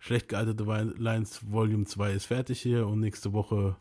schlecht 0.00 0.28
gealterte 0.28 0.66
Wein- 0.66 0.94
Lines 0.98 1.40
Volume 1.52 1.84
2 1.84 2.12
ist 2.12 2.26
fertig 2.26 2.60
hier 2.60 2.86
und 2.88 2.98
nächste 3.00 3.32
Woche 3.32 3.76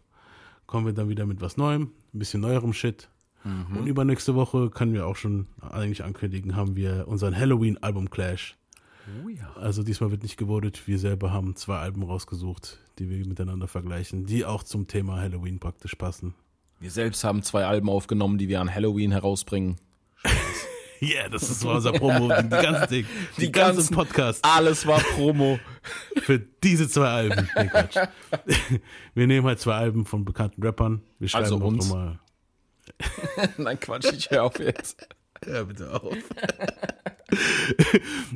kommen 0.67 0.85
wir 0.85 0.93
dann 0.93 1.09
wieder 1.09 1.25
mit 1.25 1.41
was 1.41 1.57
Neuem, 1.57 1.91
ein 2.13 2.19
bisschen 2.19 2.41
neuerem 2.41 2.73
Shit. 2.73 3.09
Mhm. 3.43 3.77
Und 3.77 3.87
übernächste 3.87 4.35
Woche 4.35 4.69
können 4.69 4.93
wir 4.93 5.07
auch 5.07 5.15
schon 5.15 5.47
eigentlich 5.61 6.03
ankündigen, 6.03 6.55
haben 6.55 6.75
wir 6.75 7.07
unseren 7.07 7.35
Halloween-Album 7.35 8.09
Clash. 8.09 8.57
Oh 9.23 9.29
ja. 9.29 9.49
Also 9.55 9.83
diesmal 9.83 10.11
wird 10.11 10.23
nicht 10.23 10.37
gewotet. 10.37 10.85
Wir 10.85 10.99
selber 10.99 11.31
haben 11.31 11.55
zwei 11.55 11.77
Alben 11.77 12.03
rausgesucht, 12.03 12.77
die 12.99 13.09
wir 13.09 13.25
miteinander 13.25 13.67
vergleichen, 13.67 14.25
die 14.25 14.45
auch 14.45 14.63
zum 14.63 14.87
Thema 14.87 15.21
Halloween 15.21 15.59
praktisch 15.59 15.95
passen. 15.95 16.35
Wir 16.79 16.91
selbst 16.91 17.23
haben 17.23 17.41
zwei 17.41 17.65
Alben 17.65 17.89
aufgenommen, 17.89 18.37
die 18.37 18.49
wir 18.49 18.61
an 18.61 18.73
Halloween 18.73 19.11
herausbringen. 19.11 19.77
Ja, 20.99 21.07
yeah, 21.21 21.29
das 21.29 21.43
ist 21.49 21.59
so 21.59 21.69
unser 21.71 21.91
Promo, 21.93 22.27
die 22.41 22.49
ganze 22.49 22.87
Ding, 22.87 23.05
die, 23.37 23.41
Die 23.41 23.51
ganze 23.51 23.75
ganzen- 23.77 23.95
Podcast. 23.95 24.43
Alles 24.43 24.85
war 24.87 24.99
Promo. 24.99 25.59
Für 26.21 26.39
diese 26.39 26.89
zwei 26.89 27.07
Alben. 27.07 27.47
Nee, 27.55 27.67
Quatsch. 27.67 27.97
Wir 29.13 29.27
nehmen 29.27 29.45
halt 29.47 29.59
zwei 29.59 29.75
Alben 29.75 30.05
von 30.05 30.25
bekannten 30.25 30.63
Rappern. 30.63 31.01
Wir 31.19 31.29
schreiben 31.29 31.43
Also 31.45 31.57
uns. 31.57 31.87
nochmal. 31.89 32.19
Nein, 33.57 33.79
Quatsch, 33.79 34.11
ich 34.11 34.29
höre 34.31 34.43
auf 34.43 34.59
jetzt. 34.59 35.07
Ja, 35.45 35.63
bitte 35.63 35.93
auf. 35.93 36.15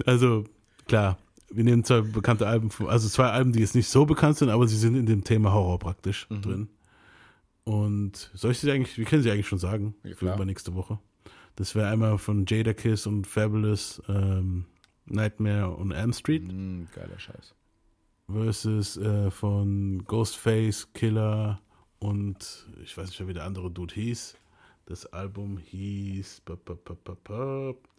also, 0.06 0.44
klar, 0.88 1.18
wir 1.50 1.64
nehmen 1.64 1.84
zwei 1.84 2.02
bekannte 2.02 2.48
Alben, 2.48 2.70
von- 2.70 2.88
also 2.88 3.10
zwei 3.10 3.28
Alben, 3.30 3.54
die 3.54 3.60
jetzt 3.60 3.76
nicht 3.76 3.88
so 3.88 4.06
bekannt 4.06 4.38
sind, 4.38 4.50
aber 4.50 4.68
sie 4.68 4.78
sind 4.78 4.96
in 4.96 5.06
dem 5.06 5.24
Thema 5.24 5.52
Horror 5.54 5.80
praktisch 5.80 6.28
Mhm. 6.30 6.42
drin. 6.42 6.70
Und 7.64 8.32
soll 8.34 8.52
ich 8.52 8.60
sie 8.60 8.72
eigentlich, 8.72 8.98
wir 8.98 9.06
können 9.06 9.24
sie 9.24 9.32
eigentlich 9.32 9.48
schon 9.48 9.60
sagen, 9.60 9.96
Ja, 10.04 10.16
für 10.16 10.34
übernächste 10.34 10.74
Woche. 10.76 11.00
Das 11.56 11.76
wäre 11.76 11.90
einmal 11.90 12.18
von 12.18 12.46
Jada 12.48 12.74
Kiss 12.74 13.06
und 13.06 13.28
Fabulous 13.28 14.02
ähm, 14.08 14.66
Nightmare 15.06 15.78
on 15.78 15.92
Elm 15.92 16.14
Street. 16.14 16.44
Mm, 16.44 16.86
geiler 16.96 17.20
Scheiß. 17.20 17.54
Versus 18.32 18.98
äh, 18.98 19.30
von 19.30 20.04
Ghostface, 20.06 20.94
Killer 20.94 21.62
und 22.00 22.68
ich 22.84 22.98
weiß 22.98 23.10
nicht 23.10 23.20
mehr, 23.20 23.28
wie 23.28 23.34
der 23.34 23.44
andere 23.44 23.70
Dude 23.70 23.94
hieß. 23.94 24.36
Das 24.86 25.06
Album 25.08 25.58
hieß. 25.58 26.42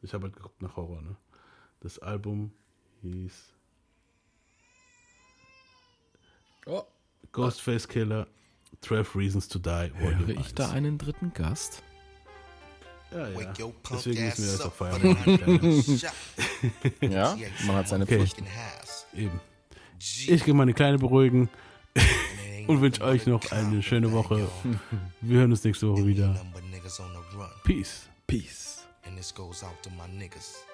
Ich 0.02 0.14
habe 0.14 0.24
halt 0.24 0.36
geguckt 0.36 0.62
nach 0.62 0.76
Horror, 0.76 1.02
ne? 1.02 1.16
Das 1.80 1.98
Album 1.98 2.52
hieß. 3.02 3.54
Oh. 6.66 6.82
Ghostface 7.32 7.88
Killer, 7.88 8.26
12 8.80 9.16
Reasons 9.16 9.48
to 9.48 9.58
Die. 9.58 9.90
Höre 9.94 10.28
ich 10.28 10.54
da 10.54 10.70
einen 10.70 10.98
dritten 10.98 11.32
Gast? 11.32 11.82
Ja, 13.14 13.28
ja. 13.28 13.52
Deswegen 13.90 14.24
müssen 14.24 14.44
wir 14.44 14.52
das 14.52 14.60
auch 14.62 14.72
feiern. 14.72 15.16
ja, 17.12 17.36
man 17.66 17.76
hat 17.76 17.88
seine 17.88 18.04
okay. 18.04 18.18
Pflichten. 18.18 18.46
Eben. 19.14 19.40
Ich 19.98 20.44
gehe 20.44 20.54
meine 20.54 20.74
Kleine 20.74 20.98
beruhigen 20.98 21.48
und 22.66 22.80
wünsche 22.80 23.02
euch 23.02 23.26
noch 23.26 23.52
eine 23.52 23.82
schöne 23.82 24.10
Woche. 24.12 24.48
Wir 25.20 25.40
hören 25.40 25.50
uns 25.50 25.62
nächste 25.64 25.88
Woche 25.88 26.06
wieder. 26.06 26.34
Peace. 27.64 28.08
Peace. 28.26 28.84
And 29.04 29.16
this 29.16 29.32
goes 29.32 29.62
out 29.62 29.82
to 29.82 29.90
my 29.90 30.06
niggas. 30.08 30.64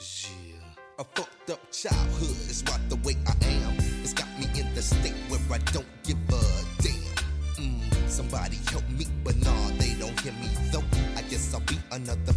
Yeah. 0.00 0.70
A 0.98 1.04
fucked 1.14 1.50
up 1.50 1.60
childhood 1.72 2.36
is 2.50 2.62
right 2.68 2.80
the 2.88 2.96
way 2.96 3.16
I 3.26 3.32
am. 3.46 3.74
It's 4.02 4.12
got 4.12 4.26
me 4.38 4.46
in 4.58 4.74
the 4.74 4.82
state 4.82 5.14
where 5.28 5.40
I 5.50 5.58
don't 5.72 5.86
give 6.04 6.18
a 6.28 6.40
damn. 6.82 7.00
Mm, 7.56 8.08
somebody 8.08 8.58
help 8.70 8.88
me, 8.90 9.06
but 9.24 9.36
no. 9.36 9.59
hear 10.20 10.32
me 10.32 10.48
though. 10.70 10.84
I 11.16 11.22
guess 11.22 11.54
I'll 11.54 11.60
be 11.60 11.78
another 11.92 12.32